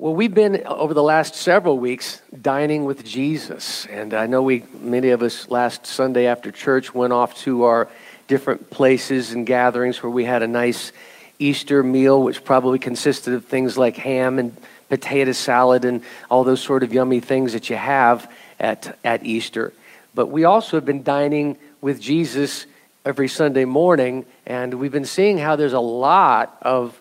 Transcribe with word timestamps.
Well, 0.00 0.14
we've 0.14 0.32
been 0.32 0.66
over 0.66 0.94
the 0.94 1.02
last 1.02 1.34
several 1.34 1.78
weeks 1.78 2.22
dining 2.40 2.86
with 2.86 3.04
Jesus. 3.04 3.84
And 3.84 4.14
I 4.14 4.26
know 4.26 4.40
we, 4.40 4.64
many 4.80 5.10
of 5.10 5.22
us 5.22 5.50
last 5.50 5.84
Sunday 5.84 6.24
after 6.24 6.50
church 6.50 6.94
went 6.94 7.12
off 7.12 7.36
to 7.40 7.64
our 7.64 7.86
different 8.26 8.70
places 8.70 9.32
and 9.32 9.46
gatherings 9.46 10.02
where 10.02 10.08
we 10.08 10.24
had 10.24 10.42
a 10.42 10.46
nice 10.46 10.92
Easter 11.38 11.82
meal, 11.82 12.22
which 12.22 12.44
probably 12.44 12.78
consisted 12.78 13.34
of 13.34 13.44
things 13.44 13.76
like 13.76 13.98
ham 13.98 14.38
and 14.38 14.56
potato 14.88 15.32
salad 15.32 15.84
and 15.84 16.02
all 16.30 16.44
those 16.44 16.62
sort 16.62 16.82
of 16.82 16.94
yummy 16.94 17.20
things 17.20 17.52
that 17.52 17.68
you 17.68 17.76
have 17.76 18.32
at, 18.58 18.96
at 19.04 19.22
Easter. 19.26 19.70
But 20.14 20.28
we 20.28 20.44
also 20.44 20.78
have 20.78 20.86
been 20.86 21.02
dining 21.02 21.58
with 21.82 22.00
Jesus 22.00 22.64
every 23.04 23.28
Sunday 23.28 23.66
morning, 23.66 24.24
and 24.46 24.72
we've 24.72 24.92
been 24.92 25.04
seeing 25.04 25.36
how 25.36 25.56
there's 25.56 25.74
a 25.74 25.78
lot 25.78 26.56
of 26.62 26.98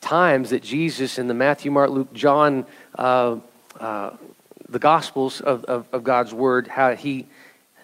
times 0.00 0.50
that 0.50 0.62
Jesus 0.62 1.18
in 1.18 1.28
the 1.28 1.34
Matthew, 1.34 1.70
Mark, 1.70 1.90
Luke, 1.90 2.12
John, 2.12 2.66
uh, 2.98 3.36
uh, 3.78 4.10
the 4.68 4.78
Gospels 4.78 5.40
of, 5.40 5.64
of, 5.64 5.86
of, 5.92 6.04
God's 6.04 6.32
Word, 6.32 6.68
how 6.68 6.94
he, 6.94 7.26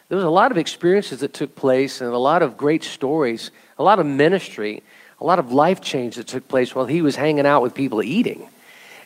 there 0.08 0.16
was 0.16 0.24
a 0.24 0.30
lot 0.30 0.50
of 0.50 0.58
experiences 0.58 1.20
that 1.20 1.34
took 1.34 1.54
place 1.54 2.00
and 2.00 2.10
a 2.10 2.18
lot 2.18 2.42
of 2.42 2.56
great 2.56 2.84
stories, 2.84 3.50
a 3.78 3.82
lot 3.82 3.98
of 3.98 4.06
ministry, 4.06 4.82
a 5.20 5.24
lot 5.24 5.38
of 5.38 5.52
life 5.52 5.80
change 5.80 6.16
that 6.16 6.26
took 6.26 6.46
place 6.48 6.74
while 6.74 6.86
he 6.86 7.02
was 7.02 7.16
hanging 7.16 7.46
out 7.46 7.62
with 7.62 7.74
people 7.74 8.02
eating. 8.02 8.48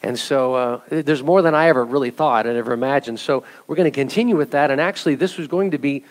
And 0.03 0.19
so 0.19 0.55
uh, 0.55 0.81
there's 0.89 1.23
more 1.23 1.43
than 1.43 1.55
I 1.55 1.69
ever 1.69 1.85
really 1.85 2.11
thought 2.11 2.47
and 2.47 2.57
ever 2.57 2.73
imagined. 2.73 3.21
So 3.21 3.45
we're 3.67 3.77
going 3.77 3.91
to 3.91 3.95
continue 3.95 4.37
with 4.37 4.53
that. 4.53 4.71
And 4.71 4.81
actually, 4.81 5.15
this 5.15 5.37
was 5.37 5.47
going 5.47 5.73
to 5.73 5.79
be 5.79 6.05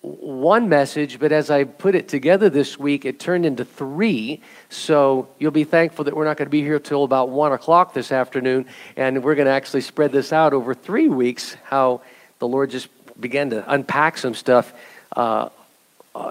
one 0.00 0.68
message, 0.68 1.18
but 1.18 1.32
as 1.32 1.50
I 1.50 1.64
put 1.64 1.94
it 1.94 2.08
together 2.08 2.48
this 2.48 2.78
week, 2.78 3.04
it 3.04 3.18
turned 3.18 3.44
into 3.44 3.64
three. 3.64 4.40
So 4.68 5.28
you'll 5.38 5.50
be 5.50 5.64
thankful 5.64 6.04
that 6.04 6.14
we're 6.14 6.24
not 6.24 6.36
going 6.36 6.46
to 6.46 6.50
be 6.50 6.62
here 6.62 6.78
till 6.78 7.02
about 7.02 7.30
one 7.30 7.52
o'clock 7.52 7.94
this 7.94 8.12
afternoon, 8.12 8.66
and 8.96 9.24
we're 9.24 9.34
going 9.34 9.46
to 9.46 9.52
actually 9.52 9.80
spread 9.80 10.12
this 10.12 10.32
out 10.32 10.52
over 10.52 10.72
three 10.72 11.08
weeks. 11.08 11.56
How 11.64 12.02
the 12.38 12.46
Lord 12.46 12.70
just 12.70 12.88
began 13.20 13.50
to 13.50 13.64
unpack 13.72 14.18
some 14.18 14.34
stuff 14.34 14.72
uh, 15.16 15.48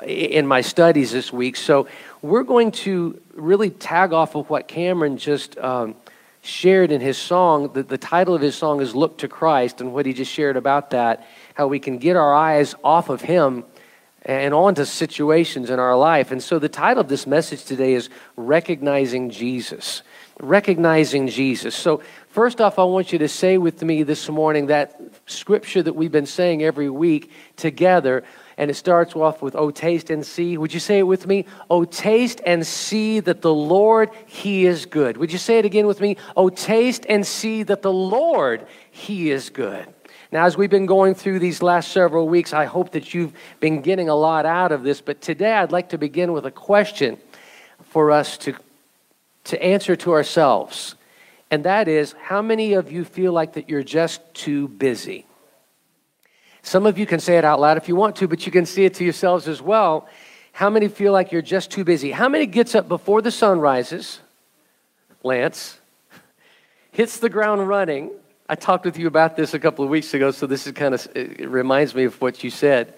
in 0.05 0.47
my 0.47 0.61
studies 0.61 1.11
this 1.11 1.33
week. 1.33 1.57
So 1.57 1.87
we're 2.21 2.43
going 2.43 2.71
to 2.71 3.19
really 3.33 3.69
tag 3.69 4.13
off 4.13 4.35
of 4.35 4.49
what 4.49 4.67
Cameron 4.67 5.17
just. 5.17 5.57
Um, 5.57 5.95
shared 6.43 6.93
in 6.93 7.02
his 7.02 7.17
song, 7.17 7.73
the, 7.73 7.83
the 7.83 7.97
title 7.97 8.33
of 8.33 8.41
his 8.41 8.55
song 8.55 8.79
is 8.79 8.95
Look 8.95 9.17
to 9.17 9.27
Christ, 9.27 9.81
and 9.81 9.93
what 9.93 10.05
he 10.05 10.13
just 10.13 10.31
shared 10.31 10.55
about 10.55 10.91
that 10.91 11.27
how 11.58 11.66
we 11.66 11.80
can 11.80 11.97
get 11.97 12.16
our 12.16 12.36
eyes 12.36 12.75
off 12.83 13.09
of 13.09 13.22
Him 13.22 13.66
and 14.22 14.53
onto 14.53 14.86
situations 14.86 15.72
in 15.72 15.80
our 15.80 15.97
life. 15.97 16.31
And 16.31 16.44
so 16.44 16.59
the 16.59 16.69
title 16.69 17.02
of 17.02 17.08
this 17.08 17.25
message 17.25 17.66
today 17.66 17.95
is 17.95 18.09
Recognizing 18.36 19.31
Jesus. 19.31 20.03
Recognizing 20.39 21.27
Jesus. 21.27 21.73
So, 21.73 22.03
first 22.30 22.61
off, 22.61 22.77
I 22.77 22.83
want 22.83 23.11
you 23.11 23.17
to 23.17 23.27
say 23.27 23.58
with 23.58 23.81
me 23.81 24.03
this 24.03 24.30
morning 24.30 24.67
that 24.67 25.02
scripture 25.25 25.81
that 25.81 25.94
we've 25.94 26.11
been 26.11 26.27
saying 26.27 26.61
every 26.61 26.91
week 26.91 27.31
together. 27.55 28.23
And 28.55 28.69
it 28.69 28.75
starts 28.75 29.16
off 29.16 29.42
with, 29.42 29.55
Oh, 29.55 29.71
taste 29.71 30.11
and 30.11 30.23
see. 30.23 30.59
Would 30.59 30.75
you 30.75 30.80
say 30.80 30.99
it 30.99 31.08
with 31.08 31.25
me? 31.25 31.45
Oh, 31.71 31.86
taste 31.86 32.39
and 32.45 32.67
see 32.67 33.19
that 33.21 33.42
the 33.42 33.53
Lord, 33.53 34.11
He 34.27 34.67
is 34.67 34.86
good. 34.86 35.17
Would 35.17 35.31
you 35.31 35.39
say 35.39 35.58
it 35.58 35.66
again 35.66 35.88
with 35.88 36.02
me? 36.02 36.17
Oh, 36.36 36.49
taste 36.49 37.08
and 37.09 37.25
see 37.25 37.64
that 37.64 37.81
the 37.81 37.94
Lord, 37.94 38.67
He 38.92 39.31
is 39.31 39.49
good. 39.49 39.88
Now, 40.31 40.45
as 40.45 40.58
we've 40.58 40.70
been 40.70 40.86
going 40.86 41.16
through 41.16 41.39
these 41.39 41.64
last 41.64 41.92
several 41.92 42.28
weeks, 42.28 42.52
I 42.53 42.66
hope 42.66 42.92
that 42.92 43.14
you've 43.14 43.33
been 43.59 43.81
getting 43.81 44.09
a 44.09 44.16
lot 44.16 44.45
out 44.45 44.72
of 44.72 44.83
this. 44.83 45.00
But 45.00 45.22
today, 45.22 45.53
I'd 45.53 45.72
like 45.72 45.89
to 45.89 45.97
begin 45.97 46.33
with 46.33 46.45
a 46.45 46.52
question 46.52 47.17
for 47.83 48.11
us 48.11 48.38
to, 48.39 48.53
to 49.45 49.64
answer 49.64 49.95
to 49.95 50.11
ourselves. 50.11 50.95
And 51.50 51.64
that 51.64 51.88
is 51.88 52.14
how 52.22 52.42
many 52.42 52.73
of 52.73 52.92
you 52.92 53.05
feel 53.05 53.31
like 53.31 53.53
that 53.53 53.70
you're 53.70 53.83
just 53.83 54.22
too 54.33 54.67
busy? 54.67 55.25
Some 56.61 56.86
of 56.86 56.98
you 56.98 57.05
can 57.05 57.22
say 57.22 57.38
it 57.38 57.45
out 57.45 57.61
loud 57.61 57.78
if 57.78 57.88
you 57.88 57.95
want 57.95 58.17
to, 58.17 58.28
but 58.28 58.45
you 58.45 58.52
can 58.52 58.66
see 58.66 58.83
it 58.83 58.95
to 58.95 59.05
yourselves 59.05 59.48
as 59.48 59.61
well. 59.61 60.09
How 60.52 60.70
many 60.70 60.89
feel 60.89 61.14
like 61.14 61.32
you're 61.32 61.42
just 61.42 61.71
too 61.71 61.86
busy? 61.86 62.11
How 62.11 62.27
many 62.27 62.45
gets 62.45 62.76
up 62.76 62.89
before 62.89 63.21
the 63.21 63.32
sun 63.32 63.60
rises? 63.60 64.20
Lance. 65.23 65.80
Hits 66.92 67.20
the 67.20 67.30
ground 67.30 67.66
running 67.70 68.11
I 68.49 68.55
talked 68.55 68.85
with 68.85 68.97
you 68.97 69.08
about 69.08 69.35
this 69.35 69.53
a 69.53 69.59
couple 69.59 69.83
of 69.83 69.91
weeks 69.91 70.13
ago, 70.13 70.31
so 70.31 70.47
this 70.47 70.67
is 70.67 70.73
kind 70.73 70.93
of 70.93 71.08
it 71.15 71.49
reminds 71.49 71.93
me 71.93 72.05
of 72.05 72.21
what 72.21 72.43
you 72.43 72.49
said. 72.49 72.93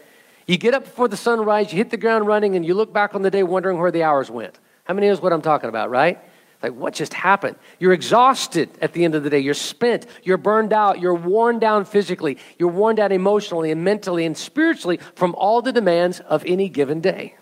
You 0.46 0.58
get 0.58 0.74
up 0.74 0.84
before 0.84 1.08
the 1.08 1.18
sunrise, 1.18 1.72
you 1.72 1.78
hit 1.78 1.90
the 1.90 1.98
ground 1.98 2.28
running, 2.28 2.56
and 2.56 2.66
you 2.66 2.74
look 2.74 2.94
back 2.94 3.16
on 3.16 3.22
the 3.24 3.32
day 3.32 3.44
wondering 3.44 3.80
where 3.80 3.92
the 3.92 4.04
hours 4.04 4.30
went. 4.30 4.60
How 4.84 4.94
many 4.94 5.08
knows 5.08 5.22
what 5.22 5.34
I'm 5.34 5.42
talking 5.42 5.70
about, 5.70 5.90
right? 5.90 6.20
Like, 6.62 6.74
what 6.74 6.94
just 6.94 7.14
happened? 7.14 7.56
You're 7.80 7.94
exhausted 7.94 8.70
at 8.82 8.94
the 8.94 9.06
end 9.06 9.16
of 9.16 9.24
the 9.24 9.30
day. 9.30 9.40
You're 9.40 9.54
spent. 9.54 10.06
You're 10.24 10.38
burned 10.38 10.74
out. 10.74 11.00
You're 11.00 11.16
worn 11.16 11.58
down 11.58 11.86
physically. 11.86 12.38
You're 12.58 12.70
worn 12.70 12.96
down 12.96 13.12
emotionally 13.12 13.72
and 13.72 13.84
mentally 13.84 14.26
and 14.26 14.38
spiritually 14.38 15.00
from 15.16 15.36
all 15.36 15.62
the 15.62 15.72
demands 15.72 16.20
of 16.20 16.44
any 16.46 16.68
given 16.68 17.00
day. 17.00 17.36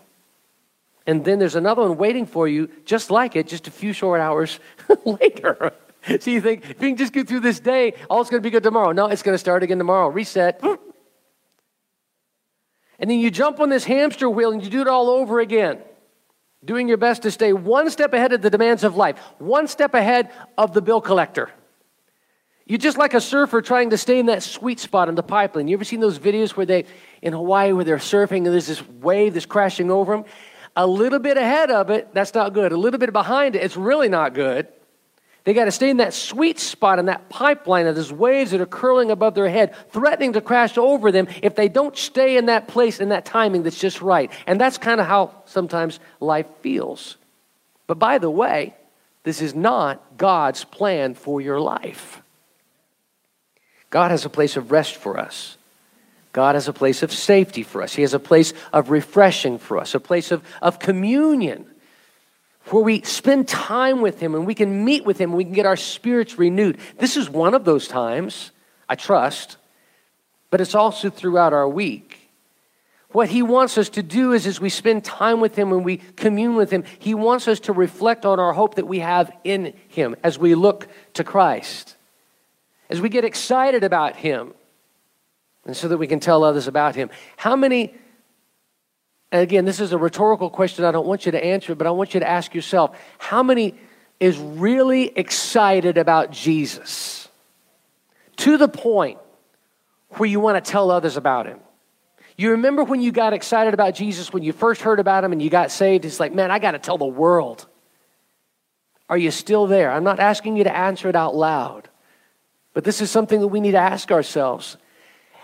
And 1.06 1.24
then 1.24 1.38
there's 1.38 1.56
another 1.56 1.82
one 1.82 1.96
waiting 1.96 2.26
for 2.26 2.46
you, 2.46 2.70
just 2.84 3.10
like 3.10 3.34
it, 3.34 3.48
just 3.48 3.66
a 3.66 3.70
few 3.70 3.92
short 3.92 4.20
hours 4.20 4.60
later. 5.04 5.72
so 6.20 6.30
you 6.30 6.40
think, 6.40 6.64
if 6.64 6.82
you 6.82 6.88
can 6.88 6.96
just 6.96 7.12
get 7.12 7.28
through 7.28 7.40
this 7.40 7.60
day, 7.60 7.94
all 8.08 8.20
it's 8.20 8.30
going 8.30 8.42
to 8.42 8.46
be 8.46 8.50
good 8.50 8.62
tomorrow. 8.62 8.92
No, 8.92 9.06
it's 9.06 9.22
going 9.22 9.34
to 9.34 9.38
start 9.38 9.62
again 9.62 9.78
tomorrow. 9.78 10.08
Reset. 10.08 10.62
And 12.98 13.10
then 13.10 13.20
you 13.20 13.30
jump 13.30 13.60
on 13.60 13.68
this 13.68 13.84
hamster 13.84 14.28
wheel 14.28 14.50
and 14.50 14.62
you 14.62 14.70
do 14.70 14.80
it 14.80 14.88
all 14.88 15.08
over 15.08 15.40
again, 15.40 15.78
doing 16.64 16.88
your 16.88 16.96
best 16.96 17.22
to 17.22 17.30
stay 17.30 17.52
one 17.52 17.90
step 17.90 18.12
ahead 18.12 18.32
of 18.32 18.42
the 18.42 18.50
demands 18.50 18.82
of 18.84 18.96
life, 18.96 19.18
one 19.38 19.68
step 19.68 19.94
ahead 19.94 20.30
of 20.56 20.72
the 20.72 20.82
bill 20.82 21.00
collector. 21.00 21.50
You're 22.66 22.78
just 22.78 22.98
like 22.98 23.14
a 23.14 23.20
surfer 23.20 23.62
trying 23.62 23.90
to 23.90 23.96
stay 23.96 24.18
in 24.18 24.26
that 24.26 24.42
sweet 24.42 24.78
spot 24.78 25.08
in 25.08 25.14
the 25.14 25.22
pipeline. 25.22 25.68
You 25.68 25.76
ever 25.76 25.84
seen 25.84 26.00
those 26.00 26.18
videos 26.18 26.50
where 26.50 26.66
they, 26.66 26.84
in 27.22 27.32
Hawaii, 27.32 27.72
where 27.72 27.84
they're 27.84 27.96
surfing 27.96 28.38
and 28.38 28.46
there's 28.46 28.66
this 28.66 28.86
wave 28.86 29.34
that's 29.34 29.46
crashing 29.46 29.90
over 29.90 30.14
them? 30.14 30.24
A 30.76 30.86
little 30.86 31.18
bit 31.18 31.36
ahead 31.36 31.70
of 31.70 31.88
it, 31.88 32.12
that's 32.12 32.34
not 32.34 32.52
good. 32.52 32.72
A 32.72 32.76
little 32.76 32.98
bit 32.98 33.12
behind 33.12 33.56
it, 33.56 33.62
it's 33.62 33.76
really 33.76 34.08
not 34.08 34.34
good. 34.34 34.68
They 35.48 35.54
got 35.54 35.64
to 35.64 35.72
stay 35.72 35.88
in 35.88 35.96
that 35.96 36.12
sweet 36.12 36.58
spot 36.58 36.98
in 36.98 37.06
that 37.06 37.30
pipeline 37.30 37.86
of 37.86 37.96
those 37.96 38.12
waves 38.12 38.50
that 38.50 38.60
are 38.60 38.66
curling 38.66 39.10
above 39.10 39.34
their 39.34 39.48
head, 39.48 39.74
threatening 39.92 40.34
to 40.34 40.42
crash 40.42 40.76
over 40.76 41.10
them 41.10 41.26
if 41.42 41.54
they 41.54 41.70
don't 41.70 41.96
stay 41.96 42.36
in 42.36 42.44
that 42.46 42.68
place 42.68 43.00
in 43.00 43.08
that 43.08 43.24
timing 43.24 43.62
that's 43.62 43.80
just 43.80 44.02
right. 44.02 44.30
And 44.46 44.60
that's 44.60 44.76
kind 44.76 45.00
of 45.00 45.06
how 45.06 45.32
sometimes 45.46 46.00
life 46.20 46.44
feels. 46.60 47.16
But 47.86 47.98
by 47.98 48.18
the 48.18 48.28
way, 48.28 48.74
this 49.22 49.40
is 49.40 49.54
not 49.54 50.18
God's 50.18 50.64
plan 50.64 51.14
for 51.14 51.40
your 51.40 51.58
life. 51.58 52.20
God 53.88 54.10
has 54.10 54.26
a 54.26 54.28
place 54.28 54.58
of 54.58 54.70
rest 54.70 54.96
for 54.96 55.18
us. 55.18 55.56
God 56.34 56.56
has 56.56 56.68
a 56.68 56.74
place 56.74 57.02
of 57.02 57.10
safety 57.10 57.62
for 57.62 57.80
us. 57.80 57.94
He 57.94 58.02
has 58.02 58.12
a 58.12 58.18
place 58.18 58.52
of 58.70 58.90
refreshing 58.90 59.56
for 59.58 59.78
us, 59.78 59.94
a 59.94 59.98
place 59.98 60.30
of, 60.30 60.44
of 60.60 60.78
communion 60.78 61.64
where 62.72 62.82
we 62.82 63.02
spend 63.02 63.48
time 63.48 64.00
with 64.00 64.20
Him 64.20 64.34
and 64.34 64.46
we 64.46 64.54
can 64.54 64.84
meet 64.84 65.04
with 65.04 65.18
Him 65.18 65.30
and 65.30 65.36
we 65.36 65.44
can 65.44 65.52
get 65.52 65.66
our 65.66 65.76
spirits 65.76 66.38
renewed. 66.38 66.78
This 66.98 67.16
is 67.16 67.28
one 67.28 67.54
of 67.54 67.64
those 67.64 67.88
times, 67.88 68.50
I 68.88 68.94
trust, 68.94 69.56
but 70.50 70.60
it's 70.60 70.74
also 70.74 71.10
throughout 71.10 71.52
our 71.52 71.68
week. 71.68 72.30
What 73.10 73.30
He 73.30 73.42
wants 73.42 73.78
us 73.78 73.88
to 73.90 74.02
do 74.02 74.32
is, 74.32 74.46
as 74.46 74.60
we 74.60 74.68
spend 74.68 75.02
time 75.02 75.40
with 75.40 75.56
Him 75.56 75.72
and 75.72 75.84
we 75.84 75.96
commune 75.96 76.56
with 76.56 76.70
Him, 76.70 76.84
He 76.98 77.14
wants 77.14 77.48
us 77.48 77.60
to 77.60 77.72
reflect 77.72 78.26
on 78.26 78.38
our 78.38 78.52
hope 78.52 78.74
that 78.74 78.86
we 78.86 78.98
have 78.98 79.32
in 79.44 79.72
Him 79.88 80.14
as 80.22 80.38
we 80.38 80.54
look 80.54 80.88
to 81.14 81.24
Christ, 81.24 81.96
as 82.90 83.00
we 83.00 83.08
get 83.08 83.24
excited 83.24 83.82
about 83.82 84.16
Him, 84.16 84.52
and 85.64 85.76
so 85.76 85.88
that 85.88 85.96
we 85.96 86.06
can 86.06 86.20
tell 86.20 86.44
others 86.44 86.66
about 86.66 86.94
Him. 86.94 87.08
How 87.38 87.56
many 87.56 87.94
again, 89.32 89.64
this 89.64 89.80
is 89.80 89.92
a 89.92 89.98
rhetorical 89.98 90.50
question. 90.50 90.84
I 90.84 90.92
don't 90.92 91.06
want 91.06 91.26
you 91.26 91.32
to 91.32 91.44
answer 91.44 91.72
it, 91.72 91.78
but 91.78 91.86
I 91.86 91.90
want 91.90 92.14
you 92.14 92.20
to 92.20 92.28
ask 92.28 92.54
yourself 92.54 92.98
how 93.18 93.42
many 93.42 93.74
is 94.20 94.38
really 94.38 95.06
excited 95.16 95.98
about 95.98 96.30
Jesus 96.30 97.28
to 98.36 98.56
the 98.56 98.68
point 98.68 99.18
where 100.10 100.28
you 100.28 100.40
want 100.40 100.62
to 100.62 100.70
tell 100.70 100.90
others 100.90 101.16
about 101.16 101.46
him? 101.46 101.60
You 102.36 102.52
remember 102.52 102.84
when 102.84 103.00
you 103.00 103.10
got 103.10 103.32
excited 103.32 103.74
about 103.74 103.94
Jesus, 103.94 104.32
when 104.32 104.42
you 104.42 104.52
first 104.52 104.80
heard 104.80 105.00
about 105.00 105.24
him 105.24 105.32
and 105.32 105.42
you 105.42 105.50
got 105.50 105.70
saved? 105.70 106.04
It's 106.04 106.20
like, 106.20 106.32
man, 106.32 106.50
I 106.50 106.58
got 106.58 106.72
to 106.72 106.78
tell 106.78 106.96
the 106.96 107.04
world. 107.04 107.66
Are 109.08 109.18
you 109.18 109.30
still 109.30 109.66
there? 109.66 109.90
I'm 109.90 110.04
not 110.04 110.20
asking 110.20 110.56
you 110.56 110.64
to 110.64 110.74
answer 110.74 111.08
it 111.08 111.16
out 111.16 111.34
loud, 111.34 111.88
but 112.74 112.84
this 112.84 113.00
is 113.00 113.10
something 113.10 113.40
that 113.40 113.48
we 113.48 113.60
need 113.60 113.72
to 113.72 113.78
ask 113.78 114.12
ourselves. 114.12 114.76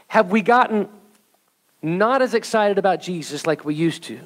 Have 0.07 0.31
we 0.31 0.43
gotten 0.43 0.89
not 1.85 2.23
as 2.23 2.35
excited 2.35 2.79
about 2.79 3.01
Jesus 3.01 3.47
like 3.47 3.65
we 3.65 3.75
used 3.75 4.03
to. 4.05 4.19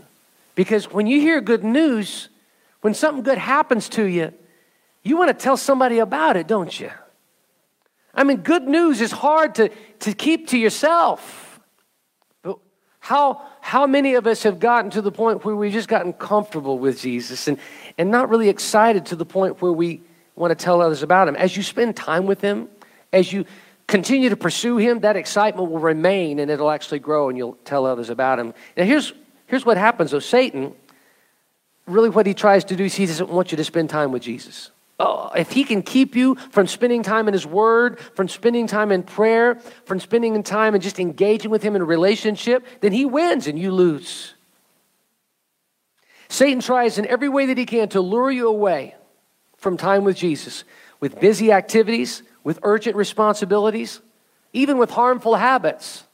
Because 0.55 0.90
when 0.90 1.06
you 1.06 1.20
hear 1.20 1.40
good 1.40 1.64
news, 1.64 2.28
when 2.81 2.94
something 2.94 3.22
good 3.22 3.38
happens 3.38 3.88
to 3.90 4.05
you, 4.05 4.32
you 5.02 5.16
want 5.16 5.28
to 5.28 5.43
tell 5.43 5.56
somebody 5.56 5.99
about 5.99 6.37
it, 6.37 6.46
don't 6.46 6.78
you? 6.78 6.90
I 8.14 8.25
mean, 8.25 8.38
good 8.38 8.66
news 8.66 9.00
is 9.00 9.12
hard 9.12 9.55
to, 9.56 9.70
to 10.00 10.12
keep 10.12 10.49
to 10.49 10.58
yourself. 10.58 11.60
But 12.43 12.58
how, 13.00 13.43
how 13.61 13.87
many 13.87 14.14
of 14.14 14.26
us 14.26 14.43
have 14.43 14.58
gotten 14.58 14.90
to 14.93 15.02
the 15.02 15.12
point 15.12 15.44
where 15.44 15.54
we've 15.54 15.72
just 15.72 15.88
gotten 15.88 16.12
comfortable 16.12 16.78
with 16.78 17.00
Jesus 17.00 17.49
and, 17.49 17.58
and 17.96 18.11
not 18.11 18.28
really 18.28 18.49
excited 18.49 19.06
to 19.06 19.16
the 19.16 19.26
point 19.26 19.62
where 19.62 19.72
we, 19.72 20.02
want 20.38 20.56
to 20.56 20.64
tell 20.64 20.81
others 20.81 21.02
about 21.02 21.28
him. 21.28 21.37
As 21.37 21.56
you 21.56 21.62
spend 21.62 21.96
time 21.96 22.26
with 22.26 22.40
him, 22.40 22.69
as 23.12 23.32
you 23.32 23.44
continue 23.88 24.29
to 24.29 24.37
pursue 24.37 24.76
him, 24.76 25.00
that 25.00 25.17
excitement 25.17 25.70
will 25.70 25.81
remain 25.81 26.38
and 26.38 26.50
it'll 26.50 26.70
actually 26.70 27.00
grow 27.00 27.29
and 27.29 27.37
you'll 27.37 27.58
tell 27.64 27.85
others 27.85 28.11
about 28.11 28.38
him. 28.38 28.55
Now, 28.76 28.85
here's, 28.85 29.12
here's 29.46 29.67
what 29.67 29.76
happens 29.76 30.12
though 30.12 30.20
Satan, 30.20 30.75
really 31.87 32.11
what 32.11 32.26
he 32.26 32.35
tries 32.35 32.64
to 32.67 32.76
do 32.76 32.85
is 32.85 32.94
he 32.94 33.06
doesn't 33.06 33.31
want 33.31 33.50
you 33.50 33.56
to 33.56 33.64
spend 33.64 33.90
time 33.90 34.12
with 34.12 34.23
Jesus. 34.23 34.70
Oh, 35.00 35.31
if 35.37 35.52
he 35.52 35.64
can 35.64 35.82
keep 35.82 36.17
you 36.17 36.35
from 36.50 36.67
spending 36.67 37.02
time 37.02 37.29
in 37.29 37.32
his 37.32 37.46
word, 37.46 38.00
from 38.00 38.29
spending 38.29 38.67
time 38.67 38.93
in 38.93 39.05
prayer, 39.05 39.55
from 39.85 40.00
spending 40.00 40.40
time 40.43 40.75
and 40.75 40.82
just 40.82 40.99
engaging 40.99 41.50
with 41.50 41.62
him 41.62 41.76
in 41.76 41.82
a 41.82 41.85
relationship, 41.85 42.67
then 42.81 42.93
he 42.93 43.05
wins 43.05 43.46
and 43.46 43.58
you 43.58 43.70
lose. 43.70 44.35
Satan 46.29 46.61
tries 46.61 46.99
in 46.99 47.06
every 47.06 47.29
way 47.29 47.46
that 47.46 47.56
he 47.56 47.64
can 47.64 47.88
to 47.90 48.00
lure 48.00 48.31
you 48.31 48.49
away 48.49 48.96
from 49.56 49.76
time 49.76 50.05
with 50.05 50.17
Jesus 50.17 50.64
with 51.00 51.20
busy 51.20 51.52
activities, 51.52 52.23
with 52.44 52.58
urgent 52.62 52.96
responsibilities, 52.96 54.00
even 54.52 54.79
with 54.79 54.90
harmful 54.90 55.37
habits. 55.37 56.05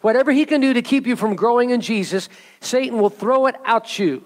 Whatever 0.00 0.32
he 0.32 0.46
can 0.46 0.60
do 0.60 0.74
to 0.74 0.82
keep 0.82 1.06
you 1.06 1.16
from 1.16 1.36
growing 1.36 1.70
in 1.70 1.80
Jesus, 1.80 2.28
Satan 2.60 2.98
will 2.98 3.10
throw 3.10 3.46
it 3.46 3.56
at 3.64 3.98
you. 3.98 4.24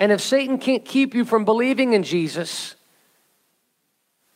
And 0.00 0.10
if 0.10 0.20
Satan 0.20 0.58
can't 0.58 0.84
keep 0.84 1.14
you 1.14 1.24
from 1.24 1.44
believing 1.44 1.92
in 1.92 2.02
Jesus, 2.02 2.74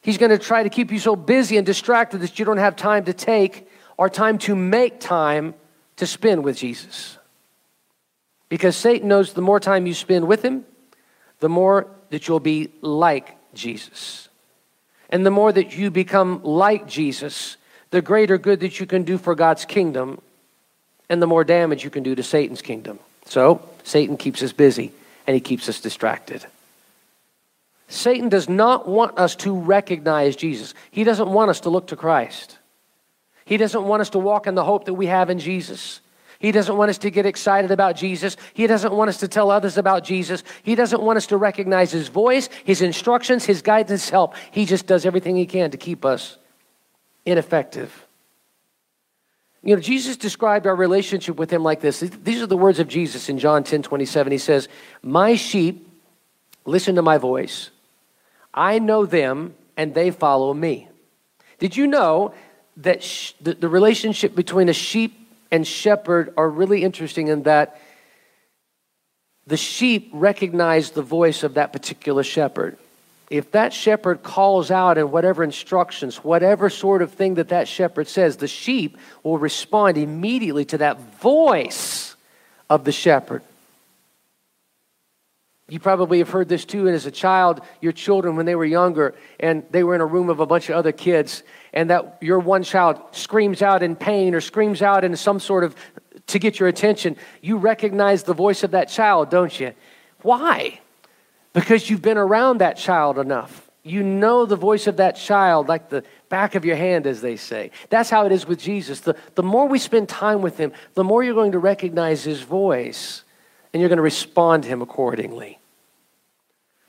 he's 0.00 0.18
going 0.18 0.30
to 0.30 0.38
try 0.38 0.62
to 0.62 0.68
keep 0.68 0.92
you 0.92 0.98
so 0.98 1.16
busy 1.16 1.56
and 1.56 1.66
distracted 1.66 2.18
that 2.18 2.38
you 2.38 2.44
don't 2.44 2.58
have 2.58 2.76
time 2.76 3.04
to 3.06 3.12
take 3.12 3.68
or 3.96 4.08
time 4.08 4.38
to 4.38 4.54
make 4.54 5.00
time 5.00 5.54
to 5.96 6.06
spend 6.06 6.44
with 6.44 6.56
Jesus. 6.56 7.18
Because 8.48 8.76
Satan 8.76 9.08
knows 9.08 9.32
the 9.32 9.42
more 9.42 9.60
time 9.60 9.86
you 9.86 9.94
spend 9.94 10.26
with 10.26 10.42
him, 10.42 10.64
the 11.40 11.48
more 11.48 11.88
that 12.10 12.28
you'll 12.28 12.40
be 12.40 12.72
like 12.80 13.36
Jesus. 13.52 14.27
And 15.10 15.24
the 15.24 15.30
more 15.30 15.52
that 15.52 15.76
you 15.76 15.90
become 15.90 16.42
like 16.42 16.86
Jesus, 16.86 17.56
the 17.90 18.02
greater 18.02 18.38
good 18.38 18.60
that 18.60 18.80
you 18.80 18.86
can 18.86 19.04
do 19.04 19.18
for 19.18 19.34
God's 19.34 19.64
kingdom 19.64 20.20
and 21.08 21.22
the 21.22 21.26
more 21.26 21.44
damage 21.44 21.84
you 21.84 21.90
can 21.90 22.02
do 22.02 22.14
to 22.14 22.22
Satan's 22.22 22.62
kingdom. 22.62 22.98
So, 23.24 23.62
Satan 23.84 24.16
keeps 24.16 24.42
us 24.42 24.52
busy 24.52 24.92
and 25.26 25.34
he 25.34 25.40
keeps 25.40 25.68
us 25.68 25.80
distracted. 25.80 26.46
Satan 27.88 28.28
does 28.28 28.48
not 28.48 28.86
want 28.86 29.18
us 29.18 29.34
to 29.36 29.58
recognize 29.58 30.36
Jesus. 30.36 30.74
He 30.90 31.04
doesn't 31.04 31.28
want 31.28 31.50
us 31.50 31.60
to 31.60 31.70
look 31.70 31.86
to 31.88 31.96
Christ. 31.96 32.58
He 33.46 33.56
doesn't 33.56 33.84
want 33.84 34.02
us 34.02 34.10
to 34.10 34.18
walk 34.18 34.46
in 34.46 34.54
the 34.54 34.64
hope 34.64 34.84
that 34.84 34.94
we 34.94 35.06
have 35.06 35.30
in 35.30 35.38
Jesus. 35.38 36.00
He 36.38 36.52
doesn't 36.52 36.76
want 36.76 36.90
us 36.90 36.98
to 36.98 37.10
get 37.10 37.26
excited 37.26 37.72
about 37.72 37.96
Jesus. 37.96 38.36
He 38.54 38.68
doesn't 38.68 38.92
want 38.92 39.08
us 39.08 39.18
to 39.18 39.28
tell 39.28 39.50
others 39.50 39.76
about 39.76 40.04
Jesus. 40.04 40.44
He 40.62 40.76
doesn't 40.76 41.02
want 41.02 41.16
us 41.16 41.26
to 41.28 41.36
recognize 41.36 41.90
His 41.90 42.08
voice, 42.08 42.48
His 42.64 42.80
instructions, 42.80 43.44
His 43.44 43.60
guidance, 43.60 44.08
help. 44.08 44.34
He 44.52 44.64
just 44.64 44.86
does 44.86 45.04
everything 45.04 45.36
He 45.36 45.46
can 45.46 45.72
to 45.72 45.76
keep 45.76 46.04
us 46.04 46.38
ineffective. 47.26 48.06
You 49.64 49.74
know, 49.74 49.82
Jesus 49.82 50.16
described 50.16 50.68
our 50.68 50.76
relationship 50.76 51.36
with 51.36 51.50
Him 51.50 51.64
like 51.64 51.80
this. 51.80 52.00
These 52.00 52.40
are 52.40 52.46
the 52.46 52.56
words 52.56 52.78
of 52.78 52.86
Jesus 52.86 53.28
in 53.28 53.38
John 53.38 53.64
10 53.64 53.82
27. 53.82 54.30
He 54.30 54.38
says, 54.38 54.68
My 55.02 55.34
sheep 55.34 55.90
listen 56.64 56.94
to 56.94 57.02
my 57.02 57.18
voice. 57.18 57.70
I 58.54 58.78
know 58.78 59.06
them, 59.06 59.54
and 59.76 59.92
they 59.92 60.12
follow 60.12 60.54
me. 60.54 60.88
Did 61.58 61.76
you 61.76 61.88
know 61.88 62.32
that 62.76 63.02
sh- 63.02 63.32
the, 63.40 63.54
the 63.54 63.68
relationship 63.68 64.36
between 64.36 64.68
a 64.68 64.72
sheep 64.72 65.17
and 65.50 65.66
shepherd 65.66 66.34
are 66.36 66.48
really 66.48 66.82
interesting 66.82 67.28
in 67.28 67.44
that 67.44 67.80
the 69.46 69.56
sheep 69.56 70.10
recognize 70.12 70.90
the 70.90 71.02
voice 71.02 71.42
of 71.42 71.54
that 71.54 71.72
particular 71.72 72.22
shepherd. 72.22 72.76
If 73.30 73.50
that 73.52 73.72
shepherd 73.72 74.22
calls 74.22 74.70
out 74.70 74.96
in 74.96 75.10
whatever 75.10 75.44
instructions, 75.44 76.16
whatever 76.24 76.70
sort 76.70 77.02
of 77.02 77.12
thing 77.12 77.34
that 77.34 77.48
that 77.48 77.68
shepherd 77.68 78.08
says, 78.08 78.36
the 78.36 78.48
sheep 78.48 78.96
will 79.22 79.38
respond 79.38 79.98
immediately 79.98 80.64
to 80.66 80.78
that 80.78 81.00
voice 81.20 82.16
of 82.70 82.84
the 82.84 82.92
shepherd. 82.92 83.42
You 85.68 85.78
probably 85.78 86.18
have 86.18 86.30
heard 86.30 86.48
this 86.48 86.64
too, 86.64 86.86
and 86.86 86.96
as 86.96 87.04
a 87.04 87.10
child, 87.10 87.60
your 87.82 87.92
children, 87.92 88.36
when 88.36 88.46
they 88.46 88.54
were 88.54 88.64
younger, 88.64 89.14
and 89.38 89.64
they 89.70 89.84
were 89.84 89.94
in 89.94 90.00
a 90.00 90.06
room 90.06 90.30
of 90.30 90.40
a 90.40 90.46
bunch 90.46 90.70
of 90.70 90.76
other 90.76 90.92
kids, 90.92 91.42
and 91.72 91.90
that 91.90 92.18
your 92.20 92.38
one 92.38 92.62
child 92.62 93.00
screams 93.12 93.62
out 93.62 93.82
in 93.82 93.96
pain 93.96 94.34
or 94.34 94.40
screams 94.40 94.82
out 94.82 95.04
in 95.04 95.16
some 95.16 95.40
sort 95.40 95.64
of 95.64 95.74
to 96.28 96.38
get 96.38 96.60
your 96.60 96.68
attention, 96.68 97.16
you 97.40 97.56
recognize 97.56 98.22
the 98.22 98.34
voice 98.34 98.62
of 98.62 98.72
that 98.72 98.88
child, 98.88 99.30
don't 99.30 99.58
you? 99.58 99.72
Why? 100.22 100.80
Because 101.52 101.88
you've 101.88 102.02
been 102.02 102.18
around 102.18 102.58
that 102.58 102.76
child 102.76 103.18
enough. 103.18 103.70
You 103.82 104.02
know 104.02 104.44
the 104.44 104.56
voice 104.56 104.86
of 104.86 104.98
that 104.98 105.16
child 105.16 105.68
like 105.68 105.88
the 105.88 106.04
back 106.28 106.54
of 106.54 106.64
your 106.64 106.76
hand, 106.76 107.06
as 107.06 107.22
they 107.22 107.36
say. 107.36 107.70
That's 107.88 108.10
how 108.10 108.26
it 108.26 108.32
is 108.32 108.46
with 108.46 108.60
Jesus. 108.60 109.00
The, 109.00 109.16
the 109.34 109.42
more 109.42 109.66
we 109.66 109.78
spend 109.78 110.08
time 110.08 110.42
with 110.42 110.58
him, 110.58 110.72
the 110.94 111.04
more 111.04 111.22
you're 111.22 111.34
going 111.34 111.52
to 111.52 111.58
recognize 111.58 112.22
his 112.22 112.42
voice 112.42 113.24
and 113.72 113.80
you're 113.80 113.88
going 113.88 113.96
to 113.96 114.02
respond 114.02 114.64
to 114.64 114.68
him 114.68 114.82
accordingly. 114.82 115.57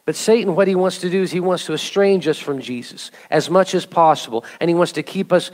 But 0.10 0.16
Satan, 0.16 0.56
what 0.56 0.68
he 0.68 0.74
wants 0.74 0.98
to 1.02 1.10
do 1.12 1.22
is 1.22 1.30
he 1.30 1.40
wants 1.40 1.68
to 1.68 1.74
estrange 1.74 2.28
us 2.28 2.40
from 2.40 2.62
Jesus 2.62 3.12
as 3.30 3.48
much 3.48 3.76
as 3.76 3.86
possible. 3.86 4.44
And 4.60 4.68
he 4.68 4.74
wants 4.74 4.94
to 4.94 5.04
keep 5.04 5.32
us 5.32 5.52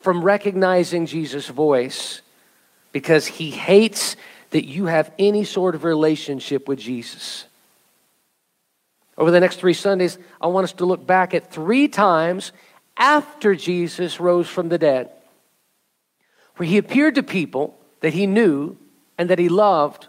from 0.00 0.22
recognizing 0.22 1.06
Jesus' 1.06 1.48
voice 1.48 2.20
because 2.92 3.24
he 3.24 3.50
hates 3.50 4.16
that 4.50 4.66
you 4.66 4.84
have 4.84 5.10
any 5.18 5.44
sort 5.44 5.74
of 5.74 5.82
relationship 5.82 6.68
with 6.68 6.78
Jesus. 6.78 7.46
Over 9.16 9.30
the 9.30 9.40
next 9.40 9.60
three 9.60 9.72
Sundays, 9.72 10.18
I 10.42 10.48
want 10.48 10.64
us 10.64 10.74
to 10.74 10.84
look 10.84 11.06
back 11.06 11.32
at 11.32 11.50
three 11.50 11.88
times 11.88 12.52
after 12.98 13.54
Jesus 13.54 14.20
rose 14.20 14.46
from 14.46 14.68
the 14.68 14.76
dead, 14.76 15.08
where 16.56 16.68
he 16.68 16.76
appeared 16.76 17.14
to 17.14 17.22
people 17.22 17.78
that 18.00 18.12
he 18.12 18.26
knew 18.26 18.76
and 19.16 19.30
that 19.30 19.38
he 19.38 19.48
loved, 19.48 20.08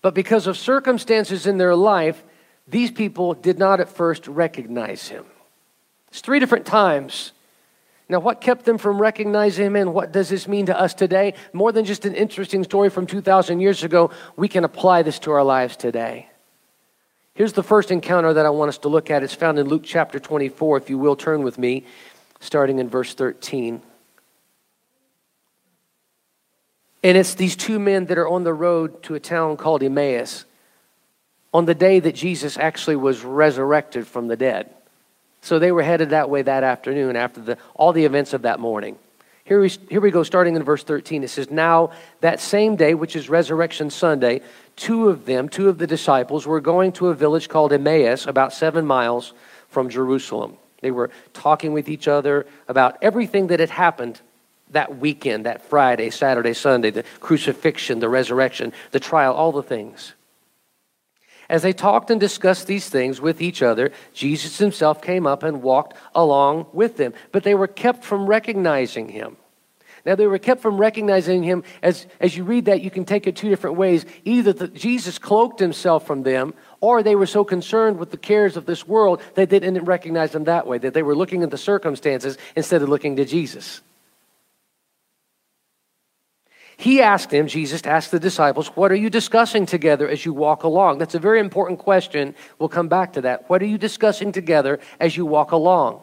but 0.00 0.14
because 0.14 0.46
of 0.46 0.56
circumstances 0.56 1.46
in 1.46 1.58
their 1.58 1.76
life, 1.76 2.24
these 2.68 2.90
people 2.90 3.34
did 3.34 3.58
not 3.58 3.80
at 3.80 3.88
first 3.88 4.26
recognize 4.26 5.08
him. 5.08 5.24
It's 6.08 6.20
three 6.20 6.40
different 6.40 6.66
times. 6.66 7.32
Now, 8.08 8.20
what 8.20 8.40
kept 8.40 8.64
them 8.64 8.78
from 8.78 9.00
recognizing 9.00 9.66
him, 9.66 9.76
and 9.76 9.92
what 9.92 10.12
does 10.12 10.28
this 10.28 10.46
mean 10.46 10.66
to 10.66 10.78
us 10.78 10.94
today? 10.94 11.34
More 11.52 11.72
than 11.72 11.84
just 11.84 12.04
an 12.04 12.14
interesting 12.14 12.62
story 12.62 12.88
from 12.88 13.06
2,000 13.06 13.60
years 13.60 13.82
ago, 13.82 14.10
we 14.36 14.48
can 14.48 14.64
apply 14.64 15.02
this 15.02 15.18
to 15.20 15.32
our 15.32 15.42
lives 15.42 15.76
today. 15.76 16.28
Here's 17.34 17.52
the 17.52 17.62
first 17.62 17.90
encounter 17.90 18.32
that 18.32 18.46
I 18.46 18.50
want 18.50 18.70
us 18.70 18.78
to 18.78 18.88
look 18.88 19.10
at. 19.10 19.22
It's 19.22 19.34
found 19.34 19.58
in 19.58 19.68
Luke 19.68 19.82
chapter 19.84 20.18
24, 20.18 20.78
if 20.78 20.88
you 20.88 20.98
will 20.98 21.16
turn 21.16 21.42
with 21.42 21.58
me, 21.58 21.84
starting 22.40 22.78
in 22.78 22.88
verse 22.88 23.12
13. 23.12 23.82
And 27.02 27.16
it's 27.16 27.34
these 27.34 27.54
two 27.54 27.78
men 27.78 28.06
that 28.06 28.18
are 28.18 28.28
on 28.28 28.44
the 28.44 28.54
road 28.54 29.02
to 29.04 29.14
a 29.14 29.20
town 29.20 29.56
called 29.56 29.82
Emmaus 29.82 30.44
on 31.56 31.64
the 31.64 31.74
day 31.74 31.98
that 31.98 32.14
Jesus 32.14 32.58
actually 32.58 32.96
was 32.96 33.24
resurrected 33.24 34.06
from 34.06 34.28
the 34.28 34.36
dead. 34.36 34.68
So 35.40 35.58
they 35.58 35.72
were 35.72 35.82
headed 35.82 36.10
that 36.10 36.28
way 36.28 36.42
that 36.42 36.62
afternoon 36.62 37.16
after 37.16 37.40
the, 37.40 37.58
all 37.74 37.94
the 37.94 38.04
events 38.04 38.34
of 38.34 38.42
that 38.42 38.60
morning. 38.60 38.98
Here 39.42 39.62
we, 39.62 39.70
here 39.88 40.02
we 40.02 40.10
go, 40.10 40.22
starting 40.22 40.54
in 40.54 40.62
verse 40.64 40.84
13. 40.84 41.24
It 41.24 41.28
says, 41.28 41.50
Now 41.50 41.92
that 42.20 42.40
same 42.40 42.76
day, 42.76 42.92
which 42.92 43.16
is 43.16 43.30
Resurrection 43.30 43.88
Sunday, 43.88 44.42
two 44.76 45.08
of 45.08 45.24
them, 45.24 45.48
two 45.48 45.70
of 45.70 45.78
the 45.78 45.86
disciples, 45.86 46.46
were 46.46 46.60
going 46.60 46.92
to 46.92 47.08
a 47.08 47.14
village 47.14 47.48
called 47.48 47.72
Emmaus, 47.72 48.26
about 48.26 48.52
seven 48.52 48.84
miles 48.84 49.32
from 49.70 49.88
Jerusalem. 49.88 50.58
They 50.82 50.90
were 50.90 51.08
talking 51.32 51.72
with 51.72 51.88
each 51.88 52.06
other 52.06 52.44
about 52.68 52.98
everything 53.00 53.46
that 53.46 53.60
had 53.60 53.70
happened 53.70 54.20
that 54.72 54.98
weekend, 54.98 55.46
that 55.46 55.64
Friday, 55.64 56.10
Saturday, 56.10 56.52
Sunday, 56.52 56.90
the 56.90 57.04
crucifixion, 57.20 58.00
the 58.00 58.10
resurrection, 58.10 58.74
the 58.90 59.00
trial, 59.00 59.32
all 59.32 59.52
the 59.52 59.62
things. 59.62 60.12
As 61.48 61.62
they 61.62 61.72
talked 61.72 62.10
and 62.10 62.20
discussed 62.20 62.66
these 62.66 62.88
things 62.88 63.20
with 63.20 63.40
each 63.40 63.62
other, 63.62 63.92
Jesus 64.12 64.58
himself 64.58 65.00
came 65.00 65.26
up 65.26 65.42
and 65.42 65.62
walked 65.62 65.96
along 66.14 66.66
with 66.72 66.96
them. 66.96 67.14
But 67.32 67.44
they 67.44 67.54
were 67.54 67.68
kept 67.68 68.04
from 68.04 68.26
recognizing 68.26 69.08
him. 69.08 69.36
Now, 70.04 70.14
they 70.14 70.28
were 70.28 70.38
kept 70.38 70.62
from 70.62 70.78
recognizing 70.78 71.42
him. 71.42 71.64
As, 71.82 72.06
as 72.20 72.36
you 72.36 72.44
read 72.44 72.66
that, 72.66 72.80
you 72.80 72.92
can 72.92 73.04
take 73.04 73.26
it 73.26 73.34
two 73.34 73.48
different 73.48 73.76
ways. 73.76 74.06
Either 74.24 74.52
the, 74.52 74.68
Jesus 74.68 75.18
cloaked 75.18 75.58
himself 75.58 76.06
from 76.06 76.22
them, 76.22 76.54
or 76.80 77.02
they 77.02 77.16
were 77.16 77.26
so 77.26 77.42
concerned 77.42 77.98
with 77.98 78.12
the 78.12 78.16
cares 78.16 78.56
of 78.56 78.66
this 78.66 78.86
world 78.86 79.20
that 79.34 79.50
they 79.50 79.58
didn't 79.58 79.84
recognize 79.84 80.32
him 80.32 80.44
that 80.44 80.64
way, 80.64 80.78
that 80.78 80.94
they 80.94 81.02
were 81.02 81.16
looking 81.16 81.42
at 81.42 81.50
the 81.50 81.58
circumstances 81.58 82.38
instead 82.54 82.82
of 82.82 82.88
looking 82.88 83.16
to 83.16 83.24
Jesus. 83.24 83.80
He 86.76 87.00
asked 87.00 87.30
them, 87.30 87.46
Jesus 87.46 87.82
asked 87.84 88.10
the 88.10 88.20
disciples, 88.20 88.68
What 88.68 88.92
are 88.92 88.96
you 88.96 89.08
discussing 89.08 89.64
together 89.64 90.06
as 90.08 90.26
you 90.26 90.34
walk 90.34 90.62
along? 90.62 90.98
That's 90.98 91.14
a 91.14 91.18
very 91.18 91.40
important 91.40 91.78
question. 91.78 92.34
We'll 92.58 92.68
come 92.68 92.88
back 92.88 93.14
to 93.14 93.22
that. 93.22 93.48
What 93.48 93.62
are 93.62 93.66
you 93.66 93.78
discussing 93.78 94.30
together 94.30 94.78
as 95.00 95.16
you 95.16 95.24
walk 95.24 95.52
along? 95.52 96.02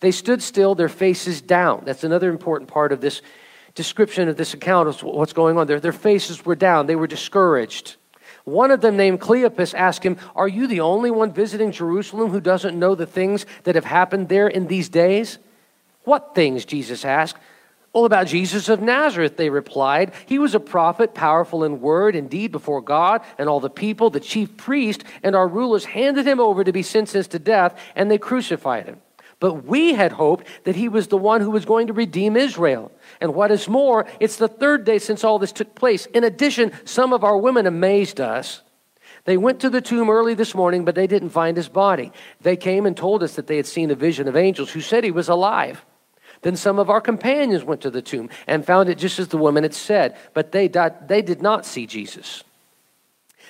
They 0.00 0.10
stood 0.10 0.42
still, 0.42 0.74
their 0.74 0.88
faces 0.88 1.40
down. 1.40 1.82
That's 1.84 2.04
another 2.04 2.28
important 2.30 2.68
part 2.68 2.92
of 2.92 3.00
this 3.00 3.22
description 3.74 4.28
of 4.28 4.36
this 4.36 4.54
account 4.54 4.88
of 4.88 5.02
what's 5.02 5.32
going 5.32 5.58
on 5.58 5.68
there. 5.68 5.78
Their 5.78 5.92
faces 5.92 6.44
were 6.44 6.56
down, 6.56 6.86
they 6.86 6.96
were 6.96 7.06
discouraged. 7.06 7.96
One 8.44 8.70
of 8.70 8.80
them, 8.80 8.96
named 8.96 9.20
Cleopas, 9.20 9.74
asked 9.74 10.02
him, 10.02 10.16
Are 10.34 10.48
you 10.48 10.66
the 10.66 10.80
only 10.80 11.10
one 11.10 11.32
visiting 11.32 11.70
Jerusalem 11.70 12.30
who 12.30 12.40
doesn't 12.40 12.78
know 12.78 12.94
the 12.94 13.06
things 13.06 13.46
that 13.64 13.74
have 13.74 13.84
happened 13.84 14.28
there 14.28 14.48
in 14.48 14.66
these 14.66 14.88
days? 14.88 15.38
What 16.04 16.34
things? 16.34 16.64
Jesus 16.64 17.04
asked. 17.04 17.38
Well, 17.98 18.04
about 18.04 18.28
Jesus 18.28 18.68
of 18.68 18.80
Nazareth, 18.80 19.36
they 19.36 19.50
replied. 19.50 20.12
He 20.26 20.38
was 20.38 20.54
a 20.54 20.60
prophet, 20.60 21.14
powerful 21.14 21.64
in 21.64 21.80
word 21.80 22.14
and 22.14 22.30
deed 22.30 22.52
before 22.52 22.80
God 22.80 23.22
and 23.38 23.48
all 23.48 23.58
the 23.58 23.68
people. 23.68 24.08
The 24.08 24.20
chief 24.20 24.56
priest 24.56 25.02
and 25.24 25.34
our 25.34 25.48
rulers 25.48 25.84
handed 25.84 26.24
him 26.24 26.38
over 26.38 26.62
to 26.62 26.70
be 26.70 26.84
sentenced 26.84 27.32
to 27.32 27.40
death, 27.40 27.76
and 27.96 28.08
they 28.08 28.16
crucified 28.16 28.86
him. 28.86 29.00
But 29.40 29.64
we 29.64 29.94
had 29.94 30.12
hoped 30.12 30.46
that 30.62 30.76
he 30.76 30.88
was 30.88 31.08
the 31.08 31.16
one 31.16 31.40
who 31.40 31.50
was 31.50 31.64
going 31.64 31.88
to 31.88 31.92
redeem 31.92 32.36
Israel. 32.36 32.92
And 33.20 33.34
what 33.34 33.50
is 33.50 33.68
more, 33.68 34.06
it's 34.20 34.36
the 34.36 34.46
third 34.46 34.84
day 34.84 35.00
since 35.00 35.24
all 35.24 35.40
this 35.40 35.50
took 35.50 35.74
place. 35.74 36.06
In 36.06 36.22
addition, 36.22 36.70
some 36.84 37.12
of 37.12 37.24
our 37.24 37.36
women 37.36 37.66
amazed 37.66 38.20
us. 38.20 38.62
They 39.24 39.36
went 39.36 39.58
to 39.62 39.70
the 39.70 39.80
tomb 39.80 40.08
early 40.08 40.34
this 40.34 40.54
morning, 40.54 40.84
but 40.84 40.94
they 40.94 41.08
didn't 41.08 41.30
find 41.30 41.56
his 41.56 41.68
body. 41.68 42.12
They 42.42 42.54
came 42.54 42.86
and 42.86 42.96
told 42.96 43.24
us 43.24 43.34
that 43.34 43.48
they 43.48 43.56
had 43.56 43.66
seen 43.66 43.90
a 43.90 43.96
vision 43.96 44.28
of 44.28 44.36
angels 44.36 44.70
who 44.70 44.82
said 44.82 45.02
he 45.02 45.10
was 45.10 45.28
alive. 45.28 45.84
Then 46.42 46.56
some 46.56 46.78
of 46.78 46.88
our 46.88 47.00
companions 47.00 47.64
went 47.64 47.80
to 47.82 47.90
the 47.90 48.02
tomb 48.02 48.30
and 48.46 48.64
found 48.64 48.88
it 48.88 48.98
just 48.98 49.18
as 49.18 49.28
the 49.28 49.36
woman 49.38 49.64
had 49.64 49.74
said, 49.74 50.16
but 50.34 50.52
they, 50.52 50.68
they 50.68 51.22
did 51.22 51.42
not 51.42 51.66
see 51.66 51.86
Jesus. 51.86 52.44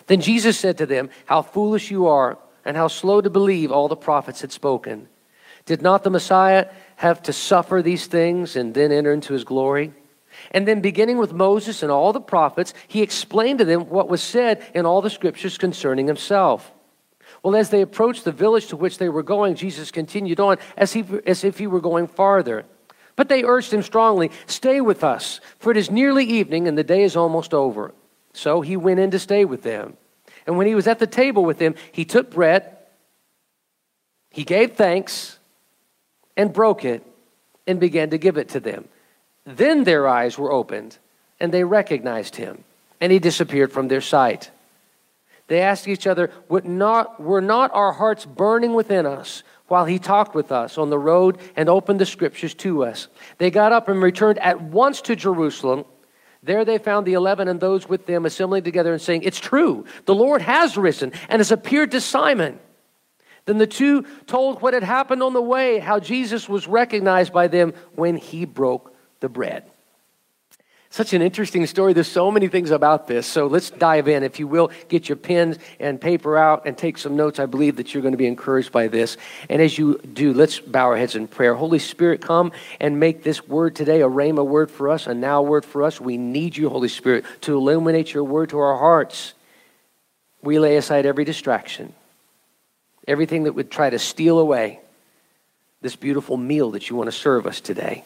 Then 0.06 0.20
Jesus 0.20 0.58
said 0.58 0.78
to 0.78 0.86
them, 0.86 1.10
How 1.26 1.42
foolish 1.42 1.90
you 1.90 2.06
are, 2.06 2.38
and 2.64 2.76
how 2.76 2.88
slow 2.88 3.20
to 3.20 3.30
believe 3.30 3.70
all 3.70 3.88
the 3.88 3.96
prophets 3.96 4.40
had 4.40 4.52
spoken. 4.52 5.08
Did 5.66 5.82
not 5.82 6.02
the 6.02 6.10
Messiah 6.10 6.68
have 6.96 7.22
to 7.24 7.32
suffer 7.32 7.82
these 7.82 8.06
things 8.06 8.56
and 8.56 8.72
then 8.72 8.90
enter 8.90 9.12
into 9.12 9.34
his 9.34 9.44
glory? 9.44 9.92
And 10.50 10.66
then, 10.66 10.80
beginning 10.80 11.18
with 11.18 11.32
Moses 11.32 11.82
and 11.82 11.90
all 11.90 12.12
the 12.12 12.20
prophets, 12.20 12.72
he 12.86 13.02
explained 13.02 13.58
to 13.58 13.64
them 13.64 13.88
what 13.88 14.08
was 14.08 14.22
said 14.22 14.64
in 14.74 14.86
all 14.86 15.02
the 15.02 15.10
scriptures 15.10 15.58
concerning 15.58 16.06
himself. 16.06 16.72
Well, 17.42 17.56
as 17.56 17.70
they 17.70 17.82
approached 17.82 18.24
the 18.24 18.32
village 18.32 18.68
to 18.68 18.76
which 18.76 18.98
they 18.98 19.08
were 19.08 19.22
going, 19.22 19.54
Jesus 19.54 19.90
continued 19.90 20.40
on 20.40 20.58
as, 20.76 20.92
he, 20.92 21.04
as 21.26 21.44
if 21.44 21.58
he 21.58 21.66
were 21.66 21.80
going 21.80 22.06
farther. 22.06 22.64
But 23.18 23.28
they 23.28 23.42
urged 23.42 23.74
him 23.74 23.82
strongly, 23.82 24.30
Stay 24.46 24.80
with 24.80 25.02
us, 25.02 25.40
for 25.58 25.72
it 25.72 25.76
is 25.76 25.90
nearly 25.90 26.24
evening 26.24 26.68
and 26.68 26.78
the 26.78 26.84
day 26.84 27.02
is 27.02 27.16
almost 27.16 27.52
over. 27.52 27.92
So 28.32 28.60
he 28.60 28.76
went 28.76 29.00
in 29.00 29.10
to 29.10 29.18
stay 29.18 29.44
with 29.44 29.64
them. 29.64 29.96
And 30.46 30.56
when 30.56 30.68
he 30.68 30.76
was 30.76 30.86
at 30.86 31.00
the 31.00 31.06
table 31.08 31.44
with 31.44 31.58
them, 31.58 31.74
he 31.90 32.04
took 32.04 32.30
bread, 32.30 32.76
he 34.30 34.44
gave 34.44 34.74
thanks, 34.74 35.40
and 36.36 36.52
broke 36.52 36.84
it, 36.84 37.04
and 37.66 37.80
began 37.80 38.10
to 38.10 38.18
give 38.18 38.36
it 38.36 38.50
to 38.50 38.60
them. 38.60 38.86
Then 39.44 39.82
their 39.82 40.06
eyes 40.06 40.38
were 40.38 40.52
opened, 40.52 40.96
and 41.40 41.50
they 41.50 41.64
recognized 41.64 42.36
him, 42.36 42.62
and 43.00 43.10
he 43.10 43.18
disappeared 43.18 43.72
from 43.72 43.88
their 43.88 44.00
sight. 44.00 44.52
They 45.48 45.60
asked 45.60 45.88
each 45.88 46.06
other, 46.06 46.30
not, 46.48 47.20
Were 47.20 47.40
not 47.40 47.74
our 47.74 47.94
hearts 47.94 48.24
burning 48.24 48.74
within 48.74 49.06
us? 49.06 49.42
While 49.68 49.84
he 49.84 49.98
talked 49.98 50.34
with 50.34 50.50
us 50.50 50.76
on 50.76 50.90
the 50.90 50.98
road 50.98 51.38
and 51.56 51.68
opened 51.68 52.00
the 52.00 52.06
scriptures 52.06 52.54
to 52.54 52.84
us. 52.84 53.08
They 53.38 53.50
got 53.50 53.72
up 53.72 53.88
and 53.88 54.02
returned 54.02 54.38
at 54.38 54.60
once 54.60 55.00
to 55.02 55.16
Jerusalem. 55.16 55.84
There 56.42 56.64
they 56.64 56.78
found 56.78 57.06
the 57.06 57.14
eleven 57.14 57.48
and 57.48 57.60
those 57.60 57.88
with 57.88 58.06
them 58.06 58.26
assembling 58.26 58.64
together 58.64 58.92
and 58.92 59.00
saying, 59.00 59.22
It's 59.22 59.40
true, 59.40 59.84
the 60.06 60.14
Lord 60.14 60.42
has 60.42 60.76
risen 60.76 61.12
and 61.28 61.40
has 61.40 61.52
appeared 61.52 61.92
to 61.92 62.00
Simon. 62.00 62.58
Then 63.44 63.58
the 63.58 63.66
two 63.66 64.02
told 64.26 64.60
what 64.60 64.74
had 64.74 64.82
happened 64.82 65.22
on 65.22 65.32
the 65.32 65.40
way, 65.40 65.78
how 65.78 66.00
Jesus 66.00 66.48
was 66.48 66.68
recognized 66.68 67.32
by 67.32 67.48
them 67.48 67.72
when 67.94 68.16
he 68.16 68.44
broke 68.44 68.94
the 69.20 69.28
bread. 69.30 69.64
Such 70.90 71.12
an 71.12 71.20
interesting 71.20 71.66
story. 71.66 71.92
There's 71.92 72.08
so 72.08 72.30
many 72.30 72.48
things 72.48 72.70
about 72.70 73.06
this. 73.06 73.26
So 73.26 73.46
let's 73.46 73.68
dive 73.68 74.08
in. 74.08 74.22
If 74.22 74.38
you 74.40 74.48
will, 74.48 74.70
get 74.88 75.08
your 75.08 75.16
pens 75.16 75.58
and 75.78 76.00
paper 76.00 76.38
out 76.38 76.66
and 76.66 76.78
take 76.78 76.96
some 76.96 77.14
notes. 77.14 77.38
I 77.38 77.44
believe 77.44 77.76
that 77.76 77.92
you're 77.92 78.02
going 78.02 78.12
to 78.12 78.18
be 78.18 78.26
encouraged 78.26 78.72
by 78.72 78.88
this. 78.88 79.18
And 79.50 79.60
as 79.60 79.76
you 79.76 79.98
do, 79.98 80.32
let's 80.32 80.60
bow 80.60 80.86
our 80.86 80.96
heads 80.96 81.14
in 81.14 81.28
prayer. 81.28 81.54
Holy 81.54 81.78
Spirit, 81.78 82.22
come 82.22 82.52
and 82.80 82.98
make 82.98 83.22
this 83.22 83.46
word 83.46 83.76
today 83.76 84.00
a 84.00 84.08
rhema 84.08 84.46
word 84.46 84.70
for 84.70 84.88
us, 84.88 85.06
a 85.06 85.12
now 85.12 85.42
word 85.42 85.66
for 85.66 85.82
us. 85.82 86.00
We 86.00 86.16
need 86.16 86.56
you, 86.56 86.70
Holy 86.70 86.88
Spirit, 86.88 87.26
to 87.42 87.54
illuminate 87.54 88.14
your 88.14 88.24
word 88.24 88.48
to 88.50 88.58
our 88.58 88.78
hearts. 88.78 89.34
We 90.42 90.58
lay 90.58 90.78
aside 90.78 91.04
every 91.04 91.24
distraction, 91.24 91.92
everything 93.06 93.42
that 93.42 93.52
would 93.52 93.70
try 93.70 93.90
to 93.90 93.98
steal 93.98 94.38
away 94.38 94.80
this 95.82 95.96
beautiful 95.96 96.38
meal 96.38 96.70
that 96.70 96.88
you 96.88 96.96
want 96.96 97.08
to 97.08 97.16
serve 97.16 97.46
us 97.46 97.60
today 97.60 98.04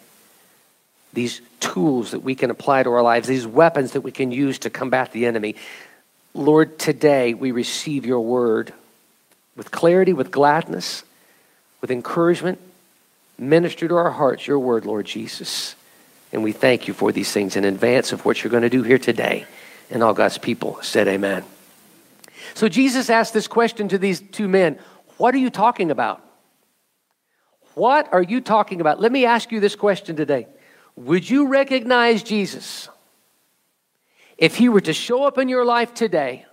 these 1.13 1.41
tools 1.61 2.13
that 2.13 2.21
we 2.21 2.35
can 2.35 2.51
apply 2.51 2.83
to 2.83 2.91
our 2.91 3.03
lives, 3.03 3.29
these 3.29 3.47
weapons 3.47 3.93
that 3.93 4.01
we 4.01 4.13
can 4.13 4.31
use 4.33 4.59
to 4.61 4.71
combat 4.71 5.13
the 5.13 5.27
enemy. 5.27 5.57
Lord, 6.35 6.79
today 6.79 7.35
we 7.35 7.53
receive 7.53 8.07
your 8.07 8.21
word 8.21 8.73
with 9.57 9.71
clarity, 9.71 10.13
with 10.13 10.31
gladness, 10.31 11.05
with 11.81 11.91
encouragement. 11.91 12.59
Minister 13.39 13.89
to 13.89 13.97
our 13.97 14.11
hearts 14.11 14.47
your 14.47 14.59
word, 14.59 14.87
Lord 14.87 15.07
Jesus. 15.07 15.75
And 16.33 16.43
we 16.43 16.53
thank 16.53 16.89
you 16.89 16.95
for 16.95 17.13
these 17.13 17.31
things 17.31 17.57
in 17.57 17.65
advance 17.65 18.13
of 18.13 18.25
what 18.25 18.43
you're 18.43 18.51
going 18.51 18.63
to 18.63 18.71
do 18.71 18.83
here 18.83 18.99
today. 18.99 19.47
And 19.91 20.03
all 20.03 20.15
God's 20.15 20.39
people 20.39 20.79
said, 20.81 21.09
Amen. 21.09 21.45
So 22.55 22.69
Jesus 22.69 23.11
asked 23.11 23.35
this 23.35 23.47
question 23.47 23.89
to 23.89 23.99
these 23.99 24.21
two 24.21 24.49
men 24.49 24.79
What 25.19 25.35
are 25.35 25.39
you 25.39 25.51
talking 25.51 25.91
about? 25.91 26.23
What 27.75 28.13
are 28.13 28.23
you 28.23 28.41
talking 28.41 28.81
about? 28.81 29.01
Let 29.01 29.13
me 29.13 29.25
ask 29.25 29.51
you 29.51 29.61
this 29.61 29.77
question 29.77 30.17
today. 30.17 30.47
Would 30.97 31.29
you 31.29 31.49
recognize 31.49 32.23
Jesus 32.23 32.89
if 34.37 34.57
he 34.57 34.69
were 34.69 34.81
to 34.83 34.93
show 34.93 35.25
up 35.25 35.39
in 35.39 35.49
your 35.49 35.65
life 35.65 35.95
today? 35.95 36.47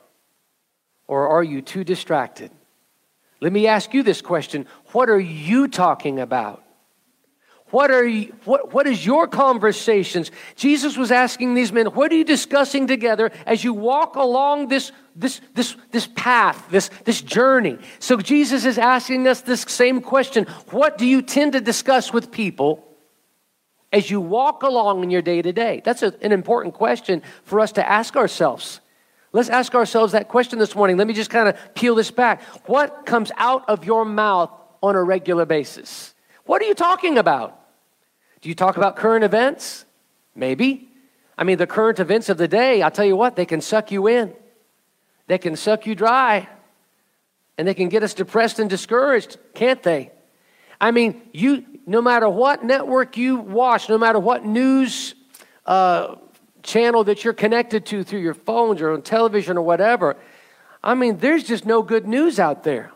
Or 1.08 1.30
are 1.30 1.44
you 1.44 1.62
too 1.62 1.84
distracted? 1.84 2.52
Let 3.42 3.52
me 3.52 3.68
ask 3.68 3.94
you 3.94 4.04
this 4.04 4.22
question 4.22 4.68
What 4.92 5.10
are 5.10 5.20
you 5.20 5.68
talking 5.68 6.20
about? 6.20 6.64
What 7.72 7.92
are 7.92 8.06
you, 8.06 8.34
what, 8.46 8.74
what 8.74 8.88
is 8.88 9.06
your 9.06 9.28
conversations? 9.28 10.32
Jesus 10.56 10.98
was 10.98 11.12
asking 11.12 11.54
these 11.54 11.72
men, 11.72 11.86
what 11.88 12.12
are 12.12 12.16
you 12.16 12.24
discussing 12.24 12.88
together 12.88 13.32
as 13.46 13.64
you 13.64 13.74
walk 13.74 14.16
along 14.16 14.70
this, 14.70 14.92
this, 15.16 15.40
this, 15.54 15.76
this 15.92 16.08
path, 16.08 16.66
this, 16.72 16.90
this 17.06 17.22
journey? 17.22 17.78
So 18.00 18.18
Jesus 18.18 18.66
is 18.66 18.80
asking 18.80 19.28
us 19.28 19.42
this 19.42 19.62
same 19.62 20.02
question. 20.02 20.46
What 20.72 20.98
do 20.98 21.06
you 21.06 21.22
tend 21.22 21.54
to 21.54 21.62
discuss 21.62 22.12
with 22.12 22.32
people 22.32 22.89
as 23.92 24.10
you 24.10 24.22
walk 24.22 24.64
along 24.64 25.04
in 25.04 25.10
your 25.10 25.22
day 25.22 25.42
to 25.42 25.52
day? 25.52 25.82
That's 25.84 26.04
a, 26.04 26.14
an 26.22 26.32
important 26.32 26.74
question 26.74 27.22
for 27.44 27.60
us 27.60 27.72
to 27.74 27.88
ask 27.88 28.16
ourselves. 28.16 28.82
Let's 29.32 29.50
ask 29.50 29.76
ourselves 29.76 30.14
that 30.14 30.28
question 30.28 30.58
this 30.58 30.76
morning. 30.76 30.98
Let 30.98 31.08
me 31.08 31.14
just 31.14 31.30
kind 31.30 31.50
of 31.50 31.76
peel 31.76 31.96
this 31.96 32.12
back. 32.12 32.42
What 32.66 33.06
comes 33.06 33.32
out 33.38 33.70
of 33.70 33.86
your 33.86 34.06
mouth 34.06 34.52
on 34.82 34.96
a 34.96 35.04
regular 35.04 35.46
basis? 35.46 36.14
What 36.46 36.62
are 36.62 36.66
you 36.66 36.74
talking 36.74 37.18
about? 37.18 37.60
Do 38.42 38.50
you 38.50 38.56
talk 38.56 38.78
about 38.78 38.96
current 38.96 39.24
events? 39.24 39.86
Maybe. 40.34 40.90
I 41.38 41.44
mean, 41.44 41.58
the 41.58 41.68
current 41.68 42.00
events 42.00 42.30
of 42.30 42.38
the 42.38 42.48
day, 42.48 42.82
I'll 42.82 42.92
tell 42.92 43.06
you 43.06 43.16
what, 43.16 43.36
they 43.36 43.46
can 43.46 43.62
suck 43.62 43.92
you 43.92 44.08
in, 44.08 44.34
they 45.28 45.38
can 45.38 45.56
suck 45.56 45.86
you 45.86 45.96
dry, 45.96 46.50
and 47.58 47.68
they 47.68 47.74
can 47.74 47.88
get 47.90 48.04
us 48.04 48.14
depressed 48.14 48.60
and 48.60 48.70
discouraged, 48.70 49.38
can't 49.54 49.84
they? 49.84 50.12
I 50.82 50.92
mean, 50.92 51.22
you, 51.34 51.66
no 51.90 52.04
matter 52.04 52.30
what 52.30 52.64
network 52.64 53.18
you 53.18 53.38
watch, 53.38 53.90
no 53.90 53.98
matter 53.98 54.20
what 54.20 54.46
news 54.46 55.16
uh, 55.66 56.18
channel 56.62 57.04
that 57.06 57.24
you're 57.24 57.34
connected 57.34 57.84
to 57.88 58.04
through 58.04 58.20
your 58.20 58.36
phones 58.36 58.80
or 58.80 58.92
on 58.92 59.02
television 59.02 59.58
or 59.58 59.64
whatever, 59.64 60.16
I 60.84 60.94
mean, 60.94 61.18
there's 61.18 61.44
just 61.44 61.66
no 61.66 61.82
good 61.82 62.08
news 62.08 62.40
out 62.40 62.64
there. 62.64 62.92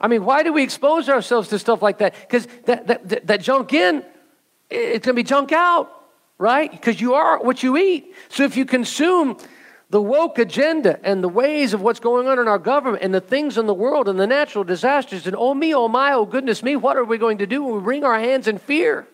I 0.00 0.08
mean, 0.08 0.24
why 0.24 0.42
do 0.42 0.52
we 0.52 0.64
expose 0.64 1.08
ourselves 1.08 1.48
to 1.50 1.60
stuff 1.60 1.80
like 1.80 1.98
that? 1.98 2.12
Because 2.20 2.48
that, 2.64 2.88
that, 2.88 3.26
that, 3.28 3.40
junk 3.40 3.72
in, 3.72 4.04
it's 4.68 5.06
going 5.06 5.14
to 5.14 5.22
be 5.22 5.22
junk 5.22 5.52
out, 5.52 5.88
right? 6.38 6.70
Because 6.70 7.00
you 7.00 7.14
are 7.14 7.40
what 7.40 7.62
you 7.62 7.76
eat. 7.76 8.14
So 8.30 8.42
if 8.42 8.56
you 8.56 8.66
consume 8.66 9.38
the 9.90 10.02
woke 10.02 10.38
agenda 10.38 10.98
and 11.02 11.24
the 11.24 11.28
ways 11.28 11.72
of 11.72 11.80
what's 11.80 12.00
going 12.00 12.28
on 12.28 12.38
in 12.38 12.46
our 12.46 12.58
government 12.58 13.02
and 13.02 13.14
the 13.14 13.20
things 13.20 13.56
in 13.56 13.66
the 13.66 13.74
world 13.74 14.08
and 14.08 14.20
the 14.20 14.26
natural 14.26 14.64
disasters. 14.64 15.26
And 15.26 15.34
oh 15.36 15.54
me, 15.54 15.74
oh 15.74 15.88
my, 15.88 16.12
oh 16.12 16.26
goodness 16.26 16.62
me, 16.62 16.76
what 16.76 16.96
are 16.96 17.04
we 17.04 17.16
going 17.16 17.38
to 17.38 17.46
do 17.46 17.62
when 17.62 17.74
we 17.76 17.80
wring 17.80 18.04
our 18.04 18.18
hands 18.18 18.48
in 18.48 18.58
fear? 18.58 19.06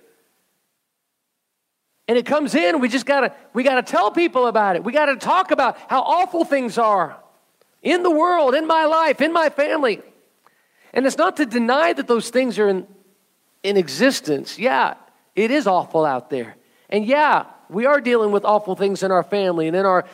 And 2.08 2.18
it 2.18 2.26
comes 2.26 2.54
in, 2.54 2.80
we 2.80 2.88
just 2.88 3.06
gotta 3.06 3.32
we 3.54 3.62
gotta 3.62 3.82
tell 3.82 4.10
people 4.10 4.46
about 4.46 4.76
it. 4.76 4.84
We 4.84 4.92
gotta 4.92 5.16
talk 5.16 5.52
about 5.52 5.78
how 5.88 6.02
awful 6.02 6.44
things 6.44 6.76
are 6.76 7.16
in 7.82 8.02
the 8.02 8.10
world, 8.10 8.54
in 8.54 8.66
my 8.66 8.84
life, 8.84 9.20
in 9.20 9.32
my 9.32 9.48
family. 9.50 10.02
And 10.92 11.06
it's 11.06 11.16
not 11.16 11.36
to 11.38 11.46
deny 11.46 11.92
that 11.92 12.06
those 12.06 12.30
things 12.30 12.58
are 12.58 12.68
in, 12.68 12.86
in 13.62 13.76
existence. 13.76 14.58
Yeah, 14.58 14.94
it 15.34 15.50
is 15.50 15.66
awful 15.66 16.04
out 16.04 16.30
there. 16.30 16.56
And 16.90 17.06
yeah, 17.06 17.46
we 17.68 17.86
are 17.86 18.00
dealing 18.00 18.32
with 18.32 18.44
awful 18.44 18.76
things 18.76 19.02
in 19.02 19.10
our 19.10 19.22
family 19.22 19.66
and 19.66 19.76
in 19.76 19.86
our 19.86 20.04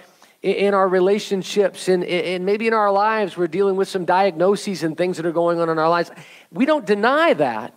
in 0.43 0.73
our 0.73 0.89
relationships 0.89 1.89
and, 1.89 2.03
and 2.05 2.47
maybe 2.47 2.67
in 2.67 2.73
our 2.73 2.91
lives 2.91 3.37
we're 3.37 3.47
dealing 3.47 3.77
with 3.77 3.89
some 3.89 4.05
diagnoses 4.05 4.83
and 4.83 4.97
things 4.97 5.17
that 5.19 5.27
are 5.27 5.33
going 5.33 5.61
on 5.61 5.69
in 5.69 5.79
our 5.79 5.91
lives 5.91 6.11
we 6.51 6.65
don't 6.65 6.87
deny 6.87 7.35
that 7.35 7.75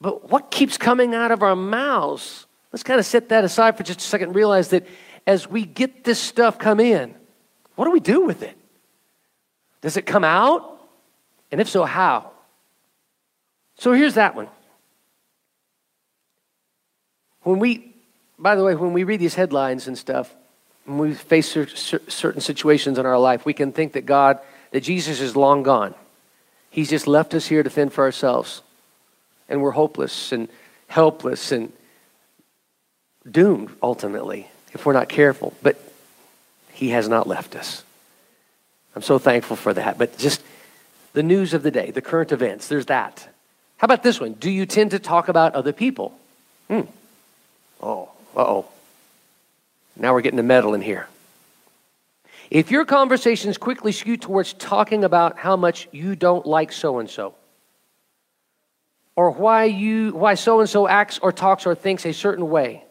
but 0.00 0.30
what 0.30 0.50
keeps 0.50 0.78
coming 0.78 1.14
out 1.14 1.30
of 1.30 1.42
our 1.42 1.54
mouths 1.54 2.46
let's 2.72 2.82
kind 2.82 2.98
of 2.98 3.04
set 3.04 3.28
that 3.28 3.44
aside 3.44 3.76
for 3.76 3.82
just 3.82 4.00
a 4.00 4.04
second 4.04 4.28
and 4.28 4.36
realize 4.36 4.68
that 4.68 4.86
as 5.26 5.48
we 5.48 5.64
get 5.64 6.04
this 6.04 6.18
stuff 6.18 6.58
come 6.58 6.80
in 6.80 7.14
What 7.74 7.86
do 7.86 7.90
we 7.90 8.00
do 8.00 8.24
with 8.24 8.42
it? 8.42 8.56
Does 9.80 9.96
it 9.96 10.06
come 10.06 10.24
out? 10.24 10.80
And 11.50 11.60
if 11.60 11.68
so, 11.68 11.84
how? 11.84 12.30
So 13.76 13.92
here's 13.92 14.14
that 14.14 14.34
one. 14.34 14.48
When 17.42 17.58
we, 17.58 17.96
by 18.38 18.54
the 18.54 18.62
way, 18.62 18.74
when 18.74 18.92
we 18.92 19.04
read 19.04 19.20
these 19.20 19.34
headlines 19.34 19.88
and 19.88 19.98
stuff, 19.98 20.34
when 20.84 20.98
we 20.98 21.14
face 21.14 21.48
certain 22.08 22.40
situations 22.40 22.98
in 22.98 23.06
our 23.06 23.18
life, 23.18 23.44
we 23.46 23.54
can 23.54 23.72
think 23.72 23.92
that 23.92 24.06
God, 24.06 24.40
that 24.72 24.80
Jesus 24.80 25.20
is 25.20 25.36
long 25.36 25.62
gone. 25.62 25.94
He's 26.70 26.90
just 26.90 27.06
left 27.06 27.34
us 27.34 27.46
here 27.46 27.62
to 27.62 27.70
fend 27.70 27.92
for 27.92 28.04
ourselves. 28.04 28.62
And 29.48 29.62
we're 29.62 29.72
hopeless 29.72 30.32
and 30.32 30.48
helpless 30.88 31.52
and 31.52 31.72
doomed 33.30 33.70
ultimately 33.82 34.48
if 34.72 34.84
we're 34.84 34.92
not 34.92 35.08
careful. 35.08 35.54
But 35.62 35.76
He 36.72 36.90
has 36.90 37.08
not 37.08 37.26
left 37.26 37.54
us. 37.54 37.84
I'm 38.96 39.02
so 39.02 39.18
thankful 39.18 39.56
for 39.56 39.74
that. 39.74 39.98
But 39.98 40.18
just 40.18 40.42
the 41.12 41.22
news 41.22 41.54
of 41.54 41.62
the 41.62 41.70
day, 41.70 41.90
the 41.90 42.02
current 42.02 42.32
events, 42.32 42.68
there's 42.68 42.86
that. 42.86 43.28
How 43.76 43.86
about 43.86 44.02
this 44.02 44.20
one? 44.20 44.32
Do 44.34 44.50
you 44.50 44.66
tend 44.66 44.92
to 44.92 44.98
talk 44.98 45.28
about 45.28 45.54
other 45.54 45.72
people? 45.72 46.18
Hmm. 46.68 46.82
Oh, 47.82 48.08
uh 48.36 48.40
oh. 48.40 48.66
Now 49.96 50.14
we're 50.14 50.22
getting 50.22 50.36
the 50.36 50.42
metal 50.42 50.74
in 50.74 50.80
here. 50.80 51.08
If 52.50 52.70
your 52.70 52.84
conversations 52.84 53.56
quickly 53.56 53.92
skew 53.92 54.16
towards 54.16 54.52
talking 54.52 55.04
about 55.04 55.38
how 55.38 55.56
much 55.56 55.88
you 55.90 56.16
don't 56.16 56.44
like 56.44 56.72
so 56.72 56.98
and 56.98 57.08
so, 57.08 57.34
or 59.16 59.30
why 59.30 59.64
you 59.64 60.10
why 60.10 60.34
so 60.34 60.60
and 60.60 60.68
so 60.68 60.86
acts 60.86 61.18
or 61.18 61.32
talks 61.32 61.66
or 61.66 61.74
thinks 61.74 62.04
a 62.04 62.12
certain 62.12 62.50
way, 62.50 62.84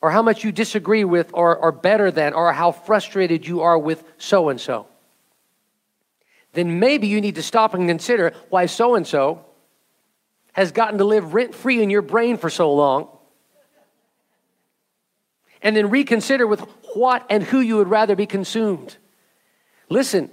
or 0.00 0.10
how 0.10 0.22
much 0.22 0.44
you 0.44 0.52
disagree 0.52 1.04
with 1.04 1.30
or 1.34 1.58
are 1.58 1.72
better 1.72 2.10
than, 2.10 2.32
or 2.32 2.52
how 2.52 2.72
frustrated 2.72 3.46
you 3.46 3.62
are 3.62 3.78
with 3.78 4.02
so 4.18 4.48
and 4.48 4.60
so, 4.60 4.86
then 6.52 6.78
maybe 6.78 7.06
you 7.06 7.20
need 7.20 7.34
to 7.34 7.42
stop 7.42 7.74
and 7.74 7.88
consider 7.88 8.32
why 8.48 8.66
so 8.66 8.94
and 8.94 9.06
so 9.06 9.44
has 10.52 10.72
gotten 10.72 10.98
to 10.98 11.04
live 11.04 11.34
rent 11.34 11.54
free 11.54 11.82
in 11.82 11.90
your 11.90 12.02
brain 12.02 12.38
for 12.38 12.48
so 12.48 12.72
long 12.72 13.08
and 15.66 15.74
then 15.76 15.90
reconsider 15.90 16.46
with 16.46 16.60
what 16.94 17.26
and 17.28 17.42
who 17.42 17.58
you 17.58 17.78
would 17.78 17.88
rather 17.88 18.14
be 18.14 18.24
consumed. 18.24 18.96
Listen, 19.88 20.30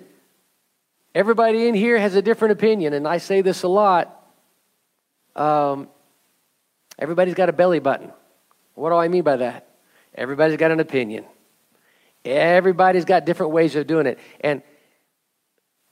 everybody 1.15 1.67
in 1.67 1.73
here 1.73 1.97
has 1.97 2.13
a 2.13 2.21
different 2.21 2.51
opinion, 2.51 2.93
and 2.93 3.07
I 3.07 3.17
say 3.17 3.41
this 3.41 3.63
a 3.63 3.67
lot. 3.67 4.31
Um, 5.35 5.89
everybody's 6.99 7.33
got 7.33 7.49
a 7.49 7.51
belly 7.51 7.79
button. 7.79 8.11
What 8.75 8.91
do 8.91 8.95
I 8.95 9.07
mean 9.07 9.23
by 9.23 9.37
that? 9.37 9.69
Everybody's 10.13 10.57
got 10.57 10.69
an 10.69 10.79
opinion. 10.79 11.25
Everybody's 12.23 13.03
got 13.03 13.25
different 13.25 13.53
ways 13.53 13.75
of 13.75 13.87
doing 13.87 14.05
it. 14.05 14.19
And 14.39 14.61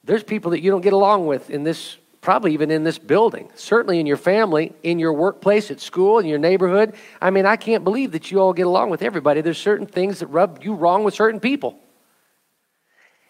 there's 0.04 0.22
people 0.22 0.52
that 0.52 0.62
you 0.62 0.70
don't 0.70 0.82
get 0.82 0.94
along 0.94 1.26
with 1.26 1.50
in 1.50 1.64
this 1.64 1.98
probably 2.22 2.54
even 2.54 2.70
in 2.70 2.84
this 2.84 3.00
building, 3.00 3.50
certainly 3.56 4.00
in 4.00 4.06
your 4.06 4.18
family, 4.18 4.74
in 4.84 5.00
your 5.00 5.12
workplace, 5.12 5.72
at 5.72 5.80
school, 5.82 6.20
in 6.20 6.28
your 6.28 6.38
neighborhood. 6.38 6.96
I 7.20 7.32
mean, 7.32 7.48
I 7.48 7.56
can't 7.56 7.84
believe 7.84 8.12
that 8.12 8.32
you 8.32 8.40
all 8.40 8.54
get 8.54 8.68
along 8.68 8.92
with 8.92 9.02
everybody. 9.02 9.42
There's 9.42 9.58
certain 9.58 9.88
things 9.88 10.20
that 10.20 10.28
rub 10.28 10.64
you 10.64 10.76
wrong 10.76 11.04
with 11.04 11.16
certain 11.16 11.40
people. 11.40 11.80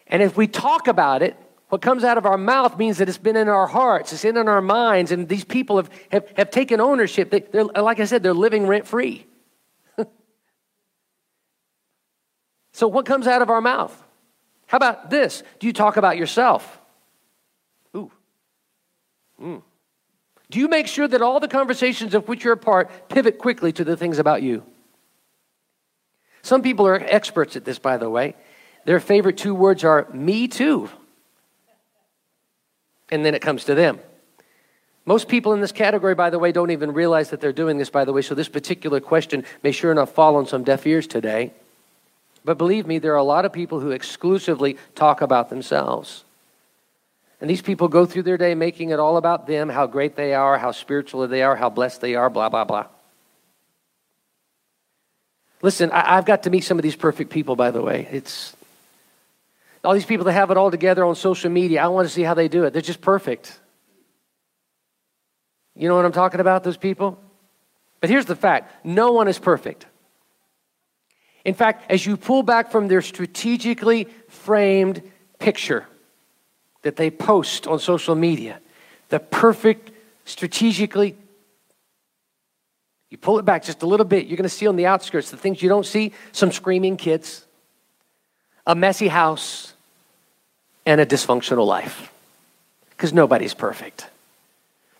And 0.07 0.21
if 0.21 0.35
we 0.35 0.45
talk 0.47 0.89
about 0.89 1.23
it, 1.23 1.37
what 1.69 1.81
comes 1.81 2.03
out 2.03 2.17
of 2.17 2.25
our 2.25 2.37
mouth 2.37 2.77
means 2.77 2.97
that 2.97 3.07
it's 3.07 3.17
been 3.17 3.37
in 3.37 3.47
our 3.47 3.65
hearts, 3.65 4.11
it's 4.11 4.25
in 4.25 4.35
our 4.35 4.61
minds, 4.61 5.13
and 5.13 5.29
these 5.29 5.45
people 5.45 5.77
have, 5.77 5.89
have, 6.11 6.27
have 6.35 6.51
taken 6.51 6.81
ownership. 6.81 7.31
They, 7.31 7.39
they're, 7.39 7.63
like 7.63 8.01
I 8.01 8.05
said, 8.05 8.23
they're 8.23 8.33
living 8.33 8.67
rent 8.67 8.85
free. 8.85 9.25
so, 12.73 12.89
what 12.89 13.05
comes 13.05 13.25
out 13.25 13.41
of 13.41 13.49
our 13.49 13.61
mouth? 13.61 13.97
How 14.67 14.75
about 14.75 15.09
this? 15.09 15.43
Do 15.59 15.67
you 15.67 15.71
talk 15.71 15.95
about 15.95 16.17
yourself? 16.17 16.80
Mm. 19.41 19.61
Do 20.49 20.59
you 20.59 20.67
make 20.67 20.87
sure 20.87 21.07
that 21.07 21.21
all 21.21 21.39
the 21.39 21.47
conversations 21.47 22.13
of 22.13 22.27
which 22.27 22.43
you're 22.43 22.53
a 22.53 22.57
part 22.57 23.09
pivot 23.09 23.37
quickly 23.37 23.71
to 23.73 23.83
the 23.83 23.97
things 23.97 24.19
about 24.19 24.41
you? 24.41 24.63
Some 26.41 26.61
people 26.61 26.87
are 26.87 26.95
experts 26.95 27.55
at 27.55 27.65
this, 27.65 27.79
by 27.79 27.97
the 27.97 28.09
way. 28.09 28.35
Their 28.85 28.99
favorite 28.99 29.37
two 29.37 29.55
words 29.55 29.83
are 29.83 30.07
me 30.11 30.47
too. 30.47 30.89
And 33.09 33.23
then 33.25 33.35
it 33.35 33.41
comes 33.41 33.65
to 33.65 33.75
them. 33.75 33.99
Most 35.05 35.27
people 35.27 35.53
in 35.53 35.61
this 35.61 35.71
category, 35.71 36.15
by 36.15 36.29
the 36.29 36.39
way, 36.39 36.51
don't 36.51 36.71
even 36.71 36.93
realize 36.93 37.29
that 37.31 37.41
they're 37.41 37.53
doing 37.53 37.77
this, 37.77 37.89
by 37.89 38.05
the 38.05 38.13
way, 38.13 38.21
so 38.21 38.35
this 38.35 38.49
particular 38.49 38.99
question 38.99 39.45
may 39.63 39.71
sure 39.71 39.91
enough 39.91 40.11
fall 40.11 40.35
on 40.35 40.45
some 40.45 40.63
deaf 40.63 40.85
ears 40.85 41.07
today. 41.07 41.53
But 42.45 42.57
believe 42.57 42.87
me, 42.87 42.99
there 42.99 43.13
are 43.13 43.17
a 43.17 43.23
lot 43.23 43.45
of 43.45 43.53
people 43.53 43.79
who 43.79 43.91
exclusively 43.91 44.77
talk 44.95 45.21
about 45.21 45.49
themselves. 45.49 46.23
And 47.41 47.49
these 47.49 47.61
people 47.61 47.87
go 47.87 48.05
through 48.05 48.23
their 48.23 48.37
day 48.37 48.53
making 48.53 48.91
it 48.91 48.99
all 48.99 49.17
about 49.17 49.47
them, 49.47 49.67
how 49.67 49.87
great 49.87 50.15
they 50.15 50.35
are, 50.35 50.59
how 50.59 50.71
spiritual 50.71 51.27
they 51.27 51.41
are, 51.41 51.55
how 51.55 51.71
blessed 51.71 51.99
they 51.99 52.13
are, 52.13 52.29
blah, 52.29 52.49
blah, 52.49 52.63
blah. 52.63 52.85
Listen, 55.63 55.91
I, 55.91 56.15
have 56.15 56.25
got 56.25 56.43
to 56.43 56.51
meet 56.51 56.61
some 56.63 56.77
of 56.77 56.83
these 56.83 56.95
perfect 56.95 57.31
people, 57.31 57.55
by 57.55 57.71
the 57.71 57.81
way. 57.81 58.07
It's 58.11 58.55
all 59.83 59.93
these 59.93 60.05
people 60.05 60.25
that 60.25 60.33
have 60.33 60.51
it 60.51 60.57
all 60.57 60.69
together 60.69 61.03
on 61.03 61.15
social 61.15 61.49
media. 61.49 61.83
I 61.83 61.87
want 61.87 62.07
to 62.07 62.13
see 62.13 62.21
how 62.21 62.35
they 62.35 62.47
do 62.47 62.63
it. 62.65 62.73
They're 62.73 62.81
just 62.81 63.01
perfect. 63.01 63.59
You 65.75 65.87
know 65.87 65.95
what 65.95 66.05
I'm 66.05 66.11
talking 66.11 66.39
about, 66.39 66.63
those 66.63 66.77
people? 66.77 67.19
But 68.01 68.11
here's 68.11 68.25
the 68.25 68.35
fact 68.35 68.85
no 68.85 69.13
one 69.13 69.27
is 69.27 69.39
perfect. 69.39 69.87
In 71.43 71.55
fact, 71.55 71.89
as 71.89 72.05
you 72.05 72.17
pull 72.17 72.43
back 72.43 72.71
from 72.71 72.87
their 72.87 73.01
strategically 73.01 74.07
framed 74.27 75.01
picture, 75.39 75.87
that 76.81 76.95
they 76.95 77.11
post 77.11 77.67
on 77.67 77.79
social 77.79 78.15
media, 78.15 78.59
the 79.09 79.19
perfect, 79.19 79.91
strategically, 80.25 81.15
you 83.09 83.17
pull 83.17 83.37
it 83.39 83.45
back 83.45 83.63
just 83.63 83.83
a 83.83 83.85
little 83.85 84.05
bit, 84.05 84.27
you're 84.27 84.37
going 84.37 84.43
to 84.43 84.49
see 84.49 84.67
on 84.67 84.77
the 84.77 84.85
outskirts 84.85 85.31
the 85.31 85.37
things 85.37 85.61
you 85.61 85.69
don't 85.69 85.85
see 85.85 86.13
some 86.31 86.51
screaming 86.51 86.95
kids, 86.95 87.45
a 88.65 88.73
messy 88.73 89.09
house, 89.09 89.73
and 90.85 91.01
a 91.01 91.05
dysfunctional 91.05 91.67
life. 91.67 92.11
Because 92.91 93.13
nobody's 93.13 93.53
perfect. 93.53 94.07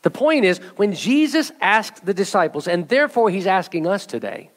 The 0.02 0.10
point 0.10 0.46
is, 0.46 0.58
when 0.76 0.94
Jesus 0.94 1.52
asked 1.62 2.06
the 2.06 2.14
disciples, 2.14 2.68
and 2.68 2.90
therefore 2.90 3.30
he's 3.30 3.48
asking 3.48 3.88
us 3.88 4.06
today, 4.06 4.50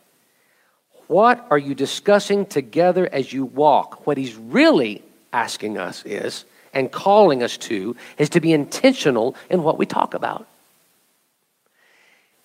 what 1.06 1.46
are 1.50 1.58
you 1.58 1.74
discussing 1.74 2.46
together 2.46 3.06
as 3.12 3.32
you 3.32 3.44
walk? 3.44 4.06
What 4.06 4.16
he's 4.16 4.34
really 4.34 5.02
asking 5.32 5.76
us 5.78 6.04
is, 6.06 6.44
and 6.74 6.90
calling 6.90 7.42
us 7.42 7.56
to 7.56 7.96
is 8.18 8.30
to 8.30 8.40
be 8.40 8.52
intentional 8.52 9.34
in 9.48 9.62
what 9.62 9.78
we 9.78 9.86
talk 9.86 10.14
about. 10.14 10.46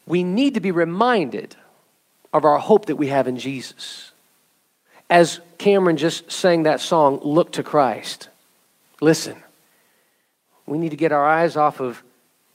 We 0.05 0.23
need 0.23 0.53
to 0.53 0.59
be 0.59 0.71
reminded 0.71 1.55
of 2.33 2.45
our 2.45 2.57
hope 2.57 2.85
that 2.85 2.95
we 2.95 3.07
have 3.07 3.27
in 3.27 3.37
Jesus. 3.37 4.11
As 5.09 5.39
Cameron 5.57 5.97
just 5.97 6.31
sang 6.31 6.63
that 6.63 6.79
song, 6.79 7.19
Look 7.23 7.53
to 7.53 7.63
Christ. 7.63 8.29
Listen, 9.01 9.35
we 10.65 10.77
need 10.77 10.89
to 10.89 10.97
get 10.97 11.11
our 11.11 11.25
eyes 11.27 11.55
off 11.55 11.79
of 11.79 12.03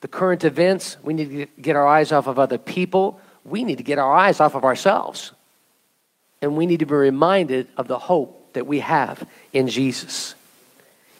the 0.01 0.09
current 0.09 0.45
events. 0.45 0.97
We 1.03 1.15
need 1.15 1.31
to 1.31 1.47
get 1.61 1.77
our 1.77 1.87
eyes 1.87 2.13
off 2.13 2.27
of 2.27 2.39
other 2.39 2.59
people. 2.59 3.21
We 3.45 3.65
need 3.65 3.79
to 3.79 3.85
get 3.85 3.99
our 3.99 4.15
eyes 4.15 4.41
off 4.41 4.55
of 4.55 4.65
ourselves. 4.65 5.33
And 6.41 6.57
we 6.57 6.67
need 6.67 6.81
to 6.81 6.87
be 6.87 6.95
reminded 6.95 7.69
of 7.77 7.89
the 7.89 7.99
hope 7.99 8.53
that 8.53 8.67
we 8.67 8.81
have 8.81 9.27
in 9.53 9.69
Jesus. 9.69 10.35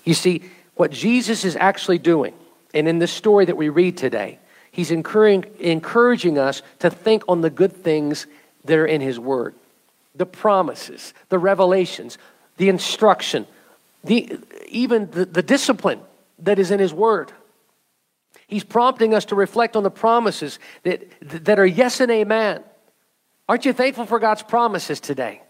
You 0.05 0.15
see, 0.15 0.43
what 0.75 0.91
Jesus 0.91 1.45
is 1.45 1.57
actually 1.57 1.99
doing, 1.99 2.35
and 2.73 2.87
in 2.89 2.99
this 2.99 3.13
story 3.13 3.47
that 3.47 3.57
we 3.57 3.69
read 3.69 3.97
today, 3.97 4.39
he's 4.71 4.91
encouraging, 4.91 6.39
us 6.39 6.63
to 6.81 6.91
think 6.91 7.25
on 7.29 7.41
the 7.41 7.51
good 7.51 7.73
things 7.73 8.27
that 8.65 8.79
are 8.79 8.87
in 8.87 9.01
his 9.01 9.19
word 9.19 9.55
the 10.17 10.27
promises, 10.27 11.13
the 11.29 11.39
revelations, 11.41 12.19
the 12.57 12.69
instruction, 12.69 13.49
the, 14.05 14.39
even 14.69 15.11
the, 15.11 15.25
the 15.25 15.43
discipline 15.43 16.01
that 16.39 16.61
is 16.61 16.71
in 16.71 16.79
his 16.79 16.95
word. 16.95 17.33
He's 18.47 18.63
prompting 18.63 19.13
us 19.13 19.25
to 19.27 19.35
reflect 19.35 19.75
on 19.75 19.83
the 19.83 19.91
promises 19.91 20.61
that, 20.85 21.09
that 21.45 21.59
are 21.59 21.67
yes 21.67 22.01
and 22.01 22.13
amen. 22.13 22.63
Aren't 23.49 23.65
you 23.65 23.73
thankful 23.73 24.07
for 24.07 24.21
God's 24.21 24.43
promises 24.43 25.01
today? 25.01 25.43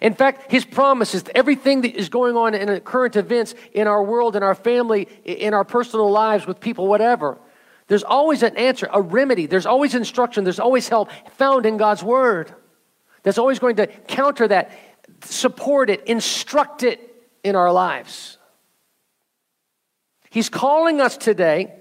In 0.00 0.14
fact, 0.14 0.50
his 0.50 0.64
promises, 0.64 1.24
everything 1.34 1.82
that 1.82 1.96
is 1.96 2.08
going 2.08 2.36
on 2.36 2.54
in 2.54 2.80
current 2.80 3.16
events 3.16 3.54
in 3.72 3.86
our 3.86 4.02
world, 4.02 4.36
in 4.36 4.42
our 4.42 4.54
family, 4.54 5.08
in 5.24 5.54
our 5.54 5.64
personal 5.64 6.10
lives 6.10 6.46
with 6.46 6.60
people, 6.60 6.86
whatever, 6.86 7.38
there's 7.88 8.04
always 8.04 8.42
an 8.44 8.56
answer, 8.56 8.88
a 8.92 9.02
remedy. 9.02 9.46
There's 9.46 9.66
always 9.66 9.94
instruction. 9.94 10.44
There's 10.44 10.60
always 10.60 10.88
help 10.88 11.10
found 11.32 11.66
in 11.66 11.76
God's 11.76 12.04
word. 12.04 12.54
That's 13.24 13.36
always 13.36 13.58
going 13.58 13.76
to 13.76 13.86
counter 13.86 14.46
that, 14.48 14.70
support 15.24 15.90
it, 15.90 16.04
instruct 16.06 16.84
it 16.84 17.00
in 17.42 17.56
our 17.56 17.72
lives. 17.72 18.38
He's 20.30 20.48
calling 20.48 21.00
us 21.00 21.16
today, 21.16 21.74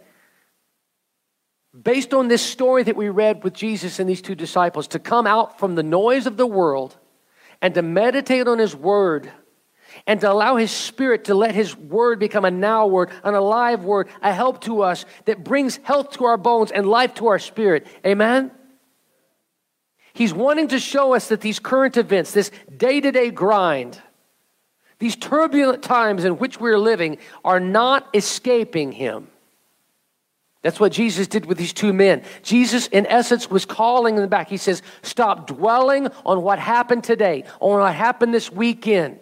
based 1.80 2.16
on 2.16 2.28
this 2.28 2.42
story 2.42 2.82
that 2.82 2.96
we 2.96 3.10
read 3.10 3.44
with 3.44 3.54
Jesus 3.54 4.00
and 4.00 4.10
these 4.10 4.24
two 4.24 4.34
disciples, 4.34 4.88
to 4.88 5.00
come 5.00 5.28
out 5.28 5.60
from 5.60 5.76
the 5.76 5.84
noise 5.84 6.26
of 6.26 6.36
the 6.38 6.48
world 6.48 6.98
and 7.62 7.74
to 7.74 7.82
meditate 7.82 8.48
on 8.48 8.60
His 8.60 8.76
Word 8.76 9.32
and 10.08 10.22
to 10.22 10.32
allow 10.32 10.56
His 10.56 10.72
Spirit 10.72 11.26
to 11.26 11.36
let 11.36 11.56
His 11.56 11.76
word 11.76 12.20
become 12.20 12.46
a 12.46 12.52
now 12.52 12.88
word, 12.88 13.10
an 13.24 13.34
alive 13.34 13.84
word, 13.84 14.08
a 14.22 14.34
help 14.34 14.62
to 14.62 14.82
us 14.82 15.06
that 15.26 15.44
brings 15.44 15.78
health 15.78 16.12
to 16.12 16.26
our 16.26 16.38
bones 16.38 16.72
and 16.72 16.88
life 16.88 17.16
to 17.16 17.28
our 17.28 17.40
spirit. 17.40 17.88
Amen? 18.06 18.52
He's 20.14 20.34
wanting 20.34 20.70
to 20.70 20.80
show 20.80 21.14
us 21.14 21.30
that 21.30 21.42
these 21.42 21.60
current 21.60 21.98
events, 21.98 22.34
this 22.34 22.52
day 22.76 23.00
to 23.02 23.12
day 23.12 23.32
grind, 23.32 24.02
these 25.00 25.16
turbulent 25.16 25.82
times 25.82 26.26
in 26.26 26.38
which 26.38 26.60
we're 26.60 26.78
living, 26.78 27.20
are 27.44 27.60
not 27.60 28.08
escaping 28.14 28.92
Him. 28.92 29.28
That's 30.62 30.80
what 30.80 30.92
Jesus 30.92 31.28
did 31.28 31.46
with 31.46 31.58
these 31.58 31.72
two 31.72 31.94
men. 31.94 32.22
Jesus, 32.44 32.88
in 32.88 33.06
essence, 33.06 33.50
was 33.50 33.66
calling 33.66 34.16
them 34.16 34.28
back. 34.28 34.50
He 34.50 34.58
says, 34.58 34.82
Stop 35.02 35.48
dwelling 35.48 36.10
on 36.26 36.42
what 36.42 36.60
happened 36.60 37.04
today, 37.04 37.46
on 37.62 37.80
what 37.80 37.96
happened 37.96 38.34
this 38.34 38.52
weekend, 38.52 39.20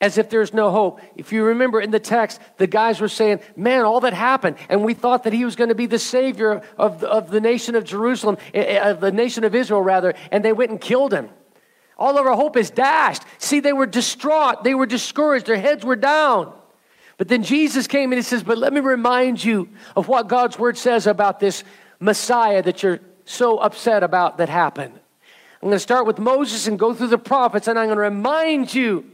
as 0.00 0.18
if 0.18 0.28
there's 0.28 0.52
no 0.52 0.72
hope. 0.72 1.00
If 1.14 1.32
you 1.32 1.44
remember 1.44 1.80
in 1.80 1.92
the 1.92 2.00
text, 2.00 2.40
the 2.56 2.66
guys 2.66 3.00
were 3.00 3.08
saying, 3.08 3.40
Man, 3.54 3.84
all 3.84 4.00
that 4.00 4.12
happened, 4.12 4.56
and 4.68 4.82
we 4.82 4.92
thought 4.92 5.22
that 5.22 5.32
he 5.32 5.44
was 5.44 5.54
going 5.54 5.68
to 5.68 5.76
be 5.76 5.86
the 5.86 6.00
Savior 6.00 6.62
of, 6.76 7.04
of 7.04 7.30
the 7.30 7.40
nation 7.40 7.76
of 7.76 7.84
Jerusalem, 7.84 8.36
eh, 8.52 8.60
eh, 8.60 8.90
of 8.90 9.00
the 9.00 9.12
nation 9.12 9.44
of 9.44 9.54
Israel, 9.54 9.82
rather, 9.82 10.14
and 10.32 10.44
they 10.44 10.52
went 10.52 10.72
and 10.72 10.80
killed 10.80 11.14
him. 11.14 11.28
All 11.96 12.18
of 12.18 12.26
our 12.26 12.34
hope 12.34 12.56
is 12.56 12.70
dashed. 12.70 13.22
See, 13.38 13.60
they 13.60 13.74
were 13.74 13.86
distraught, 13.86 14.64
they 14.64 14.74
were 14.74 14.86
discouraged, 14.86 15.46
their 15.46 15.60
heads 15.60 15.84
were 15.84 15.96
down. 15.96 16.54
But 17.20 17.28
then 17.28 17.42
Jesus 17.42 17.86
came 17.86 18.12
and 18.12 18.18
he 18.18 18.22
says, 18.22 18.42
But 18.42 18.56
let 18.56 18.72
me 18.72 18.80
remind 18.80 19.44
you 19.44 19.68
of 19.94 20.08
what 20.08 20.26
God's 20.26 20.58
word 20.58 20.78
says 20.78 21.06
about 21.06 21.38
this 21.38 21.64
Messiah 21.98 22.62
that 22.62 22.82
you're 22.82 23.00
so 23.26 23.58
upset 23.58 24.02
about 24.02 24.38
that 24.38 24.48
happened. 24.48 24.94
I'm 24.94 25.68
going 25.68 25.72
to 25.72 25.80
start 25.80 26.06
with 26.06 26.18
Moses 26.18 26.66
and 26.66 26.78
go 26.78 26.94
through 26.94 27.08
the 27.08 27.18
prophets, 27.18 27.68
and 27.68 27.78
I'm 27.78 27.88
going 27.88 27.98
to 27.98 28.02
remind 28.04 28.72
you 28.72 29.04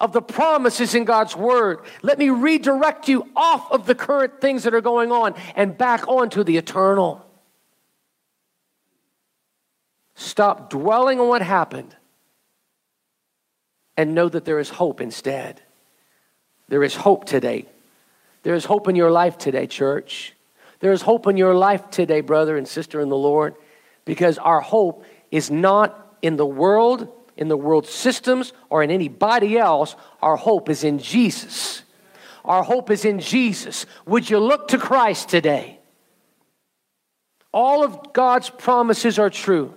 of 0.00 0.12
the 0.12 0.20
promises 0.20 0.96
in 0.96 1.04
God's 1.04 1.36
word. 1.36 1.84
Let 2.02 2.18
me 2.18 2.30
redirect 2.30 3.08
you 3.08 3.30
off 3.36 3.70
of 3.70 3.86
the 3.86 3.94
current 3.94 4.40
things 4.40 4.64
that 4.64 4.74
are 4.74 4.80
going 4.80 5.12
on 5.12 5.36
and 5.54 5.78
back 5.78 6.08
onto 6.08 6.42
the 6.42 6.56
eternal. 6.56 7.24
Stop 10.16 10.68
dwelling 10.68 11.20
on 11.20 11.28
what 11.28 11.42
happened 11.42 11.94
and 13.96 14.16
know 14.16 14.28
that 14.28 14.44
there 14.44 14.58
is 14.58 14.68
hope 14.68 15.00
instead. 15.00 15.61
There 16.72 16.82
is 16.82 16.96
hope 16.96 17.26
today. 17.26 17.66
There 18.44 18.54
is 18.54 18.64
hope 18.64 18.88
in 18.88 18.96
your 18.96 19.10
life 19.10 19.36
today, 19.36 19.66
church. 19.66 20.32
There 20.80 20.92
is 20.92 21.02
hope 21.02 21.26
in 21.26 21.36
your 21.36 21.54
life 21.54 21.90
today, 21.90 22.22
brother 22.22 22.56
and 22.56 22.66
sister 22.66 23.02
in 23.02 23.10
the 23.10 23.14
Lord, 23.14 23.56
because 24.06 24.38
our 24.38 24.62
hope 24.62 25.04
is 25.30 25.50
not 25.50 26.16
in 26.22 26.38
the 26.38 26.46
world, 26.46 27.08
in 27.36 27.48
the 27.48 27.58
world 27.58 27.86
systems, 27.86 28.54
or 28.70 28.82
in 28.82 28.90
anybody 28.90 29.58
else. 29.58 29.96
Our 30.22 30.36
hope 30.36 30.70
is 30.70 30.82
in 30.82 30.98
Jesus. 30.98 31.82
Our 32.42 32.62
hope 32.62 32.90
is 32.90 33.04
in 33.04 33.20
Jesus. 33.20 33.84
Would 34.06 34.30
you 34.30 34.38
look 34.38 34.68
to 34.68 34.78
Christ 34.78 35.28
today? 35.28 35.78
All 37.52 37.84
of 37.84 38.14
God's 38.14 38.48
promises 38.48 39.18
are 39.18 39.28
true. 39.28 39.74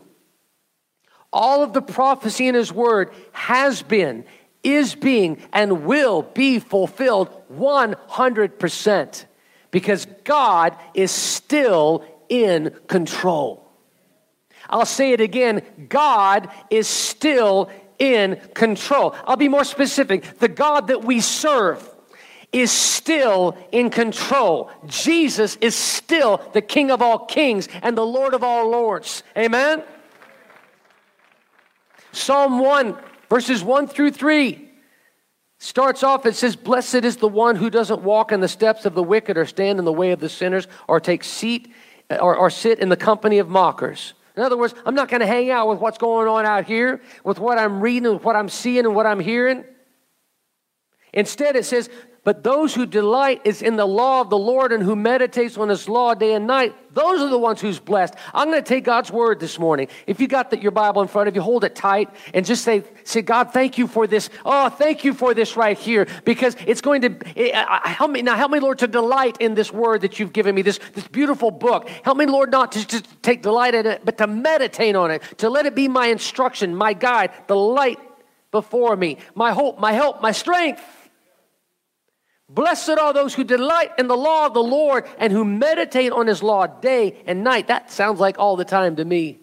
All 1.34 1.62
of 1.62 1.74
the 1.74 1.82
prophecy 1.82 2.48
in 2.48 2.56
His 2.56 2.72
Word 2.72 3.12
has 3.34 3.82
been 3.82 4.24
is 4.66 4.96
being 4.96 5.38
and 5.54 5.86
will 5.86 6.24
be 6.24 6.60
fulfilled 6.60 7.30
100% 7.54 9.26
because 9.72 10.08
God 10.24 10.76
is 10.94 11.12
still 11.12 12.04
in 12.28 12.76
control. 12.88 13.62
I'll 14.68 14.86
say 14.86 15.14
it 15.14 15.22
again 15.22 15.62
God 15.88 16.50
is 16.72 16.88
still 16.88 17.70
in 18.00 18.42
control. 18.56 19.16
I'll 19.26 19.38
be 19.38 19.48
more 19.48 19.64
specific. 19.64 20.40
The 20.40 20.50
God 20.50 20.88
that 20.88 21.06
we 21.06 21.22
serve 21.22 21.88
is 22.52 22.72
still 22.72 23.58
in 23.72 23.90
control. 23.90 24.72
Jesus 24.88 25.58
is 25.62 25.76
still 25.76 26.42
the 26.54 26.62
King 26.62 26.90
of 26.90 27.02
all 27.02 27.20
kings 27.26 27.70
and 27.84 27.98
the 27.98 28.06
Lord 28.06 28.34
of 28.34 28.44
all 28.44 28.70
lords. 28.70 29.24
Amen? 29.38 29.84
Psalm 32.12 32.60
1 32.60 32.98
verses 33.36 33.62
1 33.62 33.88
through 33.88 34.12
3 34.12 34.66
starts 35.60 36.04
off, 36.04 36.26
it 36.26 36.38
says, 36.38 36.56
Blessed 36.56 37.04
is 37.04 37.18
the 37.18 37.28
one 37.28 37.58
who 37.58 37.70
doesn't 37.70 38.02
walk 38.02 38.32
in 38.32 38.40
the 38.40 38.48
steps 38.48 38.86
of 38.86 38.96
the 38.96 39.04
wicked 39.04 39.38
or 39.38 39.46
stand 39.46 39.78
in 39.78 39.84
the 39.84 39.92
way 39.92 40.12
of 40.12 40.22
the 40.22 40.30
sinners 40.30 40.70
or 40.88 41.02
take 41.02 41.22
seat 41.22 41.74
or, 42.10 42.38
or 42.38 42.50
sit 42.50 42.80
in 42.80 42.88
the 42.88 42.96
company 42.96 43.40
of 43.40 43.50
mockers. 43.50 44.14
In 44.38 44.44
other 44.44 44.56
words, 44.56 44.74
I'm 44.86 44.96
not 44.96 45.10
going 45.10 45.20
to 45.20 45.28
hang 45.28 45.52
out 45.52 45.68
with 45.68 45.80
what's 45.80 45.98
going 45.98 46.30
on 46.30 46.46
out 46.46 46.64
here, 46.64 47.02
with 47.26 47.38
what 47.38 47.58
I'm 47.58 47.82
reading, 47.82 48.14
with 48.14 48.24
what 48.24 48.38
I'm 48.38 48.48
seeing, 48.48 48.86
and 48.86 48.96
what 48.96 49.06
I'm 49.06 49.20
hearing. 49.20 49.66
Instead, 51.12 51.58
it 51.58 51.66
says, 51.66 51.90
but 52.26 52.44
those 52.44 52.74
who 52.74 52.88
delight 52.88 53.42
is 53.46 53.62
in 53.62 53.76
the 53.76 53.86
law 53.86 54.20
of 54.20 54.32
the 54.32 54.38
Lord 54.38 54.74
and 54.74 54.84
who 54.84 54.96
meditates 54.96 55.58
on 55.60 55.70
his 55.70 55.88
law 55.88 56.16
day 56.16 56.34
and 56.34 56.48
night, 56.48 56.76
those 56.92 57.22
are 57.22 57.30
the 57.30 57.38
ones 57.38 57.62
who's 57.62 57.80
blessed. 57.80 58.16
I'm 58.34 58.50
going 58.50 58.64
to 58.64 58.68
take 58.68 58.84
God's 58.84 59.12
word 59.12 59.40
this 59.40 59.60
morning. 59.60 59.90
If 60.08 60.20
you 60.20 60.28
got 60.28 60.50
the, 60.50 60.58
your 60.58 60.72
Bible 60.72 61.04
in 61.04 61.08
front 61.08 61.28
of 61.28 61.36
you, 61.36 61.42
hold 61.42 61.64
it 61.64 61.76
tight 61.76 62.10
and 62.34 62.44
just 62.44 62.64
say, 62.64 62.84
say, 63.04 63.22
God, 63.22 63.54
thank 63.54 63.78
you 63.78 63.86
for 63.86 64.08
this. 64.08 64.32
Oh, 64.44 64.70
thank 64.70 65.04
you 65.04 65.14
for 65.14 65.36
this 65.36 65.56
right 65.56 65.78
here 65.78 66.08
because 66.24 66.58
it's 66.66 66.82
going 66.82 67.02
to 67.04 67.16
it, 67.36 67.54
uh, 67.54 67.88
help 67.88 68.10
me. 68.10 68.24
Now 68.24 68.36
help 68.36 68.52
me, 68.52 68.60
Lord, 68.60 68.80
to 68.80 68.88
delight 68.88 69.38
in 69.40 69.54
this 69.54 69.72
word 69.72 70.02
that 70.02 70.20
you've 70.20 70.34
given 70.34 70.56
me, 70.56 70.64
this, 70.64 70.80
this 70.94 71.08
beautiful 71.08 71.52
book. 71.52 71.88
Help 72.04 72.18
me, 72.18 72.26
Lord, 72.26 72.50
not 72.50 72.72
to 72.72 72.88
just 72.88 73.06
take 73.22 73.44
delight 73.44 73.76
in 73.76 73.86
it, 73.86 74.02
but 74.04 74.18
to 74.18 74.26
meditate 74.26 74.96
on 74.96 75.12
it, 75.12 75.22
to 75.38 75.50
let 75.52 75.68
it 75.68 75.76
be 75.76 75.88
my 75.88 76.08
instruction, 76.08 76.76
my 76.76 76.94
guide, 76.94 77.30
the 77.46 77.56
light 77.56 78.00
before 78.50 78.96
me, 78.96 79.20
my 79.36 79.52
hope, 79.52 79.80
my 79.80 79.92
help, 79.92 80.24
my 80.24 80.32
strength. 80.32 80.82
Blessed 82.48 82.90
are 82.90 83.12
those 83.12 83.34
who 83.34 83.44
delight 83.44 83.92
in 83.98 84.08
the 84.08 84.18
law 84.18 84.46
of 84.46 84.54
the 84.54 84.64
Lord 84.64 85.06
and 85.18 85.34
who 85.34 85.44
meditate 85.44 86.12
on 86.12 86.28
his 86.28 86.44
law 86.44 86.68
day 86.68 87.22
and 87.26 87.44
night. 87.44 87.68
That 87.68 87.92
sounds 87.92 88.20
like 88.20 88.38
all 88.38 88.56
the 88.56 88.66
time 88.66 88.98
to 88.98 89.06
me. 89.06 89.40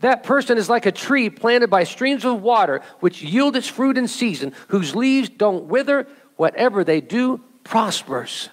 That 0.00 0.22
person 0.22 0.58
is 0.58 0.68
like 0.68 0.86
a 0.86 0.92
tree 0.92 1.30
planted 1.30 1.68
by 1.68 1.84
streams 1.84 2.24
of 2.24 2.42
water, 2.42 2.82
which 3.00 3.22
yield 3.22 3.56
its 3.56 3.68
fruit 3.68 3.98
in 3.98 4.08
season, 4.08 4.52
whose 4.68 4.96
leaves 4.96 5.28
don't 5.28 5.66
wither. 5.66 6.08
Whatever 6.36 6.82
they 6.82 7.00
do 7.00 7.40
prospers. 7.64 8.48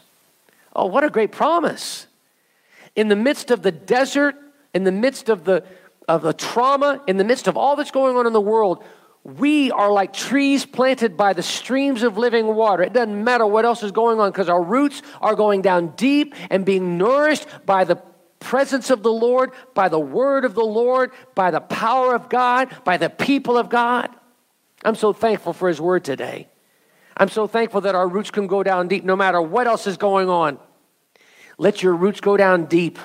Oh, 0.76 0.86
what 0.86 1.04
a 1.04 1.10
great 1.10 1.32
promise. 1.32 2.08
In 2.96 3.08
the 3.08 3.16
midst 3.16 3.52
of 3.52 3.62
the 3.62 3.72
desert, 3.72 4.36
in 4.74 4.84
the 4.84 4.92
midst 4.92 5.30
of 5.30 5.44
the, 5.44 5.64
of 6.08 6.22
the 6.22 6.34
trauma, 6.34 7.02
in 7.08 7.18
the 7.18 7.24
midst 7.24 7.48
of 7.48 7.58
all 7.58 7.76
that's 7.76 7.92
going 7.92 8.16
on 8.16 8.28
in 8.28 8.34
the 8.34 8.42
world, 8.42 8.84
we 9.24 9.72
are 9.72 9.92
like 9.92 10.12
trees 10.12 10.66
planted 10.66 11.16
by 11.16 11.32
the 11.32 11.44
streams 11.44 12.04
of 12.04 12.18
living 12.18 12.46
water. 12.48 12.84
It 12.84 12.92
doesn't 12.92 13.24
matter 13.24 13.46
what 13.46 13.64
else 13.64 13.82
is 13.82 13.92
going 13.92 14.20
on 14.20 14.32
because 14.32 14.50
our 14.50 14.62
roots 14.62 15.02
are 15.22 15.36
going 15.36 15.62
down 15.62 15.94
deep 15.96 16.36
and 16.50 16.66
being 16.66 16.98
nourished 16.98 17.46
by 17.66 17.86
the 17.86 17.96
presence 18.40 18.90
of 18.90 19.02
the 19.02 19.12
Lord, 19.12 19.52
by 19.74 19.88
the 19.88 20.00
word 20.00 20.44
of 20.44 20.56
the 20.56 20.66
Lord, 20.66 21.12
by 21.36 21.52
the 21.52 21.62
power 21.62 22.14
of 22.14 22.28
God, 22.28 22.76
by 22.84 22.98
the 22.98 23.10
people 23.10 23.58
of 23.58 23.70
God. 23.70 24.10
I'm 24.84 24.96
so 24.96 25.14
thankful 25.14 25.54
for 25.54 25.70
His 25.70 25.80
word 25.80 26.04
today. 26.04 26.50
I'm 27.16 27.30
so 27.30 27.48
thankful 27.48 27.82
that 27.82 27.96
our 27.96 28.08
roots 28.08 28.32
can 28.32 28.48
go 28.48 28.62
down 28.62 28.90
deep 28.90 29.06
no 29.06 29.16
matter 29.16 29.42
what 29.42 29.68
else 29.68 29.88
is 29.88 29.96
going 29.96 30.28
on. 30.28 30.60
Let 31.58 31.82
your 31.82 31.96
roots 31.96 32.20
go 32.20 32.36
down 32.36 32.66
deep 32.66 33.00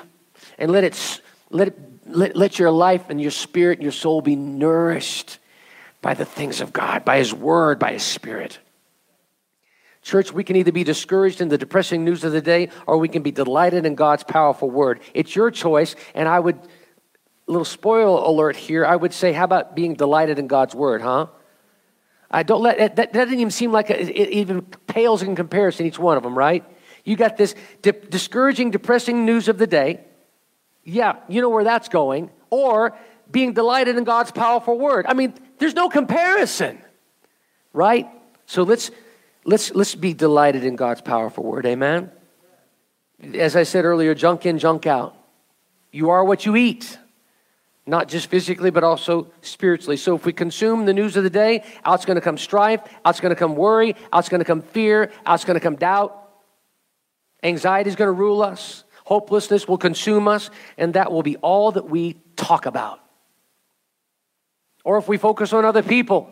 and 0.57 0.69
let 0.69 0.83
it, 0.83 1.21
let, 1.49 1.69
it, 1.69 1.79
let, 2.05 2.35
let 2.35 2.59
your 2.59 2.71
life 2.71 3.09
and 3.09 3.21
your 3.21 3.31
spirit 3.31 3.77
and 3.77 3.83
your 3.83 3.93
soul 3.93 4.19
be 4.19 4.35
nourished 4.35 5.37
by 6.01 6.13
the 6.13 6.25
things 6.25 6.61
of 6.61 6.73
God, 6.73 7.05
by 7.05 7.17
His 7.17 7.33
Word, 7.33 7.79
by 7.79 7.93
His 7.93 8.03
Spirit. 8.03 8.59
Church, 10.01 10.31
we 10.31 10.43
can 10.43 10.55
either 10.55 10.71
be 10.71 10.83
discouraged 10.83 11.41
in 11.41 11.49
the 11.49 11.57
depressing 11.57 12.05
news 12.05 12.23
of 12.23 12.31
the 12.31 12.41
day 12.41 12.69
or 12.87 12.97
we 12.97 13.09
can 13.09 13.21
be 13.21 13.31
delighted 13.31 13.85
in 13.85 13.95
God's 13.95 14.23
powerful 14.23 14.69
Word. 14.69 15.01
It's 15.13 15.35
your 15.35 15.51
choice, 15.51 15.95
and 16.15 16.27
I 16.27 16.39
would, 16.39 16.59
little 17.47 17.65
spoil 17.65 18.27
alert 18.27 18.55
here, 18.55 18.85
I 18.85 18.95
would 18.95 19.13
say, 19.13 19.33
how 19.33 19.43
about 19.43 19.75
being 19.75 19.95
delighted 19.95 20.39
in 20.39 20.47
God's 20.47 20.73
Word, 20.73 21.01
huh? 21.01 21.27
I 22.31 22.43
don't 22.43 22.61
let 22.61 22.77
that, 22.77 22.95
that 22.95 23.11
doesn't 23.13 23.39
even 23.39 23.51
seem 23.51 23.71
like 23.71 23.89
a, 23.89 23.99
it 23.99 24.29
even 24.29 24.61
pales 24.61 25.23
in 25.23 25.35
comparison, 25.35 25.85
each 25.85 25.97
one 25.97 26.15
of 26.15 26.23
them, 26.23 26.37
right? 26.37 26.63
You 27.03 27.15
got 27.15 27.37
this 27.37 27.55
di- 27.81 27.91
discouraging, 27.91 28.71
depressing 28.71 29.25
news 29.25 29.47
of 29.47 29.57
the 29.57 29.67
day. 29.67 30.01
Yeah, 30.83 31.17
you 31.27 31.41
know 31.41 31.49
where 31.49 31.63
that's 31.63 31.89
going. 31.89 32.29
Or 32.51 32.95
being 33.31 33.53
delighted 33.53 33.97
in 33.97 34.03
God's 34.03 34.31
powerful 34.31 34.77
word. 34.77 35.05
I 35.07 35.13
mean, 35.13 35.33
there's 35.59 35.75
no 35.75 35.89
comparison, 35.89 36.79
right? 37.73 38.07
So 38.45 38.63
let's 38.63 38.91
let's 39.45 39.73
let's 39.73 39.95
be 39.95 40.13
delighted 40.13 40.63
in 40.63 40.75
God's 40.75 41.01
powerful 41.01 41.43
word. 41.43 41.65
Amen. 41.65 42.11
As 43.33 43.55
I 43.55 43.63
said 43.63 43.85
earlier, 43.85 44.15
junk 44.15 44.45
in, 44.45 44.59
junk 44.59 44.87
out. 44.87 45.15
You 45.91 46.09
are 46.11 46.23
what 46.23 46.45
you 46.45 46.55
eat. 46.55 46.97
Not 47.85 48.07
just 48.07 48.27
physically, 48.27 48.69
but 48.69 48.83
also 48.83 49.31
spiritually. 49.41 49.97
So 49.97 50.15
if 50.15 50.23
we 50.23 50.31
consume 50.31 50.85
the 50.85 50.93
news 50.93 51.17
of 51.17 51.23
the 51.23 51.29
day, 51.29 51.63
out's 51.83 52.05
going 52.05 52.15
to 52.15 52.21
come 52.21 52.37
strife, 52.37 52.81
out's 53.03 53.19
going 53.19 53.31
to 53.31 53.35
come 53.35 53.55
worry, 53.55 53.95
out's 54.13 54.29
going 54.29 54.39
to 54.39 54.45
come 54.45 54.61
fear, 54.61 55.11
out's 55.25 55.43
going 55.43 55.55
to 55.55 55.59
come 55.59 55.75
doubt. 55.75 56.15
Anxiety 57.41 57.89
is 57.89 57.95
going 57.95 58.07
to 58.07 58.13
rule 58.13 58.43
us. 58.43 58.83
Hopelessness 59.05 59.67
will 59.67 59.79
consume 59.79 60.27
us, 60.27 60.51
and 60.77 60.93
that 60.93 61.11
will 61.11 61.23
be 61.23 61.35
all 61.37 61.71
that 61.71 61.89
we 61.89 62.21
talk 62.35 62.67
about. 62.67 62.99
Or 64.89 64.97
if 64.97 65.07
we 65.07 65.17
focus 65.17 65.53
on 65.53 65.65
other 65.65 65.83
people, 65.83 66.27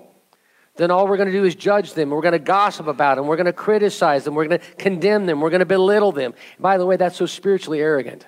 then 0.77 0.89
all 0.89 1.07
we're 1.07 1.17
going 1.17 1.27
to 1.27 1.31
do 1.31 1.43
is 1.43 1.53
judge 1.53 1.93
them. 1.93 2.09
We're 2.09 2.23
going 2.23 2.31
to 2.31 2.39
gossip 2.39 2.87
about 2.87 3.17
them. 3.17 3.27
We're 3.27 3.35
going 3.35 3.45
to 3.45 3.53
criticize 3.53 4.23
them. 4.23 4.33
We're 4.33 4.47
going 4.47 4.59
to 4.59 4.65
condemn 4.77 5.27
them. 5.27 5.41
We're 5.41 5.51
going 5.51 5.59
to 5.59 5.65
belittle 5.67 6.11
them. 6.11 6.33
By 6.59 6.79
the 6.79 6.85
way, 6.87 6.97
that's 6.97 7.17
so 7.17 7.27
spiritually 7.27 7.81
arrogant. 7.81 8.25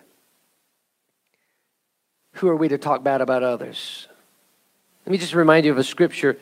Who 2.33 2.47
are 2.47 2.55
we 2.55 2.67
to 2.67 2.77
talk 2.77 3.01
bad 3.01 3.21
about 3.21 3.41
others? 3.41 4.07
Let 5.03 5.13
me 5.13 5.17
just 5.17 5.33
remind 5.33 5.65
you 5.65 5.71
of 5.71 5.79
a 5.79 5.83
scripture 5.83 6.37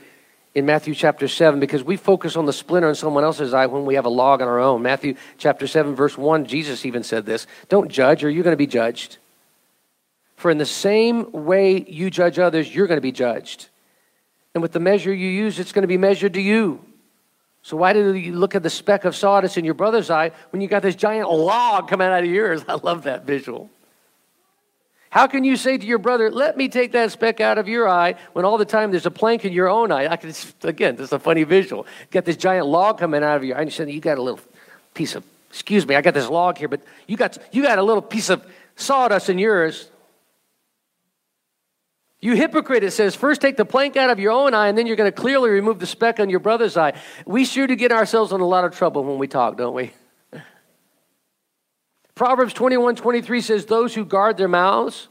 in 0.54 0.66
Matthew 0.66 0.94
chapter 0.94 1.30
7 1.30 1.58
because 1.62 1.82
we 1.82 1.96
focus 1.96 2.36
on 2.36 2.46
the 2.46 2.52
splinter 2.52 2.90
in 2.90 2.96
someone 2.96 3.24
else's 3.24 3.54
eye 3.54 3.68
when 3.68 3.86
we 3.86 3.96
have 3.96 4.04
a 4.04 4.10
log 4.10 4.42
on 4.42 4.50
our 4.50 4.60
own. 4.60 4.82
Matthew 4.82 5.16
chapter 5.38 5.66
7, 5.66 5.96
verse 5.96 6.18
1, 6.18 6.46
Jesus 6.46 6.86
even 6.86 7.04
said 7.04 7.26
this 7.26 7.48
Don't 7.70 7.90
judge, 7.90 8.26
or 8.26 8.30
you're 8.30 8.44
going 8.44 8.52
to 8.52 8.58
be 8.58 8.68
judged. 8.68 9.18
For 10.36 10.52
in 10.52 10.58
the 10.58 10.66
same 10.66 11.32
way 11.32 11.86
you 11.88 12.10
judge 12.10 12.38
others, 12.38 12.76
you're 12.76 12.88
going 12.88 12.98
to 12.98 13.02
be 13.02 13.14
judged. 13.14 13.70
And 14.58 14.62
with 14.64 14.72
the 14.72 14.80
measure 14.80 15.14
you 15.14 15.30
use, 15.30 15.60
it's 15.60 15.72
going 15.72 15.84
to 15.84 15.88
be 15.88 16.00
measured 16.00 16.34
to 16.34 16.42
you. 16.42 16.84
So 17.62 17.78
why 17.78 17.94
do 17.94 18.16
you 18.16 18.34
look 18.34 18.56
at 18.56 18.64
the 18.64 18.72
speck 18.72 19.06
of 19.06 19.16
sawdust 19.16 19.56
in 19.56 19.64
your 19.64 19.76
brother's 19.76 20.10
eye 20.10 20.32
when 20.50 20.64
you 20.64 20.68
got 20.68 20.82
this 20.82 20.96
giant 20.96 21.30
log 21.30 21.88
coming 21.88 22.08
out 22.08 22.24
of 22.24 22.26
yours? 22.26 22.66
I 22.68 22.74
love 22.74 23.04
that 23.04 23.24
visual. 23.24 23.70
How 25.12 25.28
can 25.28 25.44
you 25.44 25.58
say 25.58 25.78
to 25.78 25.86
your 25.86 26.00
brother, 26.00 26.32
let 26.32 26.58
me 26.58 26.70
take 26.70 26.94
that 26.94 27.12
speck 27.12 27.40
out 27.40 27.60
of 27.60 27.68
your 27.68 27.88
eye, 27.88 28.16
when 28.34 28.46
all 28.46 28.58
the 28.58 28.66
time 28.66 28.90
there's 28.90 29.06
a 29.06 29.12
plank 29.12 29.46
in 29.46 29.54
your 29.54 29.70
own 29.70 29.92
eye? 29.92 30.12
I 30.12 30.16
can, 30.16 30.34
again, 30.64 30.96
this 30.96 31.10
is 31.10 31.14
a 31.14 31.20
funny 31.20 31.44
visual. 31.44 31.86
You 32.02 32.08
got 32.10 32.26
this 32.26 32.36
giant 32.36 32.66
log 32.66 32.98
coming 32.98 33.24
out 33.24 33.38
of 33.38 33.44
your 33.44 33.58
eye, 33.58 33.62
and 33.62 33.68
you 33.68 33.76
said, 33.76 33.92
you 33.92 34.02
got 34.02 34.18
a 34.18 34.24
little 34.24 34.40
piece 34.96 35.14
of, 35.14 35.24
excuse 35.52 35.86
me, 35.86 35.94
I 35.94 36.02
got 36.02 36.16
this 36.16 36.30
log 36.30 36.58
here, 36.58 36.68
but 36.68 36.82
you 37.06 37.16
got, 37.16 37.38
you 37.52 37.62
got 37.62 37.78
a 37.78 37.84
little 37.84 38.02
piece 38.02 38.32
of 38.32 38.44
sawdust 38.76 39.30
in 39.30 39.38
yours. 39.38 39.92
You 42.20 42.36
hypocrite, 42.36 42.84
it 42.84 42.92
says, 42.92 43.16
first 43.16 43.42
take 43.42 43.58
the 43.58 43.66
plank 43.66 43.96
out 43.96 44.10
of 44.10 44.20
your 44.20 44.32
own 44.32 44.54
eye, 44.54 44.68
and 44.68 44.78
then 44.78 44.88
you're 44.88 44.96
going 44.96 45.12
to 45.12 45.16
clearly 45.16 45.52
remove 45.52 45.80
the 45.80 45.86
speck 45.86 46.20
on 46.20 46.30
your 46.30 46.40
brother's 46.40 46.76
eye. 46.76 46.94
We 47.28 47.46
sure 47.46 47.68
do 47.68 47.76
get 47.76 47.92
ourselves 47.92 48.32
in 48.32 48.42
a 48.42 48.48
lot 48.48 48.66
of 48.66 48.76
trouble 48.76 49.04
when 49.04 49.20
we 49.20 49.28
talk, 49.28 49.56
don't 49.56 49.76
we? 49.76 49.92
Proverbs 52.16 52.54
21 52.54 52.96
23 52.96 53.42
says, 53.42 53.66
Those 53.68 53.94
who 53.94 54.04
guard 54.04 54.38
their 54.38 54.48
mouths 54.48 55.10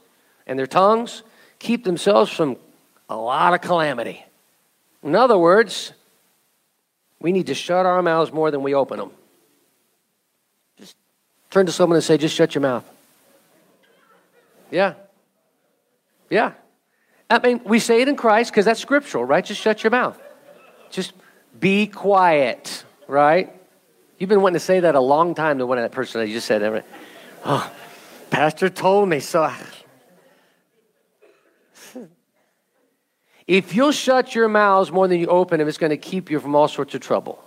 and 0.48 0.58
their 0.58 0.66
tongues 0.66 1.22
keep 1.60 1.84
themselves 1.84 2.32
from 2.32 2.56
a 3.08 3.16
lot 3.16 3.54
of 3.54 3.60
calamity. 3.60 4.24
In 5.04 5.14
other 5.14 5.38
words, 5.38 5.92
we 7.20 7.30
need 7.30 7.46
to 7.46 7.54
shut 7.54 7.86
our 7.86 8.02
mouths 8.02 8.32
more 8.32 8.50
than 8.50 8.64
we 8.64 8.74
open 8.74 8.98
them. 8.98 9.10
Just 10.76 10.96
turn 11.50 11.66
to 11.66 11.72
someone 11.72 11.96
and 11.96 12.04
say, 12.04 12.18
Just 12.18 12.34
shut 12.34 12.56
your 12.56 12.62
mouth. 12.62 12.84
Yeah. 14.72 14.94
Yeah. 16.28 16.54
I 17.28 17.38
mean, 17.40 17.60
we 17.64 17.78
say 17.78 18.02
it 18.02 18.08
in 18.08 18.16
Christ 18.16 18.52
because 18.52 18.64
that's 18.64 18.80
scriptural, 18.80 19.24
right? 19.24 19.44
Just 19.44 19.60
shut 19.60 19.82
your 19.82 19.90
mouth. 19.90 20.20
Just 20.90 21.12
be 21.58 21.86
quiet, 21.86 22.84
right? 23.08 23.52
You've 24.18 24.30
been 24.30 24.40
wanting 24.40 24.54
to 24.54 24.60
say 24.60 24.80
that 24.80 24.94
a 24.94 25.00
long 25.00 25.34
time 25.34 25.58
to 25.58 25.66
one 25.66 25.78
of 25.78 25.82
that 25.82 25.92
person 25.92 26.20
that 26.20 26.28
you 26.28 26.34
just 26.34 26.46
said. 26.46 26.84
Oh, 27.44 27.72
Pastor 28.30 28.68
told 28.68 29.08
me 29.08 29.20
so. 29.20 29.50
If 33.46 33.76
you'll 33.76 33.92
shut 33.92 34.34
your 34.34 34.48
mouths 34.48 34.90
more 34.90 35.06
than 35.06 35.20
you 35.20 35.28
open 35.28 35.60
them, 35.60 35.68
it's 35.68 35.78
going 35.78 35.90
to 35.90 35.96
keep 35.96 36.32
you 36.32 36.40
from 36.40 36.56
all 36.56 36.66
sorts 36.66 36.96
of 36.96 37.00
trouble. 37.00 37.40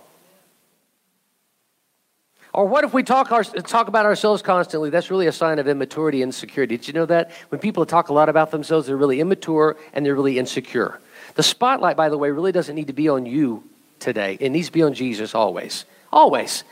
Or 2.52 2.66
what 2.66 2.84
if 2.84 2.92
we 2.92 3.02
talk, 3.02 3.30
our, 3.30 3.44
talk 3.44 3.88
about 3.88 4.06
ourselves 4.06 4.42
constantly? 4.42 4.90
That's 4.90 5.10
really 5.10 5.28
a 5.28 5.32
sign 5.32 5.58
of 5.58 5.68
immaturity 5.68 6.22
and 6.22 6.30
insecurity. 6.30 6.76
Did 6.76 6.88
you 6.88 6.94
know 6.94 7.06
that? 7.06 7.30
When 7.50 7.60
people 7.60 7.86
talk 7.86 8.08
a 8.08 8.12
lot 8.12 8.28
about 8.28 8.50
themselves, 8.50 8.88
they're 8.88 8.96
really 8.96 9.20
immature 9.20 9.76
and 9.92 10.04
they're 10.04 10.14
really 10.14 10.38
insecure. 10.38 10.98
The 11.36 11.42
spotlight, 11.44 11.96
by 11.96 12.08
the 12.08 12.18
way, 12.18 12.30
really 12.30 12.52
doesn't 12.52 12.74
need 12.74 12.88
to 12.88 12.92
be 12.92 13.08
on 13.08 13.24
you 13.24 13.62
today. 14.00 14.36
It 14.40 14.50
needs 14.50 14.66
to 14.66 14.72
be 14.72 14.82
on 14.82 14.94
Jesus 14.94 15.34
always. 15.34 15.84
Always. 16.12 16.64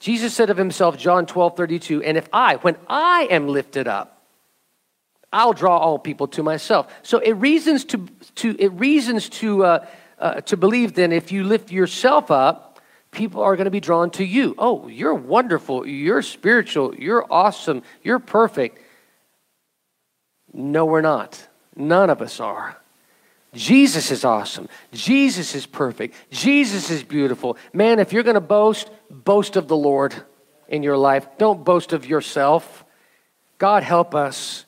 Jesus 0.00 0.34
said 0.34 0.50
of 0.50 0.56
himself, 0.56 0.98
John 0.98 1.26
12, 1.26 1.56
32, 1.56 2.02
and 2.02 2.16
if 2.16 2.28
I, 2.32 2.56
when 2.56 2.76
I 2.88 3.28
am 3.30 3.46
lifted 3.46 3.86
up, 3.86 4.20
I'll 5.32 5.52
draw 5.52 5.78
all 5.78 5.98
people 5.98 6.26
to 6.28 6.42
myself. 6.42 6.92
So 7.04 7.20
it 7.20 7.32
reasons 7.34 7.84
to, 7.86 8.08
to, 8.36 8.56
it 8.58 8.72
reasons 8.72 9.28
to, 9.28 9.64
uh, 9.64 9.86
uh, 10.18 10.40
to 10.42 10.56
believe 10.56 10.94
then 10.94 11.12
if 11.12 11.30
you 11.30 11.44
lift 11.44 11.70
yourself 11.70 12.32
up, 12.32 12.71
people 13.12 13.42
are 13.42 13.56
going 13.56 13.66
to 13.66 13.70
be 13.70 13.80
drawn 13.80 14.10
to 14.10 14.24
you. 14.24 14.54
Oh, 14.58 14.88
you're 14.88 15.14
wonderful. 15.14 15.86
You're 15.86 16.22
spiritual. 16.22 16.94
You're 16.96 17.24
awesome. 17.30 17.82
You're 18.02 18.18
perfect. 18.18 18.78
No, 20.52 20.84
we're 20.84 21.00
not. 21.00 21.46
None 21.76 22.10
of 22.10 22.20
us 22.20 22.40
are. 22.40 22.76
Jesus 23.54 24.10
is 24.10 24.24
awesome. 24.24 24.68
Jesus 24.92 25.54
is 25.54 25.66
perfect. 25.66 26.14
Jesus 26.30 26.90
is 26.90 27.04
beautiful. 27.04 27.56
Man, 27.72 27.98
if 27.98 28.12
you're 28.12 28.22
going 28.22 28.34
to 28.34 28.40
boast, 28.40 28.90
boast 29.10 29.56
of 29.56 29.68
the 29.68 29.76
Lord 29.76 30.14
in 30.72 30.82
your 30.82 30.96
life. 30.96 31.26
Don't 31.38 31.64
boast 31.64 31.92
of 31.92 32.06
yourself. 32.06 32.84
God 33.58 33.84
help 33.84 34.14
us. 34.14 34.64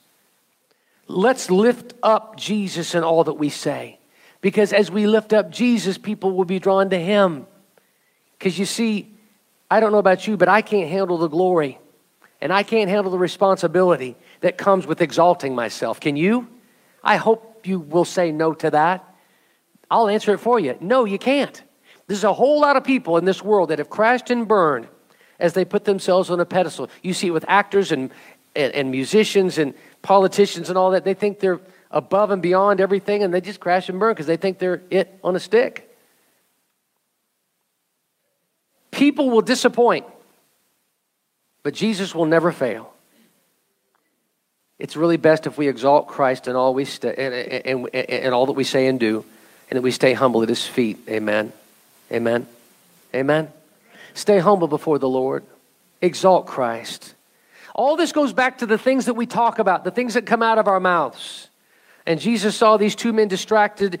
Let's 1.07 1.51
lift 1.51 1.93
up 2.01 2.37
Jesus 2.37 2.95
in 2.95 3.03
all 3.03 3.25
that 3.25 3.33
we 3.33 3.49
say. 3.49 3.99
Because 4.39 4.71
as 4.71 4.91
we 4.91 5.07
lift 5.07 5.33
up 5.33 5.49
Jesus, 5.49 5.97
people 5.97 6.31
will 6.31 6.45
be 6.45 6.59
drawn 6.59 6.91
to 6.91 6.99
him. 6.99 7.47
Because 8.37 8.59
you 8.59 8.65
see, 8.65 9.15
I 9.69 9.79
don't 9.79 9.91
know 9.91 9.97
about 9.97 10.27
you, 10.27 10.37
but 10.37 10.47
I 10.47 10.61
can't 10.61 10.89
handle 10.89 11.17
the 11.17 11.27
glory 11.27 11.79
and 12.41 12.53
I 12.53 12.63
can't 12.63 12.89
handle 12.89 13.11
the 13.11 13.17
responsibility 13.17 14.15
that 14.41 14.57
comes 14.57 14.85
with 14.85 15.01
exalting 15.01 15.55
myself. 15.55 15.99
Can 15.99 16.15
you? 16.15 16.47
I 17.03 17.15
hope 17.15 17.65
you 17.65 17.79
will 17.79 18.05
say 18.05 18.31
no 18.31 18.53
to 18.53 18.69
that. 18.71 19.15
I'll 19.89 20.07
answer 20.07 20.33
it 20.33 20.39
for 20.39 20.59
you. 20.59 20.77
No, 20.79 21.05
you 21.05 21.17
can't. 21.17 21.61
There's 22.07 22.23
a 22.23 22.33
whole 22.33 22.61
lot 22.61 22.75
of 22.75 22.83
people 22.83 23.17
in 23.17 23.25
this 23.25 23.41
world 23.41 23.69
that 23.69 23.79
have 23.79 23.89
crashed 23.89 24.29
and 24.29 24.47
burned 24.47 24.87
as 25.39 25.53
they 25.53 25.65
put 25.65 25.85
themselves 25.85 26.29
on 26.29 26.39
a 26.39 26.45
pedestal. 26.45 26.89
You 27.01 27.13
see 27.13 27.27
it 27.27 27.31
with 27.31 27.45
actors 27.47 27.91
and, 27.91 28.11
and, 28.55 28.73
and 28.73 28.91
musicians 28.91 29.57
and 29.57 29.73
politicians 30.01 30.69
and 30.69 30.77
all 30.77 30.91
that. 30.91 31.03
They 31.03 31.13
think 31.13 31.39
they're 31.39 31.61
above 31.91 32.31
and 32.31 32.41
beyond 32.41 32.81
everything 32.81 33.23
and 33.23 33.33
they 33.33 33.41
just 33.41 33.59
crash 33.59 33.89
and 33.89 33.99
burn 33.99 34.13
because 34.13 34.27
they 34.27 34.37
think 34.37 34.59
they're 34.59 34.81
it 34.89 35.19
on 35.23 35.35
a 35.35 35.39
stick. 35.39 35.94
People 38.95 39.29
will 39.29 39.41
disappoint, 39.41 40.05
but 41.63 41.73
Jesus 41.73 42.15
will 42.15 42.25
never 42.25 42.53
fail. 42.53 42.93
It's 44.79 44.95
really 44.95 45.17
best 45.17 45.47
if 45.47 45.57
we 45.57 45.67
exalt 45.67 46.07
Christ 46.07 46.47
in 46.47 46.55
all, 46.55 46.73
we 46.73 46.85
st- 46.85 47.17
and, 47.17 47.33
and, 47.33 47.93
and 47.93 48.33
all 48.33 48.45
that 48.45 48.53
we 48.53 48.63
say 48.63 48.87
and 48.87 48.97
do, 48.97 49.25
and 49.69 49.75
that 49.75 49.81
we 49.81 49.91
stay 49.91 50.13
humble 50.13 50.43
at 50.43 50.49
his 50.49 50.65
feet. 50.65 50.97
Amen. 51.09 51.51
Amen. 52.09 52.47
Amen. 53.13 53.51
Stay 54.13 54.39
humble 54.39 54.69
before 54.69 54.97
the 54.97 55.09
Lord. 55.09 55.43
Exalt 56.01 56.47
Christ. 56.47 57.15
All 57.73 57.97
this 57.97 58.13
goes 58.13 58.31
back 58.31 58.59
to 58.59 58.65
the 58.65 58.77
things 58.77 59.07
that 59.07 59.15
we 59.15 59.25
talk 59.25 59.59
about, 59.59 59.83
the 59.83 59.91
things 59.91 60.13
that 60.13 60.25
come 60.25 60.41
out 60.41 60.57
of 60.57 60.69
our 60.69 60.79
mouths. 60.79 61.49
And 62.05 62.17
Jesus 62.17 62.55
saw 62.55 62.77
these 62.77 62.95
two 62.95 63.11
men 63.11 63.27
distracted 63.27 63.99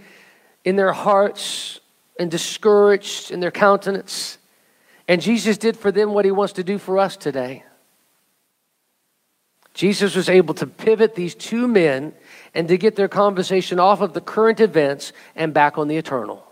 in 0.63 0.77
their 0.77 0.93
hearts 0.93 1.81
and 2.17 2.31
discouraged 2.31 3.31
in 3.31 3.41
their 3.41 3.51
countenance. 3.51 4.37
And 5.07 5.21
Jesus 5.21 5.57
did 5.57 5.77
for 5.77 5.91
them 5.91 6.13
what 6.13 6.25
he 6.25 6.31
wants 6.31 6.53
to 6.53 6.63
do 6.63 6.77
for 6.77 6.97
us 6.97 7.15
today. 7.15 7.63
Jesus 9.73 10.15
was 10.15 10.29
able 10.29 10.53
to 10.55 10.67
pivot 10.67 11.15
these 11.15 11.35
two 11.35 11.67
men 11.67 12.13
and 12.53 12.67
to 12.69 12.77
get 12.77 12.95
their 12.95 13.09
conversation 13.09 13.79
off 13.79 14.01
of 14.01 14.13
the 14.13 14.21
current 14.21 14.61
events 14.61 15.11
and 15.35 15.53
back 15.53 15.77
on 15.77 15.89
the 15.89 15.97
eternal, 15.97 16.45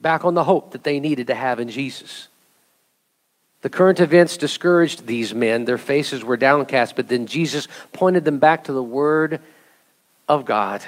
back 0.00 0.24
on 0.24 0.34
the 0.34 0.44
hope 0.44 0.72
that 0.72 0.82
they 0.82 0.98
needed 0.98 1.26
to 1.26 1.34
have 1.34 1.60
in 1.60 1.68
Jesus. 1.68 2.28
The 3.60 3.68
current 3.68 4.00
events 4.00 4.38
discouraged 4.38 5.06
these 5.06 5.34
men. 5.34 5.66
Their 5.66 5.76
faces 5.76 6.24
were 6.24 6.38
downcast, 6.38 6.96
but 6.96 7.08
then 7.08 7.26
Jesus 7.26 7.68
pointed 7.92 8.24
them 8.24 8.38
back 8.38 8.64
to 8.64 8.72
the 8.72 8.82
Word 8.82 9.40
of 10.26 10.46
God 10.46 10.82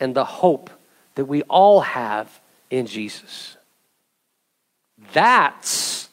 and 0.00 0.14
the 0.14 0.24
hope 0.24 0.70
that 1.16 1.26
we 1.26 1.42
all 1.42 1.82
have 1.82 2.40
in 2.70 2.86
Jesus. 2.86 3.55
That's 5.12 6.08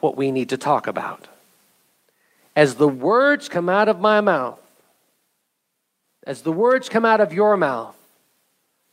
what 0.00 0.16
we 0.16 0.30
need 0.30 0.50
to 0.50 0.56
talk 0.56 0.86
about. 0.86 1.28
As 2.56 2.74
the 2.74 2.88
words 2.88 3.48
come 3.48 3.68
out 3.68 3.88
of 3.88 4.00
my 4.00 4.20
mouth, 4.20 4.60
as 6.26 6.42
the 6.42 6.52
words 6.52 6.88
come 6.88 7.04
out 7.04 7.20
of 7.20 7.32
your 7.32 7.56
mouth, 7.56 7.96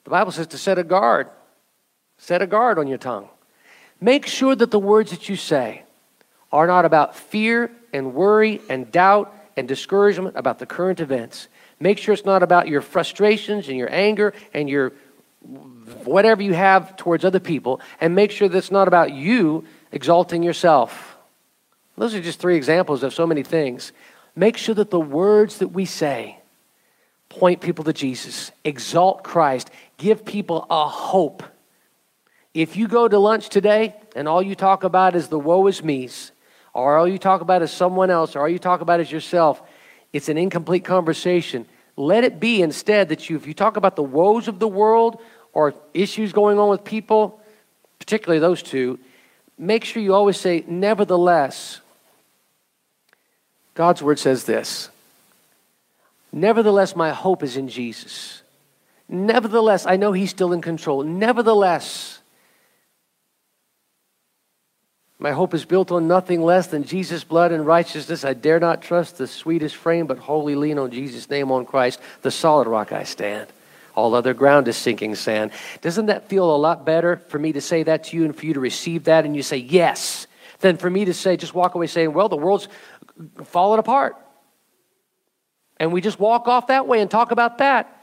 the 0.03 0.09
Bible 0.09 0.31
says 0.31 0.47
to 0.47 0.57
set 0.57 0.77
a 0.77 0.83
guard. 0.83 1.29
Set 2.17 2.41
a 2.41 2.47
guard 2.47 2.77
on 2.77 2.87
your 2.87 2.97
tongue. 2.97 3.29
Make 3.99 4.25
sure 4.25 4.55
that 4.55 4.71
the 4.71 4.79
words 4.79 5.11
that 5.11 5.29
you 5.29 5.35
say 5.35 5.83
are 6.51 6.67
not 6.67 6.85
about 6.85 7.15
fear 7.15 7.71
and 7.93 8.13
worry 8.13 8.61
and 8.69 8.91
doubt 8.91 9.33
and 9.55 9.67
discouragement 9.67 10.35
about 10.35 10.59
the 10.59 10.65
current 10.65 10.99
events. 10.99 11.47
Make 11.79 11.97
sure 11.97 12.13
it's 12.13 12.25
not 12.25 12.43
about 12.43 12.67
your 12.67 12.81
frustrations 12.81 13.67
and 13.67 13.77
your 13.77 13.91
anger 13.91 14.33
and 14.53 14.69
your 14.69 14.93
whatever 16.05 16.41
you 16.41 16.53
have 16.53 16.95
towards 16.95 17.25
other 17.25 17.39
people, 17.39 17.81
and 17.99 18.15
make 18.15 18.31
sure 18.31 18.47
that's 18.47 18.71
not 18.71 18.87
about 18.87 19.13
you 19.13 19.65
exalting 19.91 20.43
yourself. 20.43 21.17
Those 21.97 22.15
are 22.15 22.21
just 22.21 22.39
three 22.39 22.55
examples 22.55 23.03
of 23.03 23.13
so 23.13 23.27
many 23.27 23.43
things. 23.43 23.91
Make 24.35 24.57
sure 24.57 24.75
that 24.75 24.89
the 24.89 24.99
words 24.99 25.57
that 25.59 25.69
we 25.69 25.85
say 25.85 26.37
point 27.29 27.61
people 27.61 27.85
to 27.85 27.93
Jesus, 27.93 28.51
exalt 28.63 29.23
Christ, 29.23 29.69
give 29.97 30.25
people 30.25 30.65
a 30.69 30.87
hope. 30.87 31.43
If 32.53 32.75
you 32.75 32.87
go 32.87 33.07
to 33.07 33.17
lunch 33.17 33.49
today 33.49 33.95
and 34.15 34.27
all 34.27 34.41
you 34.41 34.55
talk 34.55 34.83
about 34.83 35.15
is 35.15 35.29
the 35.29 35.39
woe 35.39 35.65
is 35.67 35.83
me's, 35.83 36.31
or 36.73 36.97
all 36.97 37.07
you 37.07 37.17
talk 37.17 37.41
about 37.41 37.61
is 37.61 37.71
someone 37.71 38.09
else, 38.09 38.35
or 38.35 38.41
all 38.41 38.49
you 38.49 38.59
talk 38.59 38.81
about 38.81 38.99
is 38.99 39.11
yourself, 39.11 39.61
it's 40.11 40.27
an 40.27 40.37
incomplete 40.37 40.83
conversation. 40.83 41.65
Let 41.95 42.23
it 42.23 42.39
be 42.39 42.61
instead 42.61 43.09
that 43.09 43.29
you, 43.29 43.37
if 43.37 43.47
you 43.47 43.53
talk 43.53 43.77
about 43.77 43.95
the 43.95 44.03
woes 44.03 44.47
of 44.47 44.59
the 44.59 44.67
world 44.67 45.21
or 45.53 45.73
issues 45.93 46.33
going 46.33 46.59
on 46.59 46.69
with 46.69 46.83
people, 46.83 47.41
particularly 47.99 48.39
those 48.39 48.63
two, 48.63 48.99
make 49.57 49.83
sure 49.83 50.01
you 50.01 50.13
always 50.13 50.37
say, 50.37 50.63
nevertheless. 50.67 51.81
God's 53.73 54.01
word 54.01 54.19
says 54.19 54.45
this 54.45 54.89
Nevertheless, 56.31 56.95
my 56.95 57.11
hope 57.11 57.43
is 57.43 57.57
in 57.57 57.67
Jesus. 57.67 58.41
Nevertheless, 59.09 59.85
I 59.85 59.97
know 59.97 60.13
He's 60.13 60.29
still 60.29 60.53
in 60.53 60.61
control. 60.61 61.03
Nevertheless, 61.03 62.21
my 65.19 65.33
hope 65.33 65.53
is 65.53 65.65
built 65.65 65.91
on 65.91 66.07
nothing 66.07 66.41
less 66.41 66.67
than 66.67 66.83
Jesus' 66.83 67.23
blood 67.23 67.51
and 67.51 67.65
righteousness. 67.65 68.25
I 68.25 68.33
dare 68.33 68.59
not 68.59 68.81
trust 68.81 69.17
the 69.17 69.27
sweetest 69.27 69.75
frame, 69.75 70.07
but 70.07 70.17
wholly 70.17 70.55
lean 70.55 70.79
on 70.79 70.89
Jesus' 70.89 71.29
name 71.29 71.51
on 71.51 71.65
Christ, 71.65 71.99
the 72.23 72.31
solid 72.31 72.67
rock 72.67 72.91
I 72.91 73.03
stand. 73.03 73.47
All 73.95 74.15
other 74.15 74.33
ground 74.33 74.67
is 74.67 74.77
sinking 74.77 75.15
sand. 75.15 75.51
Doesn't 75.81 76.05
that 76.07 76.29
feel 76.29 76.55
a 76.55 76.57
lot 76.57 76.85
better 76.85 77.17
for 77.27 77.39
me 77.39 77.51
to 77.53 77.61
say 77.61 77.83
that 77.83 78.05
to 78.05 78.17
you 78.17 78.25
and 78.25 78.35
for 78.35 78.45
you 78.45 78.53
to 78.53 78.59
receive 78.59 79.05
that 79.05 79.25
and 79.25 79.35
you 79.35 79.43
say 79.43 79.57
yes, 79.57 80.27
than 80.59 80.77
for 80.77 80.89
me 80.89 81.05
to 81.05 81.13
say, 81.13 81.37
just 81.37 81.53
walk 81.53 81.75
away 81.75 81.87
saying, 81.87 82.13
well, 82.13 82.29
the 82.29 82.37
world's 82.37 82.67
falling 83.43 83.79
apart. 83.79 84.15
And 85.77 85.91
we 85.91 86.01
just 86.01 86.19
walk 86.19 86.47
off 86.47 86.67
that 86.67 86.87
way 86.87 87.01
and 87.01 87.09
talk 87.09 87.31
about 87.31 87.57
that. 87.57 88.01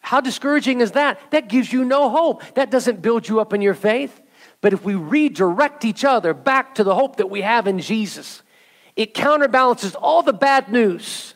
How 0.00 0.20
discouraging 0.20 0.80
is 0.80 0.92
that? 0.92 1.20
That 1.30 1.48
gives 1.48 1.72
you 1.72 1.84
no 1.84 2.08
hope. 2.08 2.42
That 2.54 2.70
doesn't 2.70 3.02
build 3.02 3.28
you 3.28 3.40
up 3.40 3.52
in 3.52 3.60
your 3.60 3.74
faith. 3.74 4.20
But 4.60 4.72
if 4.72 4.84
we 4.84 4.94
redirect 4.94 5.84
each 5.84 6.04
other 6.04 6.32
back 6.34 6.76
to 6.76 6.84
the 6.84 6.94
hope 6.94 7.16
that 7.16 7.30
we 7.30 7.42
have 7.42 7.66
in 7.66 7.78
Jesus, 7.78 8.42
it 8.96 9.14
counterbalances 9.14 9.94
all 9.94 10.22
the 10.22 10.32
bad 10.32 10.72
news 10.72 11.34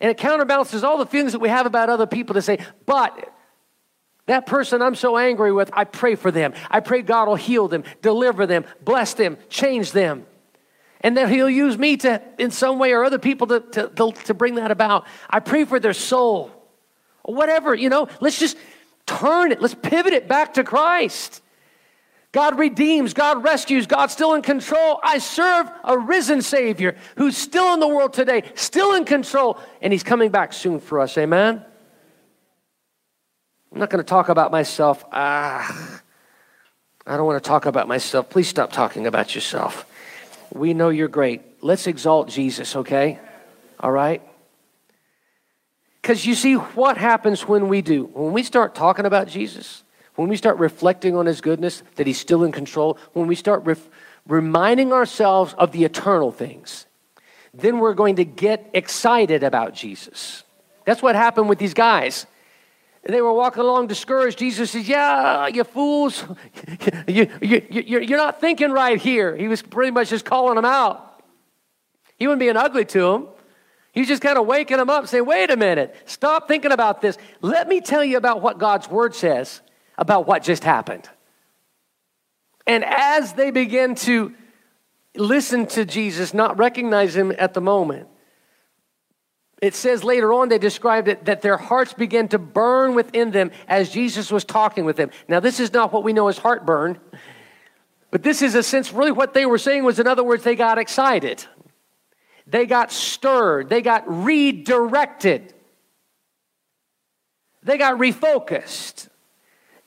and 0.00 0.10
it 0.10 0.16
counterbalances 0.16 0.84
all 0.84 0.98
the 0.98 1.06
feelings 1.06 1.32
that 1.32 1.40
we 1.40 1.48
have 1.48 1.66
about 1.66 1.88
other 1.88 2.06
people 2.06 2.34
to 2.34 2.42
say, 2.42 2.58
but 2.86 3.32
that 4.26 4.46
person 4.46 4.80
I'm 4.80 4.94
so 4.94 5.18
angry 5.18 5.52
with, 5.52 5.70
I 5.72 5.84
pray 5.84 6.14
for 6.14 6.30
them. 6.30 6.54
I 6.70 6.80
pray 6.80 7.02
God 7.02 7.28
will 7.28 7.36
heal 7.36 7.68
them, 7.68 7.84
deliver 8.00 8.46
them, 8.46 8.64
bless 8.82 9.14
them, 9.14 9.36
change 9.48 9.92
them. 9.92 10.26
And 11.02 11.18
that 11.18 11.28
He'll 11.28 11.50
use 11.50 11.76
me 11.76 11.98
to, 11.98 12.22
in 12.38 12.50
some 12.50 12.78
way 12.78 12.92
or 12.92 13.04
other 13.04 13.18
people 13.18 13.46
to, 13.48 13.60
to, 13.60 13.88
to, 13.88 14.12
to 14.12 14.34
bring 14.34 14.54
that 14.54 14.70
about. 14.70 15.06
I 15.28 15.40
pray 15.40 15.66
for 15.66 15.78
their 15.78 15.92
soul. 15.92 16.50
Or 17.22 17.34
whatever, 17.34 17.74
you 17.74 17.90
know, 17.90 18.08
let's 18.20 18.38
just 18.38 18.56
turn 19.04 19.52
it, 19.52 19.60
let's 19.60 19.74
pivot 19.74 20.14
it 20.14 20.26
back 20.26 20.54
to 20.54 20.64
Christ. 20.64 21.42
God 22.34 22.58
redeems, 22.58 23.14
God 23.14 23.44
rescues, 23.44 23.86
God's 23.86 24.12
still 24.12 24.34
in 24.34 24.42
control. 24.42 24.98
I 25.04 25.18
serve 25.18 25.70
a 25.84 25.96
risen 25.96 26.42
Savior 26.42 26.96
who's 27.16 27.36
still 27.36 27.72
in 27.74 27.78
the 27.78 27.86
world 27.86 28.12
today, 28.12 28.42
still 28.56 28.94
in 28.94 29.04
control, 29.04 29.56
and 29.80 29.92
He's 29.92 30.02
coming 30.02 30.30
back 30.30 30.52
soon 30.52 30.80
for 30.80 30.98
us. 30.98 31.16
Amen? 31.16 31.64
I'm 33.72 33.78
not 33.78 33.88
going 33.88 34.02
to 34.02 34.08
talk 34.08 34.30
about 34.30 34.50
myself. 34.50 35.04
Ah, 35.12 36.02
I 37.06 37.16
don't 37.16 37.24
want 37.24 37.40
to 37.40 37.48
talk 37.48 37.66
about 37.66 37.86
myself. 37.86 38.28
Please 38.30 38.48
stop 38.48 38.72
talking 38.72 39.06
about 39.06 39.36
yourself. 39.36 39.86
We 40.52 40.74
know 40.74 40.88
you're 40.88 41.06
great. 41.06 41.40
Let's 41.60 41.86
exalt 41.86 42.30
Jesus, 42.30 42.74
okay? 42.74 43.20
All 43.78 43.92
right? 43.92 44.20
Because 46.02 46.26
you 46.26 46.34
see, 46.34 46.54
what 46.54 46.98
happens 46.98 47.46
when 47.46 47.68
we 47.68 47.80
do? 47.80 48.06
When 48.06 48.32
we 48.32 48.42
start 48.42 48.74
talking 48.74 49.06
about 49.06 49.28
Jesus, 49.28 49.83
when 50.16 50.28
we 50.28 50.36
start 50.36 50.58
reflecting 50.58 51.16
on 51.16 51.26
His 51.26 51.40
goodness, 51.40 51.82
that 51.96 52.06
He's 52.06 52.18
still 52.18 52.44
in 52.44 52.52
control, 52.52 52.98
when 53.12 53.26
we 53.26 53.34
start 53.34 53.64
ref- 53.64 53.88
reminding 54.26 54.92
ourselves 54.92 55.54
of 55.58 55.72
the 55.72 55.84
eternal 55.84 56.32
things, 56.32 56.86
then 57.52 57.78
we're 57.78 57.94
going 57.94 58.16
to 58.16 58.24
get 58.24 58.70
excited 58.74 59.42
about 59.42 59.74
Jesus. 59.74 60.42
That's 60.84 61.02
what 61.02 61.14
happened 61.14 61.48
with 61.48 61.58
these 61.58 61.74
guys. 61.74 62.26
They 63.06 63.20
were 63.20 63.32
walking 63.32 63.62
along 63.62 63.88
discouraged. 63.88 64.38
Jesus 64.38 64.70
says, 64.70 64.88
Yeah, 64.88 65.46
you 65.48 65.64
fools. 65.64 66.24
you, 67.06 67.28
you, 67.40 67.66
you, 67.70 68.00
you're 68.00 68.18
not 68.18 68.40
thinking 68.40 68.70
right 68.70 69.00
here. 69.00 69.36
He 69.36 69.46
was 69.46 69.60
pretty 69.60 69.90
much 69.90 70.08
just 70.10 70.24
calling 70.24 70.56
them 70.56 70.64
out. 70.64 71.22
He 72.18 72.26
wasn't 72.26 72.40
being 72.40 72.56
ugly 72.56 72.86
to 72.86 73.00
them. 73.00 73.28
He's 73.92 74.08
just 74.08 74.22
kind 74.22 74.38
of 74.38 74.46
waking 74.46 74.78
them 74.78 74.88
up, 74.88 75.06
saying, 75.06 75.26
Wait 75.26 75.50
a 75.50 75.56
minute, 75.56 75.94
stop 76.06 76.48
thinking 76.48 76.72
about 76.72 77.02
this. 77.02 77.18
Let 77.42 77.68
me 77.68 77.80
tell 77.80 78.02
you 78.02 78.16
about 78.16 78.40
what 78.40 78.58
God's 78.58 78.88
word 78.88 79.14
says 79.14 79.60
about 79.96 80.26
what 80.26 80.42
just 80.42 80.64
happened. 80.64 81.08
And 82.66 82.84
as 82.84 83.34
they 83.34 83.50
begin 83.50 83.94
to 83.96 84.34
listen 85.16 85.66
to 85.66 85.84
Jesus, 85.84 86.34
not 86.34 86.58
recognize 86.58 87.14
him 87.14 87.32
at 87.38 87.54
the 87.54 87.60
moment, 87.60 88.08
it 89.62 89.74
says 89.74 90.04
later 90.04 90.32
on 90.32 90.48
they 90.48 90.58
described 90.58 91.08
it 91.08 91.24
that 91.26 91.42
their 91.42 91.56
hearts 91.56 91.94
began 91.94 92.28
to 92.28 92.38
burn 92.38 92.94
within 92.94 93.30
them 93.30 93.50
as 93.68 93.90
Jesus 93.90 94.30
was 94.30 94.44
talking 94.44 94.84
with 94.84 94.96
them. 94.96 95.10
Now, 95.28 95.40
this 95.40 95.60
is 95.60 95.72
not 95.72 95.92
what 95.92 96.04
we 96.04 96.12
know 96.12 96.28
as 96.28 96.38
heartburn, 96.38 96.98
but 98.10 98.22
this 98.22 98.42
is 98.42 98.54
a 98.54 98.62
sense 98.62 98.92
really 98.92 99.12
what 99.12 99.34
they 99.34 99.46
were 99.46 99.58
saying 99.58 99.84
was, 99.84 99.98
in 99.98 100.06
other 100.06 100.24
words, 100.24 100.44
they 100.44 100.56
got 100.56 100.78
excited, 100.78 101.44
they 102.46 102.66
got 102.66 102.92
stirred, 102.92 103.68
they 103.68 103.80
got 103.80 104.04
redirected, 104.06 105.54
they 107.62 107.78
got 107.78 107.98
refocused 107.98 109.08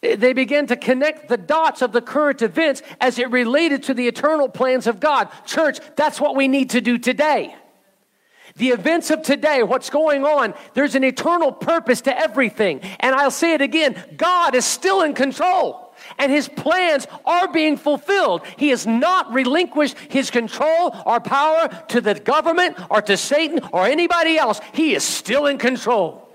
they 0.01 0.33
began 0.33 0.67
to 0.67 0.75
connect 0.75 1.27
the 1.27 1.37
dots 1.37 1.81
of 1.81 1.91
the 1.91 2.01
current 2.01 2.41
events 2.41 2.83
as 3.01 3.17
it 3.17 3.31
related 3.31 3.83
to 3.83 3.93
the 3.93 4.07
eternal 4.07 4.47
plans 4.47 4.85
of 4.85 4.99
God. 4.99 5.29
Church, 5.45 5.79
that's 5.95 6.21
what 6.21 6.35
we 6.35 6.47
need 6.47 6.71
to 6.71 6.81
do 6.81 6.97
today. 6.97 7.55
The 8.57 8.69
events 8.69 9.11
of 9.11 9.21
today, 9.21 9.63
what's 9.63 9.89
going 9.89 10.23
on, 10.23 10.53
there's 10.73 10.95
an 10.95 11.03
eternal 11.03 11.51
purpose 11.51 12.01
to 12.01 12.17
everything. 12.17 12.81
And 12.99 13.15
I'll 13.15 13.31
say 13.31 13.53
it 13.53 13.61
again 13.61 13.95
God 14.17 14.55
is 14.55 14.65
still 14.65 15.01
in 15.01 15.13
control. 15.13 15.83
And 16.19 16.31
his 16.31 16.47
plans 16.47 17.07
are 17.25 17.51
being 17.51 17.75
fulfilled. 17.75 18.45
He 18.55 18.69
has 18.69 18.85
not 18.85 19.33
relinquished 19.33 19.97
his 19.97 20.29
control 20.29 20.95
or 21.07 21.19
power 21.19 21.69
to 21.89 22.01
the 22.01 22.13
government 22.13 22.77
or 22.91 23.01
to 23.01 23.17
Satan 23.17 23.61
or 23.73 23.85
anybody 23.85 24.37
else. 24.37 24.61
He 24.73 24.93
is 24.93 25.03
still 25.03 25.47
in 25.47 25.57
control. 25.57 26.26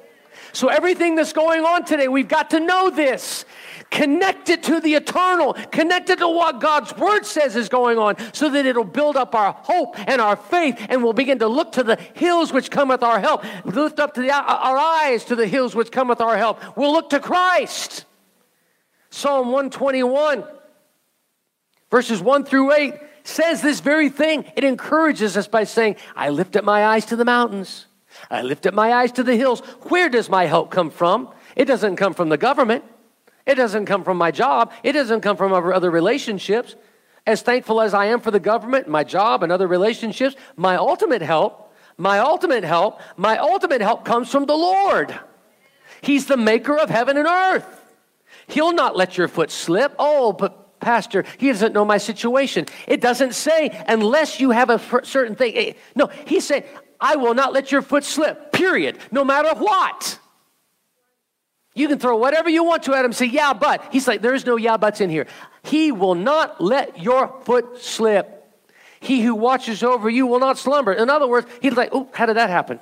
So, 0.53 0.69
everything 0.69 1.15
that's 1.15 1.33
going 1.33 1.65
on 1.65 1.85
today, 1.85 2.09
we've 2.09 2.29
got 2.29 2.51
to 2.51 2.61
know 2.61 2.91
this. 2.91 3.45
Connect 3.91 4.49
it 4.49 4.63
to 4.65 4.81
the 4.81 4.95
eternal, 4.95 5.53
connect 5.71 6.09
it 6.09 6.19
to 6.21 6.29
what 6.29 6.61
God's 6.61 6.97
word 6.97 7.27
says 7.27 7.57
is 7.57 7.69
going 7.69 7.99
on, 7.99 8.17
so 8.33 8.49
that 8.49 8.65
it'll 8.65 8.85
build 8.85 9.19
up 9.19 9.35
our 9.35 9.53
hope 9.53 9.99
and 10.09 10.19
our 10.19 10.35
faith, 10.35 10.87
and 10.89 11.05
we'll 11.05 11.13
begin 11.13 11.39
to 11.41 11.47
look 11.47 11.73
to 11.73 11.83
the 11.83 11.97
hills 12.15 12.55
which 12.55 12.71
cometh 12.71 13.03
our 13.03 13.21
help. 13.21 13.45
Lift 13.67 14.01
up 14.01 14.15
the, 14.15 14.31
uh, 14.31 14.41
our 14.41 14.79
eyes 14.79 15.27
to 15.27 15.37
the 15.37 15.47
hills 15.47 15.75
which 15.75 15.91
cometh 15.91 16.23
our 16.23 16.39
help. 16.39 16.59
We'll 16.75 16.93
look 16.93 17.11
to 17.11 17.21
Christ. 17.21 18.07
Psalm 19.11 19.49
121, 19.49 20.45
verses 21.91 22.23
1 22.23 22.45
through 22.45 22.73
8, 22.73 22.95
says 23.25 23.61
this 23.61 23.81
very 23.81 24.09
thing. 24.09 24.51
It 24.57 24.65
encourages 24.65 25.37
us 25.37 25.49
by 25.49 25.65
saying, 25.65 25.97
I 26.17 26.31
lift 26.31 26.57
up 26.57 26.65
my 26.65 26.87
eyes 26.87 27.05
to 27.07 27.17
the 27.17 27.27
mountains. 27.27 27.87
I 28.33 28.41
lift 28.41 28.67
up 28.67 28.73
my 28.73 28.95
eyes 28.95 29.13
to 29.13 29.23
the 29.23 29.37
hills. 29.37 29.61
Where 29.91 30.09
does 30.09 30.31
my 30.31 30.47
help 30.47 30.71
come 30.71 30.91
from? 30.91 31.29
It 31.55 31.67
doesn't 31.67 31.97
come 31.97 32.15
from 32.15 32.31
the 32.31 32.39
government. 32.39 32.83
It 33.45 33.57
doesn't 33.57 33.85
come 33.87 34.05
from 34.05 34.17
my 34.17 34.31
job. 34.31 34.73
It 34.83 34.93
doesn't 34.93 35.21
come 35.21 35.37
from 35.37 35.53
other 35.53 35.91
relationships. 35.91 36.75
As 37.27 37.43
thankful 37.43 37.81
as 37.81 37.93
I 37.93 38.07
am 38.07 38.21
for 38.21 38.31
the 38.31 38.41
government, 38.41 38.89
my 38.89 39.05
job, 39.05 39.43
and 39.43 39.53
other 39.53 39.69
relationships, 39.69 40.35
my 40.57 40.77
ultimate 40.77 41.21
help, 41.23 41.75
my 41.99 42.21
ultimate 42.21 42.65
help, 42.65 43.01
my 43.17 43.37
ultimate 43.37 43.83
help 43.83 44.05
comes 44.05 44.31
from 44.31 44.47
the 44.47 44.57
Lord. 44.57 45.15
He's 46.01 46.27
the 46.27 46.39
maker 46.39 46.77
of 46.77 46.89
heaven 46.89 47.19
and 47.19 47.29
earth. 47.29 47.67
He'll 48.49 48.73
not 48.73 48.97
let 48.97 49.19
your 49.19 49.29
foot 49.29 49.51
slip. 49.51 49.95
Oh, 49.99 50.33
but 50.33 50.81
Pastor, 50.81 51.25
he 51.39 51.49
doesn't 51.49 51.75
know 51.75 51.85
my 51.85 51.99
situation. 51.99 52.67
It 52.89 53.01
doesn't 53.01 53.35
say 53.35 53.85
unless 53.87 54.41
you 54.41 54.51
have 54.51 54.71
a 54.71 54.81
certain 55.05 55.37
thing. 55.37 55.75
No, 55.95 56.09
he 56.27 56.41
said, 56.41 56.67
I 57.03 57.17
will 57.17 57.35
not 57.35 57.53
let 57.53 57.73
your 57.73 57.83
foot 57.83 58.05
slip, 58.05 58.53
period, 58.53 58.97
no 59.11 59.25
matter 59.25 59.53
what. 59.59 60.21
You 61.75 61.89
can 61.89 61.99
throw 61.99 62.17
whatever 62.17 62.49
you 62.49 62.63
want 62.63 62.85
to 62.85 62.95
at 62.95 63.05
him, 63.05 63.13
say, 63.13 63.27
yeah, 63.27 63.53
but. 63.53 63.85
He's 63.91 64.07
like, 64.07 64.23
there 64.23 64.35
is 64.35 64.47
no 64.47 64.57
yeah, 64.57 64.77
buts 64.77 65.01
in 65.01 65.11
here. 65.11 65.27
He 65.65 65.91
will 65.91 66.15
not 66.15 66.61
let 66.61 67.01
your 67.01 67.41
foot 67.45 67.83
slip. 67.83 68.39
He 69.01 69.21
who 69.23 69.35
watches 69.35 69.83
over 69.83 70.09
you 70.09 70.29
will 70.29 70.39
not 70.39 70.59
slumber. 70.59 70.93
In 70.93 71.11
other 71.11 71.27
words, 71.27 71.49
he's 71.61 71.73
like, 71.73 71.89
oh, 71.93 72.09
how 72.15 72.27
did 72.27 72.37
that 72.37 72.51
happen? 72.51 72.79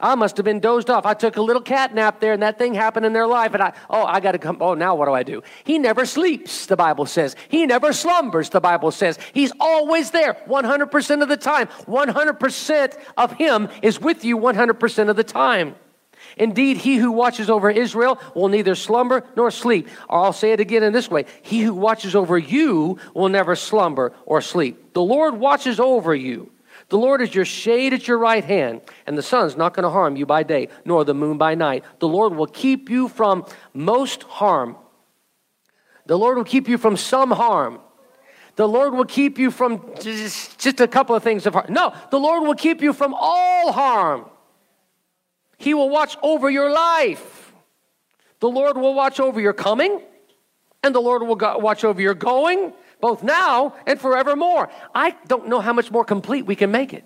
I 0.00 0.14
must 0.14 0.36
have 0.36 0.44
been 0.44 0.60
dozed 0.60 0.90
off. 0.90 1.06
I 1.06 1.14
took 1.14 1.36
a 1.36 1.42
little 1.42 1.62
cat 1.62 1.94
nap 1.94 2.20
there 2.20 2.32
and 2.32 2.42
that 2.42 2.58
thing 2.58 2.74
happened 2.74 3.04
in 3.04 3.12
their 3.12 3.26
life. 3.26 3.54
And 3.54 3.62
I, 3.62 3.72
oh, 3.90 4.04
I 4.04 4.20
got 4.20 4.32
to 4.32 4.38
come. 4.38 4.58
Oh, 4.60 4.74
now 4.74 4.94
what 4.94 5.06
do 5.06 5.12
I 5.12 5.22
do? 5.22 5.42
He 5.64 5.78
never 5.78 6.06
sleeps, 6.06 6.66
the 6.66 6.76
Bible 6.76 7.06
says. 7.06 7.34
He 7.48 7.66
never 7.66 7.92
slumbers, 7.92 8.50
the 8.50 8.60
Bible 8.60 8.90
says. 8.90 9.18
He's 9.32 9.52
always 9.58 10.12
there 10.12 10.34
100% 10.46 11.22
of 11.22 11.28
the 11.28 11.36
time. 11.36 11.66
100% 11.66 12.98
of 13.16 13.32
Him 13.32 13.68
is 13.82 14.00
with 14.00 14.24
you 14.24 14.38
100% 14.38 15.08
of 15.08 15.16
the 15.16 15.24
time. 15.24 15.74
Indeed, 16.36 16.78
he 16.78 16.96
who 16.96 17.10
watches 17.10 17.48
over 17.50 17.70
Israel 17.70 18.20
will 18.34 18.48
neither 18.48 18.74
slumber 18.74 19.24
nor 19.36 19.50
sleep. 19.50 19.88
Or 20.08 20.20
I'll 20.20 20.32
say 20.32 20.52
it 20.52 20.60
again 20.60 20.82
in 20.82 20.92
this 20.92 21.10
way 21.10 21.26
He 21.42 21.62
who 21.62 21.74
watches 21.74 22.14
over 22.14 22.38
you 22.38 22.98
will 23.14 23.28
never 23.28 23.56
slumber 23.56 24.12
or 24.26 24.40
sleep. 24.40 24.94
The 24.94 25.02
Lord 25.02 25.34
watches 25.34 25.80
over 25.80 26.14
you. 26.14 26.50
The 26.88 26.96
Lord 26.98 27.20
is 27.20 27.34
your 27.34 27.44
shade 27.44 27.92
at 27.92 28.08
your 28.08 28.18
right 28.18 28.44
hand, 28.44 28.80
and 29.06 29.16
the 29.16 29.22
sun's 29.22 29.56
not 29.56 29.74
going 29.74 29.84
to 29.84 29.90
harm 29.90 30.16
you 30.16 30.24
by 30.24 30.42
day, 30.42 30.68
nor 30.86 31.04
the 31.04 31.14
moon 31.14 31.36
by 31.36 31.54
night. 31.54 31.84
The 31.98 32.08
Lord 32.08 32.34
will 32.34 32.46
keep 32.46 32.88
you 32.88 33.08
from 33.08 33.44
most 33.74 34.22
harm. 34.22 34.76
The 36.06 36.16
Lord 36.16 36.38
will 36.38 36.44
keep 36.44 36.66
you 36.66 36.78
from 36.78 36.96
some 36.96 37.30
harm. 37.30 37.80
The 38.56 38.66
Lord 38.66 38.94
will 38.94 39.04
keep 39.04 39.38
you 39.38 39.50
from 39.50 39.94
just, 40.00 40.58
just 40.58 40.80
a 40.80 40.88
couple 40.88 41.14
of 41.14 41.22
things 41.22 41.46
of 41.46 41.52
harm. 41.52 41.66
No, 41.68 41.94
the 42.10 42.18
Lord 42.18 42.42
will 42.44 42.54
keep 42.54 42.80
you 42.80 42.94
from 42.94 43.14
all 43.14 43.70
harm. 43.70 44.24
He 45.58 45.74
will 45.74 45.90
watch 45.90 46.16
over 46.22 46.48
your 46.48 46.70
life. 46.70 47.52
The 48.40 48.48
Lord 48.48 48.78
will 48.78 48.94
watch 48.94 49.20
over 49.20 49.40
your 49.40 49.52
coming, 49.52 50.00
and 50.82 50.94
the 50.94 51.00
Lord 51.00 51.22
will 51.22 51.36
watch 51.36 51.84
over 51.84 52.00
your 52.00 52.14
going, 52.14 52.72
both 53.00 53.22
now 53.22 53.74
and 53.86 54.00
forevermore. 54.00 54.70
I 54.94 55.10
don't 55.26 55.48
know 55.48 55.60
how 55.60 55.72
much 55.72 55.90
more 55.90 56.04
complete 56.04 56.46
we 56.46 56.56
can 56.56 56.70
make 56.70 56.92
it. 56.92 57.04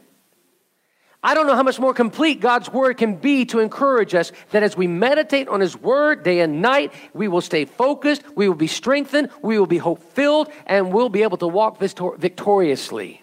I 1.24 1.34
don't 1.34 1.46
know 1.46 1.54
how 1.54 1.62
much 1.62 1.78
more 1.78 1.94
complete 1.94 2.40
God's 2.40 2.68
word 2.68 2.96
can 2.96 3.14
be 3.14 3.44
to 3.46 3.60
encourage 3.60 4.12
us 4.12 4.32
that 4.50 4.64
as 4.64 4.76
we 4.76 4.88
meditate 4.88 5.46
on 5.46 5.60
his 5.60 5.76
word 5.76 6.24
day 6.24 6.40
and 6.40 6.60
night, 6.60 6.92
we 7.14 7.28
will 7.28 7.40
stay 7.40 7.64
focused, 7.64 8.24
we 8.34 8.48
will 8.48 8.56
be 8.56 8.66
strengthened, 8.66 9.30
we 9.40 9.56
will 9.56 9.66
be 9.66 9.78
hope 9.78 10.02
filled, 10.14 10.50
and 10.66 10.92
we'll 10.92 11.08
be 11.08 11.22
able 11.22 11.36
to 11.36 11.46
walk 11.46 11.78
victor- 11.78 12.16
victoriously 12.16 13.22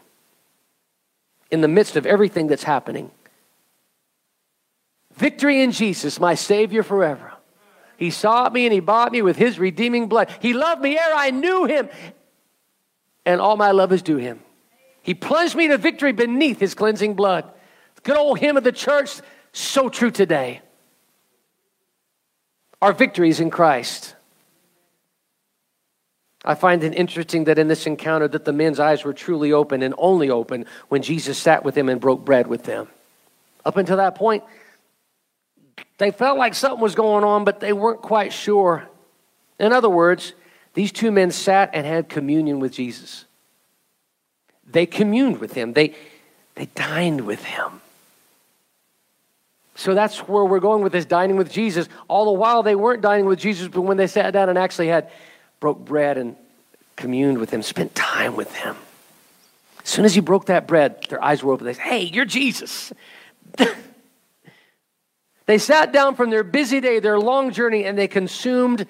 in 1.51 1.59
the 1.59 1.67
midst 1.67 1.97
of 1.97 2.05
everything 2.05 2.47
that's 2.47 2.63
happening. 2.63 3.11
Victory 5.15 5.61
in 5.61 5.71
Jesus, 5.71 6.21
my 6.21 6.35
Savior 6.35 6.83
forever. 6.83 7.33
He 7.97 8.11
sought 8.11 8.53
me 8.53 8.65
and 8.65 8.71
He 8.73 8.79
bought 8.79 9.11
me 9.11 9.21
with 9.21 9.35
His 9.35 9.59
redeeming 9.59 10.07
blood. 10.07 10.29
He 10.39 10.53
loved 10.53 10.81
me 10.81 10.97
ere 10.97 11.13
I 11.13 11.31
knew 11.31 11.65
Him, 11.65 11.89
and 13.29 13.39
all 13.39 13.55
my 13.57 13.69
love 13.69 13.93
is 13.93 14.01
due 14.01 14.17
Him. 14.17 14.39
He 15.03 15.13
plunged 15.13 15.55
me 15.55 15.67
to 15.67 15.77
victory 15.77 16.13
beneath 16.13 16.59
His 16.59 16.73
cleansing 16.73 17.13
blood. 17.13 17.45
Good 18.01 18.17
old 18.17 18.39
hymn 18.39 18.57
of 18.57 18.63
the 18.63 18.71
church, 18.71 19.21
so 19.53 19.87
true 19.87 20.09
today. 20.09 20.61
Our 22.81 22.91
victory 22.91 23.29
is 23.29 23.39
in 23.39 23.51
Christ. 23.51 24.15
I 26.43 26.55
find 26.55 26.83
it 26.83 26.95
interesting 26.95 27.43
that 27.43 27.59
in 27.59 27.67
this 27.67 27.85
encounter 27.85 28.27
that 28.27 28.45
the 28.45 28.53
men's 28.53 28.79
eyes 28.79 29.03
were 29.03 29.13
truly 29.13 29.51
open 29.51 29.83
and 29.83 29.93
only 29.99 30.31
open 30.31 30.65
when 30.87 31.03
Jesus 31.03 31.37
sat 31.37 31.63
with 31.63 31.75
them 31.75 31.87
and 31.87 32.01
broke 32.01 32.25
bread 32.25 32.47
with 32.47 32.63
them. 32.63 32.87
Up 33.63 33.77
until 33.77 33.97
that 33.97 34.15
point, 34.15 34.43
they 35.99 36.09
felt 36.09 36.39
like 36.39 36.55
something 36.55 36.81
was 36.81 36.95
going 36.95 37.23
on, 37.23 37.43
but 37.43 37.59
they 37.59 37.73
weren't 37.73 38.01
quite 38.01 38.33
sure. 38.33 38.87
In 39.59 39.71
other 39.71 39.89
words, 39.89 40.33
these 40.73 40.91
two 40.91 41.11
men 41.11 41.31
sat 41.31 41.71
and 41.73 41.85
had 41.85 42.09
communion 42.09 42.59
with 42.59 42.71
Jesus. 42.71 43.25
They 44.65 44.85
communed 44.85 45.39
with 45.39 45.53
him, 45.53 45.73
they, 45.73 45.95
they 46.55 46.65
dined 46.67 47.21
with 47.21 47.43
him. 47.43 47.81
So 49.75 49.93
that's 49.93 50.27
where 50.27 50.43
we're 50.43 50.59
going 50.59 50.83
with 50.83 50.91
this 50.91 51.05
dining 51.05 51.37
with 51.37 51.51
Jesus. 51.51 51.87
All 52.09 52.25
the 52.25 52.33
while 52.33 52.63
they 52.63 52.75
weren't 52.75 53.01
dining 53.01 53.25
with 53.25 53.39
Jesus, 53.39 53.69
but 53.69 53.81
when 53.81 53.95
they 53.95 54.07
sat 54.07 54.31
down 54.31 54.49
and 54.49 54.57
actually 54.57 54.89
had 54.89 55.09
broke 55.61 55.79
bread 55.79 56.17
and 56.17 56.35
communed 56.97 57.37
with 57.37 57.49
him, 57.49 57.61
spent 57.61 57.95
time 57.95 58.35
with 58.35 58.53
him. 58.53 58.75
As 59.81 59.89
soon 59.89 60.03
as 60.03 60.13
he 60.13 60.19
broke 60.19 60.47
that 60.47 60.67
bread, 60.67 61.05
their 61.07 61.23
eyes 61.23 61.41
were 61.41 61.53
open. 61.53 61.65
They 61.65 61.73
said, 61.73 61.83
Hey, 61.83 62.03
you're 62.03 62.25
Jesus. 62.25 62.91
They 65.49 65.57
sat 65.57 65.91
down 65.91 66.13
from 66.13 66.29
their 66.29 66.43
busy 66.43 66.79
day, 66.79 66.99
their 66.99 67.17
long 67.19 67.51
journey, 67.51 67.83
and 67.85 67.97
they 67.97 68.07
consumed 68.07 68.85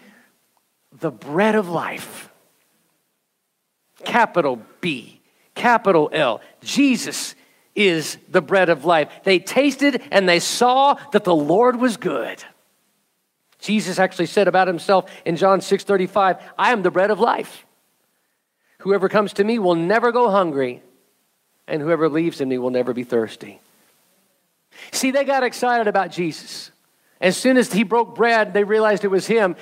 the 0.97 1.11
bread 1.11 1.55
of 1.55 1.69
life. 1.69 2.29
Capital 4.03 4.61
B, 4.81 5.21
capital 5.55 6.09
L. 6.13 6.41
Jesus 6.61 7.35
is 7.75 8.17
the 8.29 8.41
bread 8.41 8.69
of 8.69 8.85
life. 8.85 9.09
They 9.23 9.39
tasted 9.39 10.01
and 10.11 10.27
they 10.27 10.39
saw 10.39 10.95
that 11.11 11.23
the 11.23 11.35
Lord 11.35 11.77
was 11.77 11.97
good. 11.97 12.43
Jesus 13.59 13.99
actually 13.99 14.27
said 14.27 14.47
about 14.47 14.67
himself 14.67 15.11
in 15.25 15.35
John 15.35 15.59
6:35, 15.59 16.41
"I 16.57 16.71
am 16.71 16.81
the 16.81 16.91
bread 16.91 17.11
of 17.11 17.19
life. 17.19 17.65
Whoever 18.79 19.09
comes 19.09 19.33
to 19.33 19.43
me 19.43 19.59
will 19.59 19.75
never 19.75 20.13
go 20.13 20.29
hungry, 20.29 20.81
and 21.67 21.81
whoever 21.81 22.07
believes 22.07 22.39
in 22.39 22.47
me 22.47 22.57
will 22.57 22.69
never 22.69 22.93
be 22.93 23.03
thirsty." 23.03 23.59
See, 24.91 25.11
they 25.11 25.25
got 25.25 25.43
excited 25.43 25.87
about 25.87 26.11
Jesus. 26.11 26.71
As 27.19 27.35
soon 27.35 27.57
as 27.57 27.73
he 27.73 27.83
broke 27.83 28.15
bread, 28.15 28.53
they 28.53 28.63
realized 28.63 29.03
it 29.03 29.09
was 29.09 29.27
him. 29.27 29.57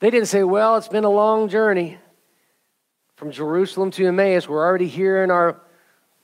They 0.00 0.10
didn't 0.10 0.28
say, 0.28 0.42
Well, 0.44 0.76
it's 0.76 0.88
been 0.88 1.04
a 1.04 1.10
long 1.10 1.48
journey 1.48 1.98
from 3.16 3.30
Jerusalem 3.30 3.90
to 3.92 4.06
Emmaus. 4.06 4.48
We're 4.48 4.64
already 4.64 4.86
here 4.86 5.24
in 5.24 5.30
our 5.30 5.60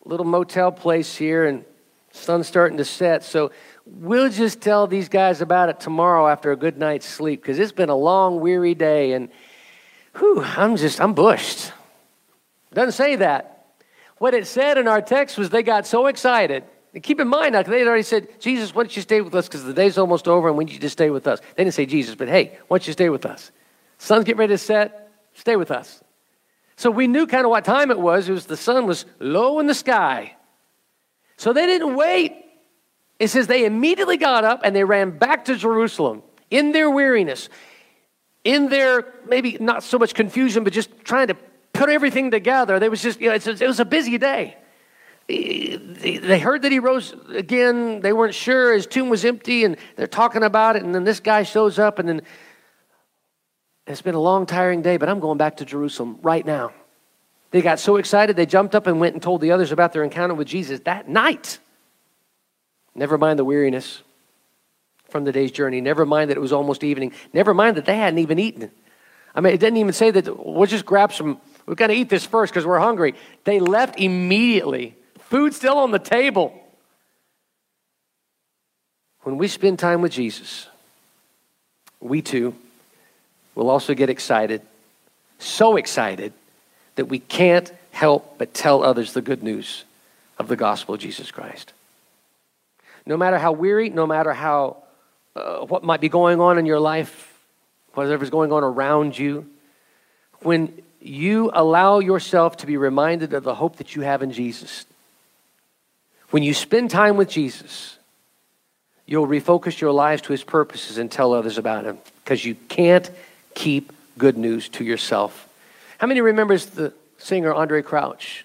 little 0.04 0.26
motel 0.26 0.70
place 0.70 1.16
here, 1.16 1.46
and 1.46 1.64
sun's 2.12 2.46
starting 2.46 2.78
to 2.78 2.84
set. 2.84 3.24
So 3.24 3.50
we'll 3.84 4.30
just 4.30 4.60
tell 4.60 4.86
these 4.86 5.08
guys 5.08 5.40
about 5.40 5.68
it 5.68 5.80
tomorrow 5.80 6.28
after 6.28 6.52
a 6.52 6.56
good 6.56 6.78
night's 6.78 7.06
sleep 7.06 7.42
because 7.42 7.58
it's 7.58 7.72
been 7.72 7.88
a 7.88 7.96
long, 7.96 8.40
weary 8.40 8.74
day. 8.74 9.12
And 9.12 9.28
whew, 10.16 10.42
I'm 10.42 10.76
just, 10.76 11.00
I'm 11.00 11.14
bushed. 11.14 11.72
It 12.70 12.74
doesn't 12.74 12.92
say 12.92 13.16
that. 13.16 13.66
What 14.18 14.34
it 14.34 14.46
said 14.46 14.78
in 14.78 14.86
our 14.86 15.02
text 15.02 15.36
was 15.36 15.50
they 15.50 15.62
got 15.62 15.86
so 15.86 16.06
excited 16.06 16.64
keep 17.02 17.20
in 17.20 17.28
mind 17.28 17.54
they 17.54 17.78
had 17.78 17.88
already 17.88 18.02
said, 18.02 18.40
Jesus, 18.40 18.74
why 18.74 18.84
don't 18.84 18.94
you 18.94 19.02
stay 19.02 19.20
with 19.20 19.34
us 19.34 19.48
because 19.48 19.64
the 19.64 19.74
day's 19.74 19.98
almost 19.98 20.28
over 20.28 20.48
and 20.48 20.56
we 20.56 20.64
need 20.64 20.74
you 20.74 20.78
to 20.80 20.90
stay 20.90 21.10
with 21.10 21.26
us. 21.26 21.40
They 21.56 21.64
didn't 21.64 21.74
say 21.74 21.86
Jesus, 21.86 22.14
but 22.14 22.28
hey, 22.28 22.58
why 22.68 22.78
don't 22.78 22.86
you 22.86 22.92
stay 22.92 23.08
with 23.08 23.26
us? 23.26 23.50
Sun's 24.04 24.24
getting 24.24 24.38
ready 24.38 24.52
to 24.52 24.58
set, 24.58 25.10
stay 25.32 25.56
with 25.56 25.70
us. 25.70 26.02
So 26.76 26.90
we 26.90 27.06
knew 27.06 27.26
kind 27.26 27.44
of 27.44 27.50
what 27.50 27.64
time 27.64 27.90
it 27.90 27.98
was. 27.98 28.28
It 28.28 28.32
was 28.32 28.46
the 28.46 28.56
sun 28.56 28.86
was 28.86 29.06
low 29.18 29.60
in 29.60 29.66
the 29.66 29.74
sky. 29.74 30.36
So 31.36 31.52
they 31.52 31.66
didn't 31.66 31.94
wait. 31.94 32.34
It 33.18 33.28
says 33.28 33.46
they 33.46 33.64
immediately 33.64 34.16
got 34.16 34.44
up 34.44 34.60
and 34.62 34.76
they 34.76 34.84
ran 34.84 35.16
back 35.16 35.46
to 35.46 35.56
Jerusalem 35.56 36.22
in 36.50 36.72
their 36.72 36.90
weariness, 36.90 37.48
in 38.44 38.68
their 38.68 39.14
maybe 39.26 39.56
not 39.58 39.82
so 39.82 39.98
much 39.98 40.14
confusion, 40.14 40.64
but 40.64 40.72
just 40.72 40.90
trying 41.04 41.28
to 41.28 41.36
put 41.72 41.88
everything 41.88 42.30
together. 42.30 42.78
They 42.78 42.88
was 42.88 43.02
just, 43.02 43.20
you 43.20 43.28
know, 43.28 43.34
it 43.34 43.60
was 43.60 43.80
a 43.80 43.84
busy 43.84 44.18
day 44.18 44.56
they 45.26 46.38
heard 46.38 46.62
that 46.62 46.72
he 46.72 46.78
rose 46.78 47.14
again. 47.30 48.00
They 48.00 48.12
weren't 48.12 48.34
sure. 48.34 48.74
His 48.74 48.86
tomb 48.86 49.08
was 49.08 49.24
empty, 49.24 49.64
and 49.64 49.76
they're 49.96 50.06
talking 50.06 50.42
about 50.42 50.76
it. 50.76 50.82
And 50.82 50.94
then 50.94 51.04
this 51.04 51.20
guy 51.20 51.44
shows 51.44 51.78
up, 51.78 51.98
and 51.98 52.08
then 52.08 52.22
it's 53.86 54.02
been 54.02 54.14
a 54.14 54.20
long, 54.20 54.46
tiring 54.46 54.82
day, 54.82 54.96
but 54.96 55.08
I'm 55.08 55.20
going 55.20 55.38
back 55.38 55.58
to 55.58 55.64
Jerusalem 55.64 56.18
right 56.22 56.44
now. 56.44 56.72
They 57.50 57.62
got 57.62 57.78
so 57.78 57.96
excited, 57.96 58.36
they 58.36 58.46
jumped 58.46 58.74
up 58.74 58.86
and 58.86 58.98
went 58.98 59.14
and 59.14 59.22
told 59.22 59.40
the 59.40 59.52
others 59.52 59.70
about 59.70 59.92
their 59.92 60.02
encounter 60.02 60.34
with 60.34 60.48
Jesus 60.48 60.80
that 60.80 61.08
night. 61.08 61.58
Never 62.94 63.18
mind 63.18 63.38
the 63.38 63.44
weariness 63.44 64.02
from 65.08 65.24
the 65.24 65.32
day's 65.32 65.52
journey. 65.52 65.80
Never 65.80 66.04
mind 66.04 66.30
that 66.30 66.36
it 66.36 66.40
was 66.40 66.52
almost 66.52 66.82
evening. 66.82 67.12
Never 67.32 67.54
mind 67.54 67.76
that 67.76 67.84
they 67.84 67.96
hadn't 67.96 68.18
even 68.18 68.38
eaten. 68.38 68.70
I 69.34 69.40
mean, 69.40 69.52
it 69.52 69.60
didn't 69.60 69.76
even 69.78 69.92
say 69.92 70.10
that 70.10 70.46
we'll 70.46 70.66
just 70.66 70.84
grab 70.84 71.12
some, 71.12 71.40
we've 71.66 71.76
got 71.76 71.88
to 71.88 71.94
eat 71.94 72.08
this 72.08 72.24
first 72.24 72.52
because 72.52 72.66
we're 72.66 72.78
hungry. 72.78 73.14
They 73.44 73.60
left 73.60 74.00
immediately 74.00 74.96
Food 75.34 75.52
still 75.52 75.78
on 75.78 75.90
the 75.90 75.98
table. 75.98 76.54
When 79.22 79.38
we 79.38 79.48
spend 79.48 79.78
time 79.80 80.02
with 80.02 80.12
Jesus, 80.12 80.68
we 81.98 82.22
too 82.22 82.54
will 83.54 83.70
also 83.70 83.94
get 83.94 84.10
excited, 84.10 84.62
so 85.38 85.76
excited 85.76 86.32
that 86.96 87.06
we 87.06 87.18
can't 87.18 87.72
help 87.90 88.38
but 88.38 88.54
tell 88.54 88.82
others 88.82 89.12
the 89.12 89.22
good 89.22 89.42
news 89.42 89.84
of 90.38 90.48
the 90.48 90.56
gospel 90.56 90.94
of 90.94 91.00
Jesus 91.00 91.30
Christ. 91.30 91.72
No 93.06 93.16
matter 93.16 93.38
how 93.38 93.52
weary, 93.52 93.90
no 93.90 94.06
matter 94.06 94.32
how 94.32 94.78
uh, 95.36 95.58
what 95.60 95.84
might 95.84 96.00
be 96.00 96.08
going 96.08 96.40
on 96.40 96.58
in 96.58 96.66
your 96.66 96.80
life, 96.80 97.38
whatever's 97.94 98.30
going 98.30 98.52
on 98.52 98.64
around 98.64 99.18
you, 99.18 99.48
when 100.40 100.72
you 101.00 101.50
allow 101.52 101.98
yourself 101.98 102.56
to 102.58 102.66
be 102.66 102.76
reminded 102.76 103.34
of 103.34 103.44
the 103.44 103.54
hope 103.54 103.76
that 103.76 103.94
you 103.94 104.02
have 104.02 104.22
in 104.22 104.32
Jesus, 104.32 104.86
when 106.30 106.42
you 106.42 106.54
spend 106.54 106.90
time 106.90 107.16
with 107.16 107.28
Jesus, 107.28 107.98
you'll 109.06 109.26
refocus 109.26 109.80
your 109.80 109.92
lives 109.92 110.22
to 110.22 110.32
his 110.32 110.42
purposes 110.42 110.98
and 110.98 111.10
tell 111.10 111.32
others 111.32 111.58
about 111.58 111.84
him 111.84 111.98
because 112.24 112.44
you 112.44 112.54
can't 112.68 113.10
keep 113.54 113.92
good 114.18 114.36
news 114.36 114.68
to 114.70 114.84
yourself. 114.84 115.48
How 115.98 116.06
many 116.06 116.20
remembers 116.20 116.66
the 116.66 116.92
singer 117.18 117.52
Andraé 117.52 117.84
Crouch 117.84 118.44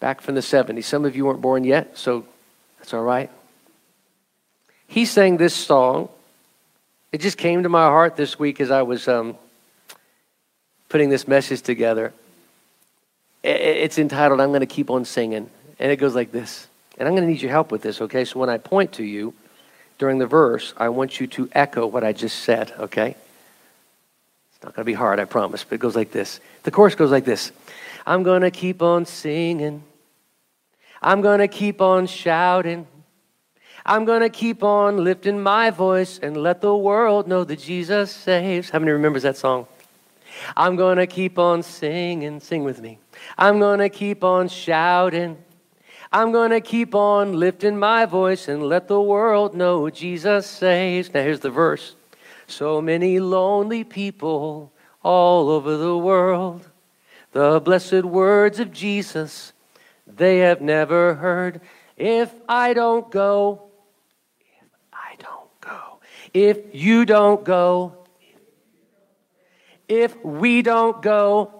back 0.00 0.20
from 0.20 0.34
the 0.34 0.40
70s? 0.40 0.84
Some 0.84 1.04
of 1.04 1.16
you 1.16 1.26
weren't 1.26 1.40
born 1.40 1.64
yet, 1.64 1.96
so 1.96 2.26
that's 2.78 2.94
all 2.94 3.02
right. 3.02 3.30
He 4.86 5.04
sang 5.04 5.36
this 5.36 5.54
song. 5.54 6.08
It 7.12 7.20
just 7.20 7.38
came 7.38 7.62
to 7.62 7.68
my 7.68 7.84
heart 7.84 8.16
this 8.16 8.38
week 8.38 8.60
as 8.60 8.70
I 8.70 8.82
was 8.82 9.08
um, 9.08 9.36
putting 10.88 11.10
this 11.10 11.28
message 11.28 11.62
together. 11.62 12.12
It's 13.42 13.98
entitled, 13.98 14.40
I'm 14.40 14.48
going 14.48 14.60
to 14.60 14.66
keep 14.66 14.90
on 14.90 15.04
singing. 15.04 15.48
And 15.78 15.92
it 15.92 15.96
goes 15.96 16.14
like 16.14 16.32
this. 16.32 16.66
And 16.98 17.06
I'm 17.06 17.14
going 17.14 17.26
to 17.26 17.32
need 17.32 17.40
your 17.40 17.52
help 17.52 17.70
with 17.70 17.82
this, 17.82 18.00
okay? 18.02 18.24
So 18.24 18.40
when 18.40 18.50
I 18.50 18.58
point 18.58 18.92
to 18.94 19.04
you, 19.04 19.34
during 19.98 20.18
the 20.18 20.26
verse, 20.26 20.74
I 20.76 20.88
want 20.88 21.20
you 21.20 21.26
to 21.28 21.48
echo 21.52 21.86
what 21.86 22.04
I 22.04 22.12
just 22.12 22.40
said, 22.40 22.72
okay? 22.78 23.16
It's 24.58 24.64
not 24.64 24.74
going 24.74 24.84
to 24.84 24.90
be 24.90 24.94
hard, 24.94 25.20
I 25.20 25.24
promise, 25.24 25.62
but 25.62 25.76
it 25.76 25.78
goes 25.78 25.94
like 25.94 26.10
this. 26.10 26.40
The 26.64 26.72
chorus 26.72 26.96
goes 26.96 27.12
like 27.12 27.24
this 27.24 27.52
I'm 28.04 28.24
going 28.24 28.42
to 28.42 28.50
keep 28.50 28.82
on 28.82 29.06
singing. 29.06 29.84
I'm 31.00 31.20
going 31.20 31.38
to 31.38 31.46
keep 31.46 31.80
on 31.80 32.08
shouting. 32.08 32.88
I'm 33.86 34.04
going 34.04 34.22
to 34.22 34.28
keep 34.28 34.64
on 34.64 35.04
lifting 35.04 35.40
my 35.40 35.70
voice 35.70 36.18
and 36.18 36.36
let 36.36 36.60
the 36.60 36.74
world 36.74 37.28
know 37.28 37.44
that 37.44 37.60
Jesus 37.60 38.10
saves. 38.10 38.68
How 38.68 38.80
many 38.80 38.90
remembers 38.90 39.22
that 39.22 39.36
song? 39.36 39.68
I'm 40.56 40.74
going 40.74 40.98
to 40.98 41.06
keep 41.06 41.38
on 41.38 41.62
singing. 41.62 42.40
Sing 42.40 42.64
with 42.64 42.80
me. 42.80 42.98
I'm 43.38 43.60
going 43.60 43.78
to 43.78 43.88
keep 43.88 44.24
on 44.24 44.48
shouting. 44.48 45.38
I'm 46.10 46.32
going 46.32 46.50
to 46.50 46.60
keep 46.60 46.96
on 46.96 47.34
lifting 47.38 47.78
my 47.78 48.06
voice 48.06 48.48
and 48.48 48.64
let 48.64 48.88
the 48.88 49.00
world 49.00 49.54
know 49.54 49.88
Jesus 49.88 50.48
saves. 50.48 51.14
Now, 51.14 51.22
here's 51.22 51.40
the 51.40 51.50
verse. 51.50 51.94
So 52.48 52.80
many 52.80 53.20
lonely 53.20 53.84
people 53.84 54.72
all 55.02 55.50
over 55.50 55.76
the 55.76 55.96
world, 55.96 56.68
the 57.32 57.60
blessed 57.60 58.04
words 58.04 58.58
of 58.58 58.72
Jesus 58.72 59.52
they 60.06 60.38
have 60.38 60.62
never 60.62 61.14
heard. 61.14 61.60
If 61.96 62.32
I 62.48 62.72
don't 62.72 63.10
go, 63.10 63.70
if 64.40 64.68
I 64.92 65.14
don't 65.18 65.60
go, 65.60 66.00
if 66.32 66.74
you 66.74 67.04
don't 67.04 67.44
go, 67.44 68.06
if 69.86 70.16
we 70.24 70.62
don't 70.62 71.02
go, 71.02 71.57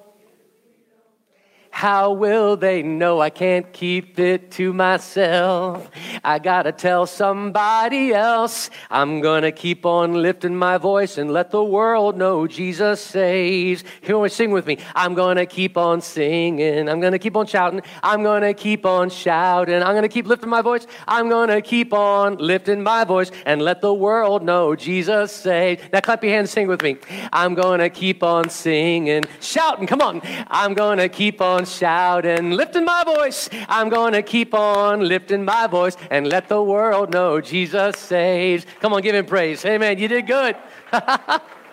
how 1.78 2.10
will 2.10 2.56
they 2.56 2.82
know 2.82 3.20
I 3.20 3.30
can't 3.30 3.72
keep 3.72 4.18
it 4.18 4.50
to 4.58 4.72
myself? 4.72 5.88
I 6.24 6.40
gotta 6.40 6.72
tell 6.72 7.06
somebody 7.06 8.12
else. 8.12 8.68
I'm 8.90 9.20
gonna 9.20 9.52
keep 9.52 9.86
on 9.86 10.14
lifting 10.14 10.56
my 10.56 10.78
voice 10.78 11.18
and 11.18 11.30
let 11.30 11.52
the 11.52 11.62
world 11.62 12.16
know 12.16 12.48
Jesus 12.48 13.00
saves. 13.00 13.84
Here, 14.00 14.18
we 14.18 14.28
sing 14.28 14.50
with 14.50 14.66
me. 14.66 14.78
I'm 14.96 15.14
gonna 15.14 15.46
keep 15.46 15.76
on 15.76 16.00
singing. 16.00 16.88
I'm 16.88 17.00
gonna 17.00 17.16
keep 17.20 17.36
on 17.36 17.46
shouting. 17.46 17.82
I'm 18.02 18.24
gonna 18.24 18.54
keep 18.54 18.84
on 18.84 19.08
shouting. 19.08 19.80
I'm 19.80 19.94
gonna 19.94 20.08
keep 20.08 20.26
lifting 20.26 20.50
my 20.50 20.62
voice. 20.62 20.84
I'm 21.06 21.28
gonna 21.28 21.62
keep 21.62 21.92
on 21.92 22.38
lifting 22.38 22.82
my 22.82 23.04
voice 23.04 23.30
and 23.46 23.62
let 23.62 23.82
the 23.82 23.94
world 23.94 24.42
know 24.42 24.74
Jesus 24.74 25.30
saves. 25.30 25.80
Now 25.92 26.00
clap 26.00 26.24
your 26.24 26.32
hands, 26.32 26.50
sing 26.50 26.66
with 26.66 26.82
me. 26.82 26.96
I'm 27.32 27.54
gonna 27.54 27.88
keep 27.88 28.24
on 28.24 28.50
singing, 28.50 29.26
shouting. 29.38 29.86
Come 29.86 30.00
on. 30.00 30.22
I'm 30.48 30.74
gonna 30.74 31.08
keep 31.08 31.40
on 31.40 31.67
shouting, 31.68 32.50
lifting 32.50 32.84
my 32.84 33.04
voice. 33.04 33.48
I'm 33.68 33.88
going 33.88 34.12
to 34.12 34.22
keep 34.22 34.54
on 34.54 35.00
lifting 35.00 35.44
my 35.44 35.66
voice 35.66 35.96
and 36.10 36.28
let 36.28 36.48
the 36.48 36.62
world 36.62 37.12
know 37.12 37.40
Jesus 37.40 37.98
saves. 37.98 38.66
Come 38.80 38.92
on, 38.92 39.02
give 39.02 39.14
him 39.14 39.26
praise. 39.26 39.62
Hey, 39.62 39.78
man, 39.78 39.98
you 39.98 40.08
did 40.08 40.26
good. 40.26 40.56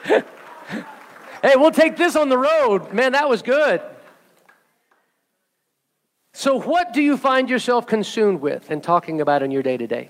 hey, 0.06 1.56
we'll 1.56 1.72
take 1.72 1.98
this 1.98 2.16
on 2.16 2.30
the 2.30 2.38
road. 2.38 2.94
Man, 2.94 3.14
that 3.14 3.30
was 3.30 3.42
good. 3.42 3.82
So, 6.34 6.60
what 6.60 6.92
do 6.92 7.02
you 7.02 7.16
find 7.16 7.50
yourself 7.50 7.88
consumed 7.88 8.42
with 8.42 8.70
and 8.70 8.84
talking 8.84 9.22
about 9.22 9.42
in 9.42 9.52
your 9.52 9.64
day 9.64 9.78
to 9.78 9.88
day? 9.88 10.10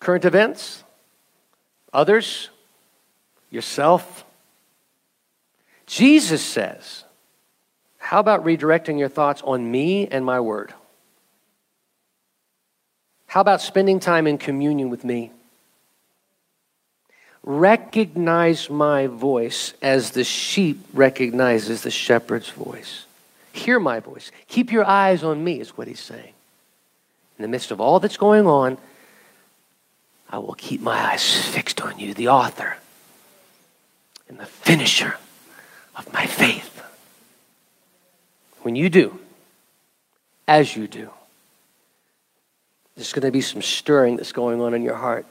Current 0.00 0.24
events? 0.24 0.82
Others? 1.92 2.50
Yourself? 3.50 4.24
Jesus 5.86 6.44
says, 6.44 7.04
how 8.08 8.20
about 8.20 8.42
redirecting 8.42 8.98
your 8.98 9.10
thoughts 9.10 9.42
on 9.42 9.70
me 9.70 10.06
and 10.06 10.24
my 10.24 10.40
word? 10.40 10.72
How 13.26 13.42
about 13.42 13.60
spending 13.60 14.00
time 14.00 14.26
in 14.26 14.38
communion 14.38 14.88
with 14.88 15.04
me? 15.04 15.30
Recognize 17.42 18.70
my 18.70 19.08
voice 19.08 19.74
as 19.82 20.12
the 20.12 20.24
sheep 20.24 20.78
recognizes 20.94 21.82
the 21.82 21.90
shepherd's 21.90 22.48
voice. 22.48 23.04
Hear 23.52 23.78
my 23.78 24.00
voice. 24.00 24.30
Keep 24.46 24.72
your 24.72 24.86
eyes 24.86 25.22
on 25.22 25.44
me, 25.44 25.60
is 25.60 25.76
what 25.76 25.86
he's 25.86 26.00
saying. 26.00 26.32
In 27.38 27.42
the 27.42 27.48
midst 27.48 27.70
of 27.70 27.78
all 27.78 28.00
that's 28.00 28.16
going 28.16 28.46
on, 28.46 28.78
I 30.30 30.38
will 30.38 30.54
keep 30.54 30.80
my 30.80 31.12
eyes 31.12 31.44
fixed 31.44 31.82
on 31.82 31.98
you, 31.98 32.14
the 32.14 32.28
author 32.28 32.78
and 34.30 34.38
the 34.38 34.46
finisher 34.46 35.16
of 35.94 36.10
my 36.10 36.24
faith. 36.24 36.67
When 38.62 38.76
you 38.76 38.88
do, 38.88 39.18
as 40.46 40.74
you 40.74 40.86
do, 40.86 41.10
there's 42.96 43.12
going 43.12 43.26
to 43.26 43.30
be 43.30 43.40
some 43.40 43.62
stirring 43.62 44.16
that's 44.16 44.32
going 44.32 44.60
on 44.60 44.74
in 44.74 44.82
your 44.82 44.96
heart. 44.96 45.24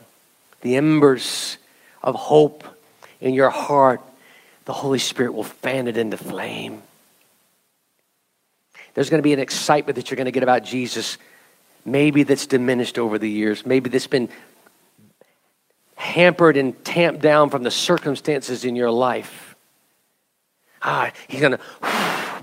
The 0.62 0.78
embers 0.78 1.58
of 2.02 2.16
hope 2.16 2.64
in 3.20 3.34
your 3.34 3.50
heart, 3.50 4.02
the 4.66 4.74
Holy 4.74 5.00
Spirit 5.00 5.34
will 5.34 5.44
fan 5.44 5.88
it 5.88 5.98
into 5.98 6.18
flame. 6.18 6.82
There's 8.94 9.10
going 9.10 9.20
to 9.20 9.24
be 9.24 9.34
an 9.34 9.40
excitement 9.40 9.98
that 9.98 10.10
you're 10.10 10.16
going 10.16 10.26
to 10.26 10.32
get 10.32 10.44
about 10.44 10.64
Jesus, 10.64 11.18
maybe 11.86 12.24
that's 12.24 12.48
diminished 12.48 12.98
over 12.98 13.20
the 13.20 13.30
years, 13.30 13.66
maybe 13.66 13.90
that's 13.90 14.08
been 14.08 14.30
hampered 15.96 16.58
and 16.58 16.84
tamped 16.86 17.22
down 17.22 17.50
from 17.50 17.64
the 17.64 17.72
circumstances 17.72 18.66
in 18.66 18.76
your 18.76 18.92
life. 18.92 19.56
Ah, 20.82 21.12
he's 21.28 21.42
going 21.42 21.52
to 21.52 21.60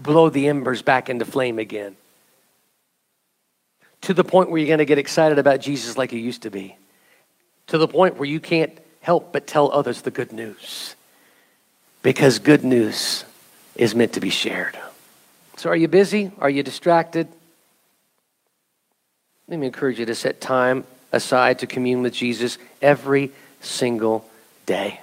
blow 0.05 0.29
the 0.29 0.47
embers 0.47 0.83
back 0.83 1.11
into 1.11 1.25
flame 1.25 1.59
again. 1.59 1.97
To 4.03 4.15
the 4.15 4.23
point 4.23 4.51
where 4.51 4.61
you're 4.61 4.69
going 4.69 4.79
to 4.79 4.85
get 4.85 4.99
excited 4.99 5.39
about 5.39 5.61
Jesus 5.61 5.99
like 5.99 6.13
you 6.13 6.21
used 6.21 6.43
to 6.43 6.51
be. 6.51 6.77
To 7.69 7.79
the 7.79 7.89
point 7.89 8.17
where 8.17 8.29
you 8.29 8.39
can't 8.39 8.79
help 9.01 9.33
but 9.33 9.47
tell 9.47 9.73
others 9.73 10.03
the 10.03 10.11
good 10.13 10.33
news. 10.33 10.95
Because 12.03 12.39
good 12.39 12.63
news 12.63 13.25
is 13.75 13.95
meant 13.95 14.13
to 14.13 14.21
be 14.21 14.31
shared. 14.31 14.79
So, 15.57 15.71
are 15.71 15.77
you 15.77 15.89
busy? 15.89 16.31
Are 16.39 16.51
you 16.51 16.63
distracted? 16.63 17.27
Let 19.49 19.59
me 19.59 19.67
encourage 19.67 19.99
you 19.99 20.07
to 20.07 20.15
set 20.15 20.41
time 20.41 20.85
aside 21.13 21.61
to 21.61 21.67
commune 21.67 22.03
with 22.03 22.13
Jesus 22.13 22.59
every 22.83 23.31
single 23.61 24.29
day. 24.67 25.01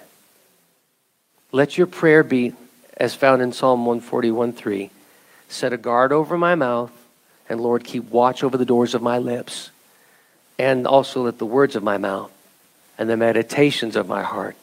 Let 1.51 1.77
your 1.77 1.87
prayer 1.87 2.23
be 2.23 2.53
as 3.01 3.15
found 3.15 3.41
in 3.41 3.51
Psalm 3.51 3.83
141 3.83 4.53
3. 4.53 4.91
Set 5.49 5.73
a 5.73 5.77
guard 5.77 6.13
over 6.13 6.37
my 6.37 6.53
mouth, 6.53 6.91
and 7.49 7.59
Lord, 7.59 7.83
keep 7.83 8.03
watch 8.11 8.43
over 8.43 8.57
the 8.57 8.65
doors 8.65 8.93
of 8.93 9.01
my 9.01 9.17
lips. 9.17 9.71
And 10.59 10.85
also 10.85 11.23
let 11.23 11.39
the 11.39 11.45
words 11.47 11.75
of 11.75 11.81
my 11.81 11.97
mouth 11.97 12.31
and 12.99 13.09
the 13.09 13.17
meditations 13.17 13.95
of 13.95 14.07
my 14.07 14.21
heart 14.21 14.55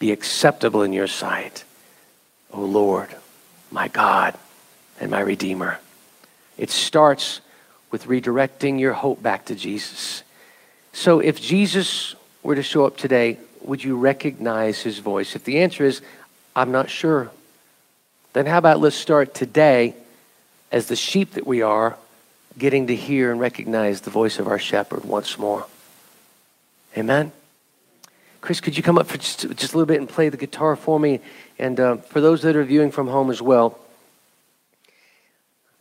be 0.00 0.10
acceptable 0.10 0.82
in 0.82 0.92
your 0.92 1.06
sight. 1.06 1.62
O 2.52 2.62
Lord, 2.62 3.14
my 3.70 3.86
God 3.86 4.34
and 5.00 5.12
my 5.12 5.20
Redeemer. 5.20 5.78
It 6.58 6.70
starts 6.70 7.40
with 7.92 8.06
redirecting 8.06 8.80
your 8.80 8.94
hope 8.94 9.22
back 9.22 9.44
to 9.44 9.54
Jesus. 9.54 10.24
So 10.92 11.20
if 11.20 11.40
Jesus 11.40 12.16
were 12.42 12.56
to 12.56 12.62
show 12.64 12.86
up 12.86 12.96
today, 12.96 13.38
would 13.62 13.84
you 13.84 13.96
recognize 13.96 14.80
his 14.82 14.98
voice? 14.98 15.36
If 15.36 15.44
the 15.44 15.60
answer 15.60 15.84
is, 15.84 16.02
I'm 16.56 16.72
not 16.72 16.90
sure, 16.90 17.30
then 18.34 18.46
how 18.46 18.58
about 18.58 18.80
let's 18.80 18.96
start 18.96 19.34
today 19.34 19.94
as 20.70 20.88
the 20.88 20.96
sheep 20.96 21.32
that 21.34 21.46
we 21.46 21.62
are, 21.62 21.96
getting 22.58 22.88
to 22.88 22.96
hear 22.96 23.30
and 23.30 23.40
recognize 23.40 24.02
the 24.02 24.10
voice 24.10 24.38
of 24.38 24.48
our 24.48 24.58
shepherd 24.58 25.04
once 25.04 25.38
more. 25.38 25.66
Amen. 26.98 27.32
Chris, 28.40 28.60
could 28.60 28.76
you 28.76 28.82
come 28.82 28.98
up 28.98 29.06
for 29.06 29.16
just, 29.16 29.48
just 29.56 29.72
a 29.72 29.76
little 29.76 29.86
bit 29.86 29.98
and 30.00 30.08
play 30.08 30.28
the 30.28 30.36
guitar 30.36 30.76
for 30.76 31.00
me? 31.00 31.20
And 31.58 31.80
uh, 31.80 31.96
for 31.96 32.20
those 32.20 32.42
that 32.42 32.56
are 32.56 32.64
viewing 32.64 32.90
from 32.90 33.08
home 33.08 33.30
as 33.30 33.40
well, 33.40 33.78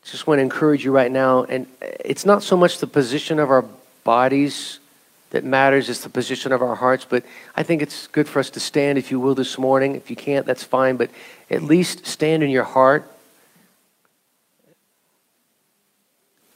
just 0.04 0.28
want 0.28 0.38
to 0.38 0.44
encourage 0.44 0.86
you 0.86 0.92
right 0.92 1.12
now. 1.12 1.44
And 1.44 1.66
it's 1.82 2.26
not 2.26 2.44
so 2.44 2.56
much 2.56 2.78
the 2.78 2.88
position 2.88 3.40
of 3.40 3.50
our 3.50 3.66
bodies 4.04 4.80
that 5.34 5.44
matters, 5.44 5.90
it's 5.90 6.02
the 6.02 6.10
position 6.10 6.52
of 6.52 6.62
our 6.62 6.76
hearts. 6.76 7.08
But 7.10 7.26
I 7.56 7.64
think 7.64 7.82
it's 7.82 8.06
good 8.06 8.30
for 8.30 8.40
us 8.40 8.52
to 8.52 8.60
stand, 8.60 9.00
if 9.00 9.10
you 9.10 9.20
will, 9.20 9.34
this 9.34 9.58
morning. 9.58 9.96
If 9.96 10.12
you 10.12 10.16
can't, 10.16 10.46
that's 10.46 10.64
fine. 10.64 10.96
But 10.96 11.10
at 11.50 11.64
least 11.64 12.06
stand 12.06 12.44
in 12.44 12.52
your 12.52 12.64
heart. 12.64 13.12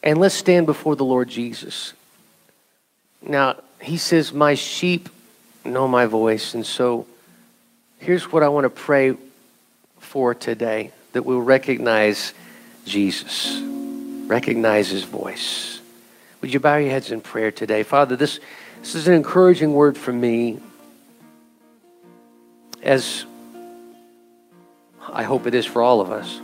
And 0.03 0.19
let's 0.19 0.35
stand 0.35 0.67
before 0.67 0.95
the 0.95 1.03
Lord 1.03 1.27
Jesus. 1.27 1.93
Now, 3.19 3.55
he 3.81 3.97
says, 3.97 4.31
My 4.31 4.53
sheep 4.53 5.09
know 5.65 5.87
my 5.87 6.05
voice. 6.05 6.53
And 6.53 6.63
so 6.63 7.07
here's 7.97 8.31
what 8.31 8.43
I 8.43 8.49
want 8.49 8.65
to 8.65 8.69
pray 8.69 9.15
for 9.97 10.35
today 10.35 10.91
that 11.13 11.23
we'll 11.23 11.41
recognize 11.41 12.31
Jesus, 12.85 13.59
recognize 14.27 14.89
his 14.89 15.03
voice. 15.03 15.81
Would 16.41 16.53
you 16.53 16.59
bow 16.59 16.77
your 16.77 16.91
heads 16.91 17.09
in 17.09 17.21
prayer 17.21 17.51
today? 17.51 17.81
Father, 17.81 18.15
this 18.15 18.39
this 18.87 18.95
is 18.95 19.07
an 19.09 19.15
encouraging 19.15 19.73
word 19.73 19.97
for 19.97 20.13
me, 20.13 20.61
as 22.81 23.25
I 25.11 25.23
hope 25.23 25.45
it 25.45 25.53
is 25.53 25.65
for 25.65 25.81
all 25.81 25.99
of 25.99 26.09
us. 26.09 26.39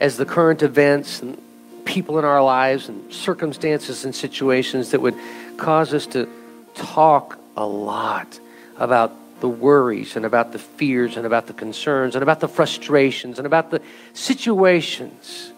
As 0.00 0.16
the 0.16 0.26
current 0.26 0.64
events 0.64 1.22
and 1.22 1.40
people 1.84 2.18
in 2.18 2.24
our 2.24 2.42
lives 2.42 2.88
and 2.88 3.12
circumstances 3.12 4.04
and 4.04 4.12
situations 4.12 4.90
that 4.90 5.00
would 5.00 5.14
cause 5.58 5.94
us 5.94 6.06
to 6.06 6.28
talk 6.74 7.38
a 7.56 7.64
lot 7.64 8.40
about 8.78 9.12
the 9.38 9.48
worries 9.48 10.16
and 10.16 10.26
about 10.26 10.50
the 10.50 10.58
fears 10.58 11.16
and 11.16 11.24
about 11.24 11.46
the 11.46 11.52
concerns 11.52 12.16
and 12.16 12.22
about 12.24 12.40
the 12.40 12.48
frustrations 12.48 13.38
and 13.38 13.46
about 13.46 13.70
the 13.70 13.80
situations. 14.12 15.52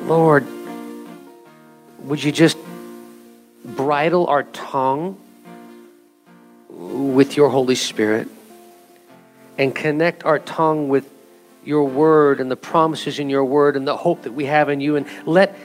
Lord, 0.00 0.44
would 2.00 2.20
you 2.20 2.32
just 2.32 2.58
bridle 3.64 4.26
our 4.26 4.42
tongue 4.42 5.18
with 6.68 7.36
your 7.36 7.48
Holy 7.48 7.74
Spirit 7.74 8.28
and 9.56 9.74
connect 9.74 10.24
our 10.24 10.38
tongue 10.38 10.88
with 10.88 11.08
your 11.64 11.84
word 11.84 12.40
and 12.40 12.50
the 12.50 12.56
promises 12.56 13.18
in 13.18 13.30
your 13.30 13.44
word 13.44 13.76
and 13.76 13.86
the 13.86 13.96
hope 13.96 14.22
that 14.22 14.32
we 14.32 14.44
have 14.44 14.68
in 14.68 14.80
you 14.80 14.96
and 14.96 15.06
let 15.24 15.56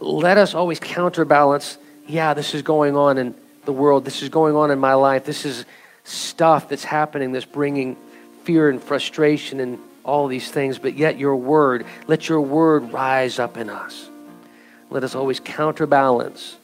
let 0.00 0.38
us 0.38 0.54
always 0.54 0.80
counterbalance 0.80 1.76
yeah 2.06 2.32
this 2.32 2.54
is 2.54 2.62
going 2.62 2.96
on 2.96 3.18
in 3.18 3.34
the 3.64 3.72
world. 3.72 4.04
This 4.04 4.22
is 4.22 4.28
going 4.28 4.56
on 4.56 4.70
in 4.70 4.78
my 4.78 4.94
life. 4.94 5.24
This 5.24 5.44
is 5.44 5.64
stuff 6.04 6.68
that's 6.68 6.84
happening 6.84 7.32
that's 7.32 7.44
bringing 7.44 7.96
fear 8.44 8.68
and 8.68 8.82
frustration 8.82 9.60
and 9.60 9.78
all 10.02 10.28
these 10.28 10.50
things. 10.50 10.78
But 10.78 10.94
yet 10.94 11.18
your 11.18 11.36
word 11.36 11.86
let 12.06 12.28
your 12.28 12.40
word 12.40 12.92
rise 12.92 13.38
up 13.38 13.56
in 13.56 13.70
us. 13.70 14.08
Let 14.90 15.04
us 15.04 15.14
always 15.14 15.40
counterbalance 15.40 16.56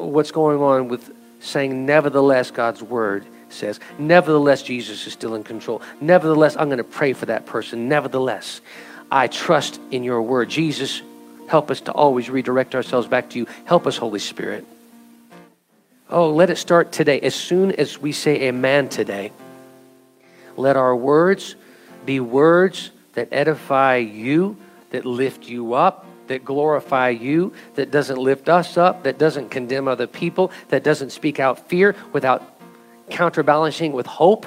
what's 0.00 0.30
going 0.30 0.60
on 0.60 0.88
with 0.88 1.12
saying 1.40 1.86
nevertheless 1.86 2.50
god's 2.50 2.82
word 2.82 3.24
says. 3.52 3.80
Nevertheless, 3.98 4.62
Jesus 4.62 5.06
is 5.06 5.12
still 5.12 5.34
in 5.34 5.44
control. 5.44 5.82
Nevertheless, 6.00 6.56
I'm 6.56 6.68
going 6.68 6.78
to 6.78 6.84
pray 6.84 7.12
for 7.12 7.26
that 7.26 7.46
person. 7.46 7.88
Nevertheless, 7.88 8.60
I 9.10 9.26
trust 9.26 9.80
in 9.90 10.04
your 10.04 10.22
word. 10.22 10.48
Jesus, 10.48 11.02
help 11.48 11.70
us 11.70 11.80
to 11.82 11.92
always 11.92 12.30
redirect 12.30 12.74
ourselves 12.74 13.06
back 13.06 13.30
to 13.30 13.38
you. 13.38 13.46
Help 13.64 13.86
us, 13.86 13.96
Holy 13.96 14.20
Spirit. 14.20 14.64
Oh, 16.08 16.30
let 16.30 16.50
it 16.50 16.56
start 16.56 16.92
today. 16.92 17.20
As 17.20 17.34
soon 17.34 17.72
as 17.72 17.98
we 17.98 18.12
say 18.12 18.48
amen 18.48 18.88
today, 18.88 19.32
let 20.56 20.76
our 20.76 20.94
words 20.94 21.54
be 22.04 22.20
words 22.20 22.90
that 23.14 23.28
edify 23.32 23.96
you, 23.96 24.56
that 24.90 25.04
lift 25.04 25.48
you 25.48 25.74
up, 25.74 26.06
that 26.30 26.44
glorify 26.44 27.08
you, 27.08 27.52
that 27.74 27.90
doesn't 27.90 28.16
lift 28.16 28.48
us 28.48 28.76
up, 28.76 29.02
that 29.02 29.18
doesn't 29.18 29.48
condemn 29.48 29.88
other 29.88 30.06
people, 30.06 30.52
that 30.68 30.84
doesn't 30.84 31.10
speak 31.10 31.40
out 31.40 31.68
fear 31.68 31.96
without 32.12 32.56
counterbalancing 33.10 33.92
with 33.92 34.06
hope, 34.06 34.46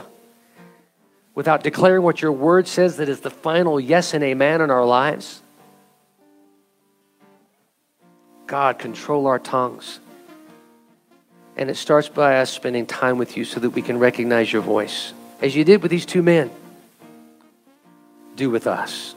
without 1.36 1.62
declaring 1.62 2.02
what 2.02 2.22
your 2.22 2.32
word 2.32 2.70
says 2.70 2.96
that 2.98 3.10
is 3.10 3.20
the 3.20 3.30
final 3.30 3.82
yes 3.82 4.14
and 4.14 4.24
amen 4.24 4.62
in 4.62 4.72
our 4.72 4.86
lives. 4.86 5.42
God, 8.48 8.80
control 8.80 9.28
our 9.28 9.40
tongues. 9.40 10.00
And 11.58 11.70
it 11.70 11.76
starts 11.76 12.08
by 12.08 12.38
us 12.38 12.50
spending 12.50 12.86
time 12.86 13.18
with 13.18 13.36
you 13.36 13.44
so 13.44 13.60
that 13.60 13.72
we 13.72 13.82
can 13.82 14.00
recognize 14.00 14.54
your 14.54 14.62
voice. 14.62 15.12
As 15.42 15.54
you 15.54 15.66
did 15.66 15.82
with 15.82 15.92
these 15.92 16.06
two 16.06 16.24
men, 16.24 16.50
do 18.38 18.50
with 18.50 18.68
us. 18.68 19.16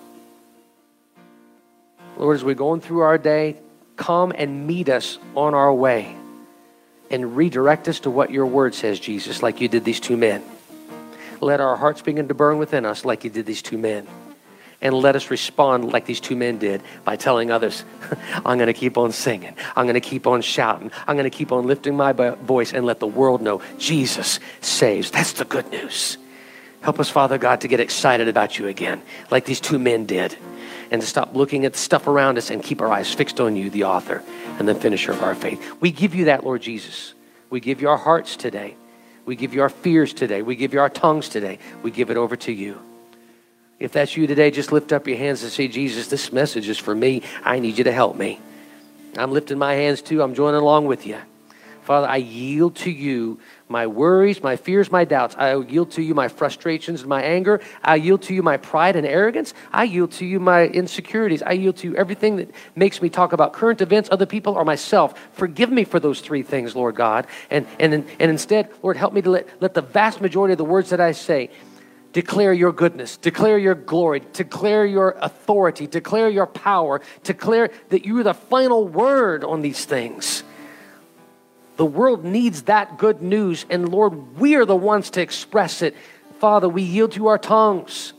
Lord, 2.16 2.36
as 2.36 2.44
we're 2.44 2.54
going 2.54 2.80
through 2.80 3.00
our 3.00 3.18
day, 3.18 3.56
come 3.96 4.32
and 4.34 4.66
meet 4.66 4.88
us 4.88 5.18
on 5.34 5.54
our 5.54 5.72
way 5.72 6.16
and 7.10 7.36
redirect 7.36 7.88
us 7.88 8.00
to 8.00 8.10
what 8.10 8.30
your 8.30 8.46
word 8.46 8.74
says, 8.74 8.98
Jesus, 8.98 9.42
like 9.42 9.60
you 9.60 9.68
did 9.68 9.84
these 9.84 10.00
two 10.00 10.16
men. 10.16 10.42
Let 11.40 11.60
our 11.60 11.76
hearts 11.76 12.02
begin 12.02 12.28
to 12.28 12.34
burn 12.34 12.58
within 12.58 12.86
us 12.86 13.04
like 13.04 13.24
you 13.24 13.30
did 13.30 13.46
these 13.46 13.62
two 13.62 13.78
men. 13.78 14.06
And 14.82 14.94
let 14.94 15.16
us 15.16 15.30
respond 15.30 15.92
like 15.92 16.04
these 16.04 16.20
two 16.20 16.36
men 16.36 16.58
did 16.58 16.82
by 17.04 17.16
telling 17.16 17.50
others, 17.50 17.84
I'm 18.44 18.58
going 18.58 18.66
to 18.66 18.74
keep 18.74 18.98
on 18.98 19.12
singing. 19.12 19.54
I'm 19.74 19.86
going 19.86 19.94
to 19.94 20.00
keep 20.00 20.26
on 20.26 20.42
shouting. 20.42 20.90
I'm 21.06 21.16
going 21.16 21.30
to 21.30 21.36
keep 21.36 21.50
on 21.52 21.66
lifting 21.66 21.96
my 21.96 22.12
voice 22.12 22.72
and 22.72 22.84
let 22.84 23.00
the 23.00 23.06
world 23.06 23.40
know 23.40 23.62
Jesus 23.78 24.38
saves. 24.60 25.10
That's 25.10 25.32
the 25.32 25.44
good 25.44 25.70
news. 25.70 26.18
Help 26.82 27.00
us, 27.00 27.08
Father 27.08 27.38
God, 27.38 27.62
to 27.62 27.68
get 27.68 27.80
excited 27.80 28.28
about 28.28 28.58
you 28.58 28.68
again, 28.68 29.02
like 29.30 29.44
these 29.44 29.60
two 29.60 29.78
men 29.78 30.06
did, 30.06 30.36
and 30.96 31.02
to 31.02 31.06
stop 31.06 31.34
looking 31.34 31.66
at 31.66 31.74
the 31.74 31.78
stuff 31.78 32.06
around 32.06 32.38
us 32.38 32.48
and 32.48 32.62
keep 32.62 32.80
our 32.80 32.90
eyes 32.90 33.12
fixed 33.12 33.38
on 33.38 33.54
you, 33.54 33.68
the 33.68 33.84
author 33.84 34.22
and 34.58 34.66
the 34.66 34.74
finisher 34.74 35.12
of 35.12 35.22
our 35.22 35.34
faith. 35.34 35.78
We 35.78 35.90
give 35.90 36.14
you 36.14 36.24
that, 36.24 36.42
Lord 36.42 36.62
Jesus. 36.62 37.12
We 37.50 37.60
give 37.60 37.82
you 37.82 37.90
our 37.90 37.98
hearts 37.98 38.34
today. 38.34 38.76
We 39.26 39.36
give 39.36 39.52
you 39.52 39.60
our 39.60 39.68
fears 39.68 40.14
today. 40.14 40.40
We 40.40 40.56
give 40.56 40.72
you 40.72 40.80
our 40.80 40.88
tongues 40.88 41.28
today. 41.28 41.58
We 41.82 41.90
give 41.90 42.10
it 42.10 42.16
over 42.16 42.34
to 42.36 42.50
you. 42.50 42.80
If 43.78 43.92
that's 43.92 44.16
you 44.16 44.26
today, 44.26 44.50
just 44.50 44.72
lift 44.72 44.90
up 44.90 45.06
your 45.06 45.18
hands 45.18 45.42
and 45.42 45.52
say, 45.52 45.68
Jesus, 45.68 46.08
this 46.08 46.32
message 46.32 46.66
is 46.66 46.78
for 46.78 46.94
me. 46.94 47.20
I 47.44 47.58
need 47.58 47.76
you 47.76 47.84
to 47.84 47.92
help 47.92 48.16
me. 48.16 48.40
I'm 49.18 49.32
lifting 49.32 49.58
my 49.58 49.74
hands 49.74 50.00
too. 50.00 50.22
I'm 50.22 50.34
joining 50.34 50.62
along 50.62 50.86
with 50.86 51.06
you. 51.06 51.18
Father, 51.82 52.06
I 52.06 52.16
yield 52.16 52.74
to 52.76 52.90
you 52.90 53.38
my 53.68 53.86
worries, 53.86 54.42
my 54.42 54.56
fears, 54.56 54.92
my 54.92 55.04
doubts. 55.04 55.34
I 55.36 55.56
yield 55.56 55.90
to 55.92 56.02
you 56.02 56.14
my 56.14 56.28
frustrations 56.28 57.00
and 57.00 57.08
my 57.08 57.22
anger. 57.22 57.60
I 57.82 57.96
yield 57.96 58.22
to 58.22 58.34
you 58.34 58.42
my 58.42 58.56
pride 58.56 58.94
and 58.94 59.06
arrogance. 59.06 59.54
I 59.72 59.84
yield 59.84 60.12
to 60.12 60.24
you 60.24 60.38
my 60.38 60.66
insecurities. 60.66 61.42
I 61.42 61.52
yield 61.52 61.76
to 61.78 61.88
you 61.88 61.96
everything 61.96 62.36
that 62.36 62.50
makes 62.76 63.02
me 63.02 63.08
talk 63.08 63.32
about 63.32 63.52
current 63.52 63.80
events, 63.80 64.08
other 64.12 64.26
people, 64.26 64.54
or 64.54 64.64
myself. 64.64 65.18
Forgive 65.32 65.70
me 65.70 65.84
for 65.84 65.98
those 65.98 66.20
three 66.20 66.42
things, 66.42 66.76
Lord 66.76 66.94
God. 66.94 67.26
And, 67.50 67.66
and, 67.80 67.92
and 67.92 68.30
instead, 68.30 68.70
Lord, 68.82 68.96
help 68.96 69.12
me 69.12 69.22
to 69.22 69.30
let, 69.30 69.48
let 69.60 69.74
the 69.74 69.82
vast 69.82 70.20
majority 70.20 70.52
of 70.52 70.58
the 70.58 70.64
words 70.64 70.90
that 70.90 71.00
I 71.00 71.12
say 71.12 71.50
declare 72.12 72.52
your 72.52 72.72
goodness, 72.72 73.18
declare 73.18 73.58
your 73.58 73.74
glory, 73.74 74.22
declare 74.32 74.86
your 74.86 75.16
authority, 75.20 75.86
declare 75.86 76.30
your 76.30 76.46
power, 76.46 77.02
declare 77.24 77.70
that 77.90 78.06
you 78.06 78.18
are 78.18 78.22
the 78.22 78.32
final 78.32 78.86
word 78.88 79.44
on 79.44 79.60
these 79.60 79.84
things. 79.84 80.42
The 81.76 81.86
world 81.86 82.24
needs 82.24 82.62
that 82.62 82.98
good 82.98 83.20
news, 83.20 83.66
and 83.68 83.90
Lord, 83.90 84.38
we 84.38 84.54
are 84.56 84.64
the 84.64 84.76
ones 84.76 85.10
to 85.10 85.20
express 85.20 85.82
it. 85.82 85.94
Father, 86.38 86.68
we 86.68 86.82
yield 86.82 87.12
to 87.12 87.26
our 87.28 87.38
tongues. 87.38 88.12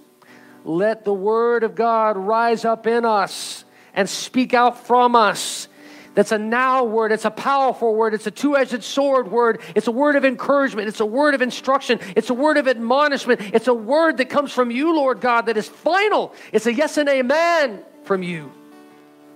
Let 0.63 1.05
the 1.05 1.13
word 1.13 1.63
of 1.63 1.75
God 1.75 2.17
rise 2.17 2.65
up 2.65 2.87
in 2.87 3.05
us 3.05 3.65
and 3.93 4.07
speak 4.07 4.53
out 4.53 4.85
from 4.85 5.15
us. 5.15 5.67
That's 6.13 6.31
a 6.31 6.37
now 6.37 6.83
word. 6.83 7.11
It's 7.11 7.25
a 7.25 7.31
powerful 7.31 7.93
word. 7.95 8.15
It's 8.15 8.25
a 8.25 8.31
two 8.31 8.57
edged 8.57 8.83
sword 8.83 9.31
word. 9.31 9.61
It's 9.75 9.85
a 9.85 9.91
word 9.91 10.15
of 10.15 10.25
encouragement. 10.25 10.87
It's 10.87 10.99
a 10.99 11.05
word 11.05 11.35
of 11.35 11.43
instruction. 11.43 11.99
It's 12.15 12.31
a 12.31 12.33
word 12.33 12.57
of 12.57 12.67
admonishment. 12.67 13.39
It's 13.53 13.67
a 13.67 13.73
word 13.73 14.17
that 14.17 14.29
comes 14.29 14.51
from 14.51 14.71
you, 14.71 14.95
Lord 14.95 15.21
God, 15.21 15.45
that 15.45 15.57
is 15.57 15.67
final. 15.67 16.33
It's 16.51 16.65
a 16.65 16.73
yes 16.73 16.97
and 16.97 17.07
amen 17.07 17.83
from 18.03 18.23
you. 18.23 18.51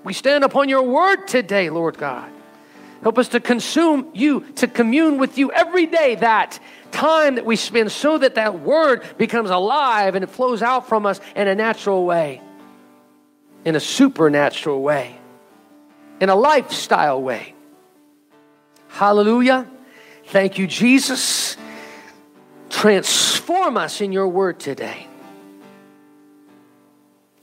We 0.03 0.13
stand 0.13 0.43
upon 0.43 0.69
your 0.69 0.82
word 0.82 1.28
today, 1.28 1.69
Lord 1.69 1.99
God. 1.99 2.32
Help 3.04 3.18
us 3.18 3.30
to 3.30 3.39
consume 3.39 4.10
you, 4.14 4.41
to 4.56 4.68
commune 4.68 5.18
with 5.18 5.38
you 5.38 5.52
every 5.52 5.88
day, 5.88 6.16
that 6.16 6.60
time 6.91 7.36
that 7.36 7.45
we 7.45 7.56
spend, 7.56 7.91
so 7.91 8.18
that 8.18 8.36
that 8.36 8.60
word 8.60 9.04
becomes 9.18 9.49
alive 9.49 10.16
and 10.16 10.24
it 10.24 10.30
flows 10.30 10.62
out 10.62 10.88
from 10.88 11.06
us 11.06 11.20
in 11.36 11.47
a 11.47 11.56
natural 11.56 12.06
way, 12.06 12.41
in 13.66 13.76
a 13.76 13.80
supernatural 13.80 14.82
way, 14.82 15.16
in 16.20 16.30
a 16.30 16.36
lifestyle 16.36 17.22
way. 17.22 17.56
Hallelujah. 18.89 19.68
Thank 20.28 20.58
you, 20.58 20.68
Jesus. 20.68 21.58
Transform 22.70 23.78
us 23.78 23.99
in 24.02 24.12
your 24.12 24.28
word 24.28 24.60
today. 24.60 25.08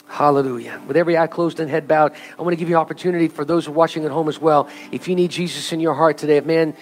Hallelujah. 0.08 0.80
With 0.86 0.96
every 0.96 1.18
eye 1.18 1.26
closed 1.26 1.60
and 1.60 1.70
head 1.70 1.86
bowed, 1.86 2.12
I 2.38 2.42
want 2.42 2.52
to 2.52 2.56
give 2.56 2.68
you 2.68 2.76
opportunity 2.76 3.28
for 3.28 3.44
those 3.44 3.68
watching 3.68 4.04
at 4.04 4.10
home 4.10 4.28
as 4.28 4.40
well. 4.40 4.68
If 4.90 5.06
you 5.06 5.14
need 5.14 5.30
Jesus 5.30 5.70
in 5.72 5.80
your 5.80 5.94
heart 5.94 6.18
today, 6.18 6.38
if 6.38 6.46
man, 6.46 6.74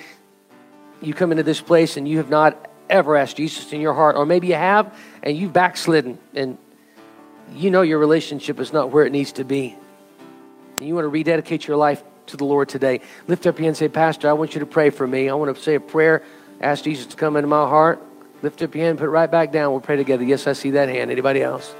you 1.02 1.12
come 1.12 1.32
into 1.32 1.42
this 1.42 1.60
place 1.60 1.96
and 1.96 2.08
you 2.08 2.18
have 2.18 2.30
not 2.30 2.70
ever 2.88 3.16
asked 3.16 3.36
Jesus 3.36 3.72
in 3.72 3.80
your 3.80 3.94
heart, 3.94 4.16
or 4.16 4.24
maybe 4.24 4.46
you 4.46 4.54
have 4.54 4.96
and 5.22 5.36
you've 5.36 5.52
backslidden 5.52 6.18
and 6.34 6.56
you 7.54 7.70
know 7.70 7.82
your 7.82 7.98
relationship 7.98 8.60
is 8.60 8.72
not 8.72 8.90
where 8.90 9.04
it 9.04 9.12
needs 9.12 9.32
to 9.32 9.44
be. 9.44 9.76
And 10.78 10.88
you 10.88 10.94
want 10.94 11.04
to 11.04 11.08
rededicate 11.08 11.66
your 11.66 11.76
life 11.76 12.02
to 12.26 12.36
the 12.36 12.44
Lord 12.44 12.68
today. 12.68 13.00
Lift 13.26 13.46
up 13.46 13.56
your 13.58 13.64
hand 13.64 13.68
and 13.68 13.76
say, 13.76 13.88
Pastor, 13.88 14.28
I 14.28 14.34
want 14.34 14.54
you 14.54 14.60
to 14.60 14.66
pray 14.66 14.90
for 14.90 15.06
me. 15.06 15.28
I 15.28 15.34
want 15.34 15.54
to 15.54 15.60
say 15.60 15.74
a 15.74 15.80
prayer, 15.80 16.22
ask 16.60 16.84
Jesus 16.84 17.06
to 17.06 17.16
come 17.16 17.36
into 17.36 17.48
my 17.48 17.68
heart. 17.68 18.00
Lift 18.42 18.62
up 18.62 18.74
your 18.74 18.84
hand, 18.84 18.98
put 18.98 19.06
it 19.06 19.10
right 19.10 19.30
back 19.30 19.50
down. 19.50 19.72
We'll 19.72 19.80
pray 19.80 19.96
together. 19.96 20.22
Yes, 20.22 20.46
I 20.46 20.52
see 20.52 20.70
that 20.70 20.88
hand. 20.88 21.10
Anybody 21.10 21.42
else? 21.42 21.74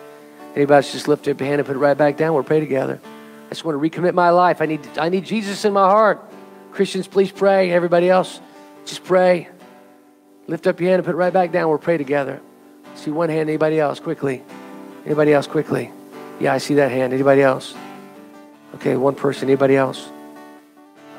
Anybody 0.56 0.88
just 0.90 1.06
lift 1.06 1.28
up 1.28 1.38
your 1.38 1.46
hand 1.46 1.60
and 1.60 1.66
put 1.66 1.76
it 1.76 1.78
right 1.78 1.96
back 1.96 2.16
down? 2.16 2.32
We'll 2.32 2.42
pray 2.42 2.60
together. 2.60 2.98
I 3.46 3.48
just 3.50 3.64
want 3.64 3.80
to 3.80 3.90
recommit 3.90 4.14
my 4.14 4.30
life. 4.30 4.62
I 4.62 4.66
need, 4.66 4.80
I 4.98 5.10
need 5.10 5.26
Jesus 5.26 5.64
in 5.66 5.74
my 5.74 5.88
heart. 5.88 6.24
Christians, 6.72 7.06
please 7.06 7.30
pray. 7.30 7.70
Everybody 7.70 8.08
else, 8.08 8.40
just 8.86 9.04
pray. 9.04 9.48
Lift 10.46 10.66
up 10.66 10.80
your 10.80 10.90
hand 10.90 11.00
and 11.00 11.06
put 11.06 11.14
it 11.14 11.18
right 11.18 11.32
back 11.32 11.52
down. 11.52 11.68
We'll 11.68 11.78
pray 11.78 11.98
together. 11.98 12.40
See 12.94 13.10
one 13.10 13.28
hand. 13.28 13.48
Anybody 13.50 13.78
else? 13.78 14.00
Quickly. 14.00 14.42
Anybody 15.04 15.34
else? 15.34 15.46
Quickly. 15.46 15.92
Yeah, 16.40 16.54
I 16.54 16.58
see 16.58 16.74
that 16.74 16.90
hand. 16.90 17.12
Anybody 17.12 17.42
else? 17.42 17.74
Okay, 18.76 18.96
one 18.96 19.14
person. 19.14 19.48
Anybody 19.48 19.76
else? 19.76 20.08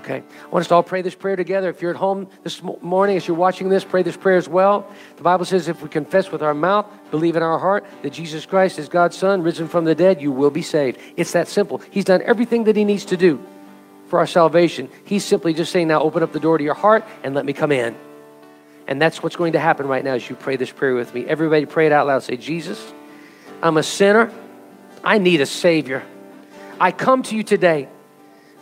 Okay. 0.07 0.23
I 0.23 0.47
want 0.47 0.61
us 0.61 0.69
to 0.69 0.75
all 0.75 0.83
pray 0.83 1.01
this 1.01 1.15
prayer 1.15 1.35
together. 1.35 1.67
If 1.67 1.81
you're 1.81 1.91
at 1.91 1.97
home 1.97 2.29
this 2.41 2.63
morning, 2.63 3.17
as 3.17 3.27
you're 3.27 3.35
watching 3.35 3.67
this, 3.67 3.83
pray 3.83 4.03
this 4.03 4.15
prayer 4.15 4.37
as 4.37 4.47
well. 4.47 4.89
The 5.17 5.21
Bible 5.21 5.43
says 5.43 5.67
if 5.67 5.81
we 5.81 5.89
confess 5.89 6.31
with 6.31 6.41
our 6.41 6.53
mouth, 6.53 6.85
believe 7.11 7.35
in 7.35 7.43
our 7.43 7.59
heart 7.59 7.85
that 8.03 8.13
Jesus 8.13 8.45
Christ 8.45 8.79
is 8.79 8.87
God's 8.87 9.17
Son, 9.17 9.41
risen 9.41 9.67
from 9.67 9.83
the 9.83 9.93
dead, 9.93 10.21
you 10.21 10.31
will 10.31 10.49
be 10.49 10.61
saved. 10.61 10.97
It's 11.17 11.33
that 11.33 11.49
simple. 11.49 11.81
He's 11.91 12.05
done 12.05 12.21
everything 12.21 12.63
that 12.63 12.77
He 12.77 12.85
needs 12.85 13.03
to 13.03 13.17
do 13.17 13.45
for 14.07 14.17
our 14.17 14.27
salvation. 14.27 14.87
He's 15.03 15.25
simply 15.25 15.53
just 15.53 15.73
saying, 15.73 15.89
now 15.89 16.01
open 16.01 16.23
up 16.23 16.31
the 16.31 16.39
door 16.39 16.57
to 16.57 16.63
your 16.63 16.73
heart 16.73 17.03
and 17.23 17.35
let 17.35 17.43
me 17.43 17.51
come 17.51 17.73
in. 17.73 17.93
And 18.87 19.01
that's 19.01 19.21
what's 19.21 19.35
going 19.35 19.53
to 19.53 19.59
happen 19.59 19.87
right 19.87 20.05
now 20.05 20.13
as 20.13 20.29
you 20.29 20.37
pray 20.37 20.55
this 20.55 20.71
prayer 20.71 20.95
with 20.95 21.13
me. 21.13 21.25
Everybody 21.25 21.65
pray 21.65 21.85
it 21.85 21.91
out 21.91 22.07
loud. 22.07 22.23
Say, 22.23 22.37
Jesus, 22.37 22.93
I'm 23.61 23.75
a 23.75 23.83
sinner. 23.83 24.31
I 25.03 25.17
need 25.17 25.41
a 25.41 25.45
Savior. 25.45 26.01
I 26.79 26.93
come 26.93 27.23
to 27.23 27.35
you 27.35 27.43
today 27.43 27.89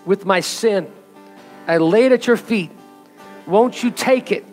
with 0.07 0.25
my 0.25 0.39
sin. 0.39 0.91
I 1.68 1.78
lay 1.78 2.05
it 2.05 2.11
at 2.11 2.28
your 2.28 2.38
feet. 2.38 2.72
Won't 3.47 3.84
you 3.84 3.91
take 3.91 4.32
it? 4.32 4.45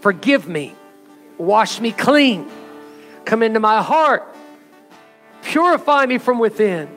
Forgive 0.00 0.48
me. 0.48 0.74
Wash 1.36 1.80
me 1.80 1.92
clean. 1.92 2.50
Come 3.24 3.42
into 3.42 3.60
my 3.60 3.82
heart. 3.82 4.26
Purify 5.42 6.06
me 6.06 6.18
from 6.18 6.38
within. 6.38 6.88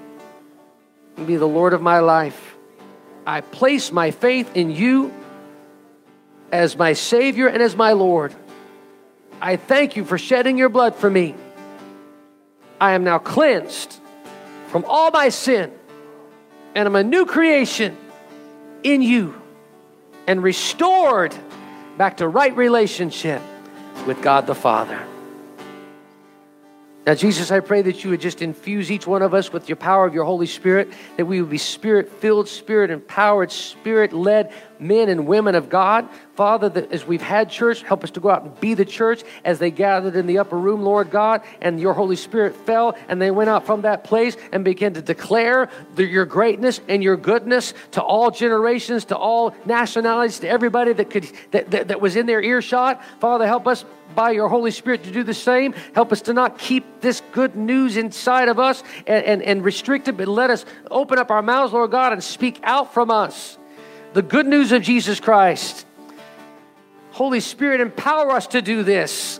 And 1.17 1.27
be 1.27 1.35
the 1.35 1.47
Lord 1.47 1.73
of 1.73 1.81
my 1.81 1.99
life. 1.99 2.55
I 3.25 3.41
place 3.41 3.91
my 3.91 4.11
faith 4.11 4.55
in 4.55 4.71
you 4.71 5.13
as 6.51 6.77
my 6.77 6.93
Savior 6.93 7.47
and 7.47 7.61
as 7.61 7.75
my 7.75 7.93
Lord. 7.93 8.33
I 9.41 9.55
thank 9.55 9.95
you 9.95 10.05
for 10.05 10.17
shedding 10.17 10.57
your 10.57 10.69
blood 10.69 10.95
for 10.95 11.09
me. 11.09 11.35
I 12.79 12.93
am 12.93 13.03
now 13.03 13.19
cleansed 13.19 13.99
from 14.67 14.85
all 14.87 15.11
my 15.11 15.29
sin, 15.29 15.71
and 16.73 16.87
I'm 16.87 16.95
a 16.95 17.03
new 17.03 17.25
creation 17.25 17.97
in 18.83 19.01
you 19.01 19.39
and 20.27 20.41
restored 20.41 21.35
back 21.97 22.17
to 22.17 22.27
right 22.27 22.55
relationship 22.55 23.41
with 24.05 24.21
God 24.21 24.47
the 24.47 24.55
Father. 24.55 24.99
Now, 27.05 27.15
Jesus, 27.15 27.49
I 27.49 27.61
pray 27.61 27.81
that 27.81 28.03
you 28.03 28.11
would 28.11 28.21
just 28.21 28.43
infuse 28.43 28.91
each 28.91 29.07
one 29.07 29.23
of 29.23 29.33
us 29.33 29.51
with 29.51 29.67
your 29.67 29.75
power 29.75 30.05
of 30.05 30.13
your 30.13 30.23
Holy 30.23 30.45
Spirit, 30.45 30.93
that 31.17 31.25
we 31.25 31.41
would 31.41 31.49
be 31.49 31.57
spirit 31.57 32.11
filled, 32.11 32.47
spirit 32.47 32.91
empowered, 32.91 33.51
spirit 33.51 34.13
led 34.13 34.53
men 34.81 35.07
and 35.09 35.27
women 35.27 35.55
of 35.55 35.69
God. 35.69 36.09
Father, 36.35 36.67
that 36.69 36.91
as 36.91 37.05
we've 37.05 37.21
had 37.21 37.49
church, 37.49 37.83
help 37.83 38.03
us 38.03 38.11
to 38.11 38.19
go 38.19 38.29
out 38.29 38.43
and 38.43 38.59
be 38.59 38.73
the 38.73 38.83
church 38.83 39.23
as 39.45 39.59
they 39.59 39.69
gathered 39.69 40.15
in 40.15 40.25
the 40.25 40.39
upper 40.39 40.57
room, 40.57 40.81
Lord 40.81 41.11
God, 41.11 41.43
and 41.61 41.79
your 41.79 41.93
Holy 41.93 42.15
Spirit 42.15 42.55
fell, 42.55 42.95
and 43.07 43.21
they 43.21 43.31
went 43.31 43.49
out 43.49 43.65
from 43.65 43.83
that 43.83 44.03
place 44.03 44.35
and 44.51 44.65
began 44.65 44.93
to 44.95 45.01
declare 45.01 45.69
the, 45.95 46.05
your 46.05 46.25
greatness 46.25 46.81
and 46.87 47.03
your 47.03 47.15
goodness 47.15 47.73
to 47.91 48.01
all 48.01 48.31
generations, 48.31 49.05
to 49.05 49.17
all 49.17 49.55
nationalities, 49.65 50.39
to 50.39 50.49
everybody 50.49 50.93
that 50.93 51.09
could 51.09 51.31
that, 51.51 51.69
that, 51.71 51.89
that 51.89 52.01
was 52.01 52.15
in 52.15 52.25
their 52.25 52.41
earshot. 52.41 53.01
Father, 53.19 53.45
help 53.45 53.67
us 53.67 53.85
by 54.15 54.31
your 54.31 54.49
Holy 54.49 54.71
Spirit 54.71 55.03
to 55.03 55.11
do 55.11 55.23
the 55.23 55.33
same. 55.33 55.73
Help 55.93 56.11
us 56.11 56.21
to 56.23 56.33
not 56.33 56.57
keep 56.57 57.01
this 57.01 57.21
good 57.31 57.55
news 57.55 57.97
inside 57.97 58.49
of 58.49 58.59
us 58.59 58.83
and, 59.07 59.23
and, 59.25 59.41
and 59.43 59.63
restrict 59.63 60.07
it, 60.07 60.17
but 60.17 60.27
let 60.27 60.49
us 60.49 60.65
open 60.89 61.17
up 61.17 61.31
our 61.31 61.41
mouths, 61.41 61.71
Lord 61.71 61.91
God, 61.91 62.11
and 62.11 62.23
speak 62.23 62.59
out 62.63 62.93
from 62.93 63.11
us 63.11 63.57
the 64.13 64.21
good 64.21 64.45
news 64.47 64.71
of 64.71 64.81
Jesus 64.81 65.19
Christ. 65.19 65.85
Holy 67.11 67.39
Spirit, 67.39 67.81
empower 67.81 68.31
us 68.31 68.47
to 68.47 68.61
do 68.61 68.83
this. 68.83 69.39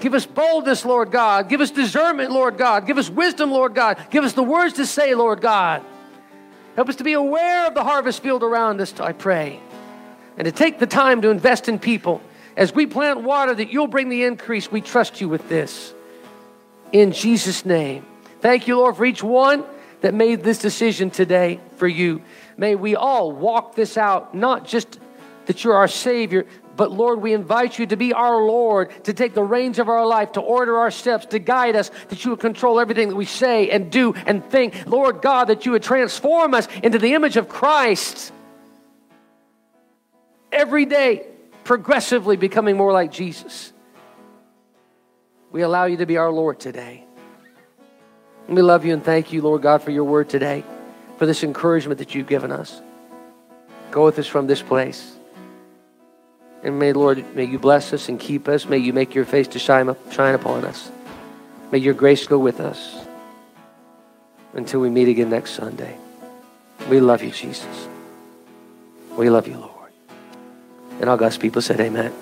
Give 0.00 0.14
us 0.14 0.26
boldness, 0.26 0.84
Lord 0.84 1.10
God. 1.10 1.48
Give 1.48 1.60
us 1.60 1.70
discernment, 1.70 2.30
Lord 2.30 2.56
God. 2.56 2.86
Give 2.86 2.98
us 2.98 3.10
wisdom, 3.10 3.50
Lord 3.50 3.74
God. 3.74 3.98
Give 4.10 4.24
us 4.24 4.32
the 4.32 4.42
words 4.42 4.74
to 4.74 4.86
say, 4.86 5.14
Lord 5.14 5.40
God. 5.40 5.82
Help 6.76 6.88
us 6.88 6.96
to 6.96 7.04
be 7.04 7.14
aware 7.14 7.66
of 7.66 7.74
the 7.74 7.82
harvest 7.82 8.22
field 8.22 8.44
around 8.44 8.80
us, 8.80 8.98
I 9.00 9.12
pray. 9.12 9.60
And 10.36 10.44
to 10.44 10.52
take 10.52 10.78
the 10.78 10.86
time 10.86 11.20
to 11.22 11.30
invest 11.30 11.68
in 11.68 11.80
people. 11.80 12.20
As 12.56 12.72
we 12.72 12.86
plant 12.86 13.22
water, 13.22 13.54
that 13.54 13.72
you'll 13.72 13.88
bring 13.88 14.08
the 14.08 14.22
increase. 14.22 14.70
We 14.70 14.80
trust 14.80 15.20
you 15.20 15.28
with 15.28 15.48
this. 15.48 15.92
In 16.92 17.10
Jesus' 17.10 17.64
name. 17.64 18.06
Thank 18.40 18.68
you, 18.68 18.76
Lord, 18.76 18.96
for 18.96 19.04
each 19.04 19.22
one 19.22 19.64
that 20.00 20.14
made 20.14 20.44
this 20.44 20.58
decision 20.58 21.10
today 21.10 21.58
for 21.76 21.88
you. 21.88 22.22
May 22.58 22.74
we 22.74 22.96
all 22.96 23.30
walk 23.30 23.76
this 23.76 23.96
out, 23.96 24.34
not 24.34 24.66
just 24.66 24.98
that 25.46 25.62
you're 25.64 25.74
our 25.74 25.88
Savior, 25.88 26.44
but 26.76 26.90
Lord, 26.90 27.22
we 27.22 27.32
invite 27.32 27.78
you 27.78 27.86
to 27.86 27.96
be 27.96 28.12
our 28.12 28.42
Lord, 28.42 28.92
to 29.04 29.14
take 29.14 29.32
the 29.32 29.42
reins 29.42 29.78
of 29.78 29.88
our 29.88 30.04
life, 30.04 30.32
to 30.32 30.40
order 30.40 30.76
our 30.76 30.90
steps, 30.90 31.26
to 31.26 31.38
guide 31.38 31.76
us, 31.76 31.90
that 32.08 32.24
you 32.24 32.32
would 32.32 32.40
control 32.40 32.80
everything 32.80 33.08
that 33.08 33.16
we 33.16 33.24
say 33.24 33.70
and 33.70 33.90
do 33.90 34.12
and 34.26 34.44
think. 34.44 34.86
Lord 34.86 35.22
God, 35.22 35.46
that 35.46 35.66
you 35.66 35.72
would 35.72 35.84
transform 35.84 36.52
us 36.52 36.68
into 36.82 36.98
the 36.98 37.14
image 37.14 37.36
of 37.36 37.48
Christ. 37.48 38.32
Every 40.50 40.84
day, 40.84 41.26
progressively 41.62 42.36
becoming 42.36 42.76
more 42.76 42.92
like 42.92 43.12
Jesus. 43.12 43.72
We 45.52 45.62
allow 45.62 45.84
you 45.84 45.96
to 45.98 46.06
be 46.06 46.16
our 46.16 46.30
Lord 46.30 46.58
today. 46.58 47.04
we 48.48 48.62
love 48.62 48.84
you 48.84 48.92
and 48.92 49.04
thank 49.04 49.32
you, 49.32 49.42
Lord 49.42 49.62
God, 49.62 49.82
for 49.82 49.90
your 49.90 50.04
word 50.04 50.28
today 50.28 50.64
for 51.18 51.26
this 51.26 51.44
encouragement 51.44 51.98
that 51.98 52.14
you've 52.14 52.26
given 52.26 52.50
us. 52.50 52.80
Go 53.90 54.04
with 54.04 54.18
us 54.18 54.26
from 54.26 54.46
this 54.46 54.62
place. 54.62 55.16
And 56.62 56.78
may, 56.78 56.92
Lord, 56.92 57.24
may 57.34 57.44
you 57.44 57.58
bless 57.58 57.92
us 57.92 58.08
and 58.08 58.18
keep 58.18 58.48
us. 58.48 58.66
May 58.66 58.78
you 58.78 58.92
make 58.92 59.14
your 59.14 59.24
face 59.24 59.48
to 59.48 59.58
shine, 59.58 59.94
shine 60.10 60.34
upon 60.34 60.64
us. 60.64 60.90
May 61.70 61.78
your 61.78 61.94
grace 61.94 62.26
go 62.26 62.38
with 62.38 62.60
us 62.60 63.06
until 64.54 64.80
we 64.80 64.90
meet 64.90 65.08
again 65.08 65.30
next 65.30 65.52
Sunday. 65.52 65.96
We 66.88 67.00
love 67.00 67.22
you, 67.22 67.30
Jesus. 67.30 67.88
We 69.16 69.28
love 69.30 69.46
you, 69.46 69.58
Lord. 69.58 69.92
And 71.00 71.10
all 71.10 71.16
God's 71.16 71.38
people 71.38 71.62
said, 71.62 71.80
Amen. 71.80 72.12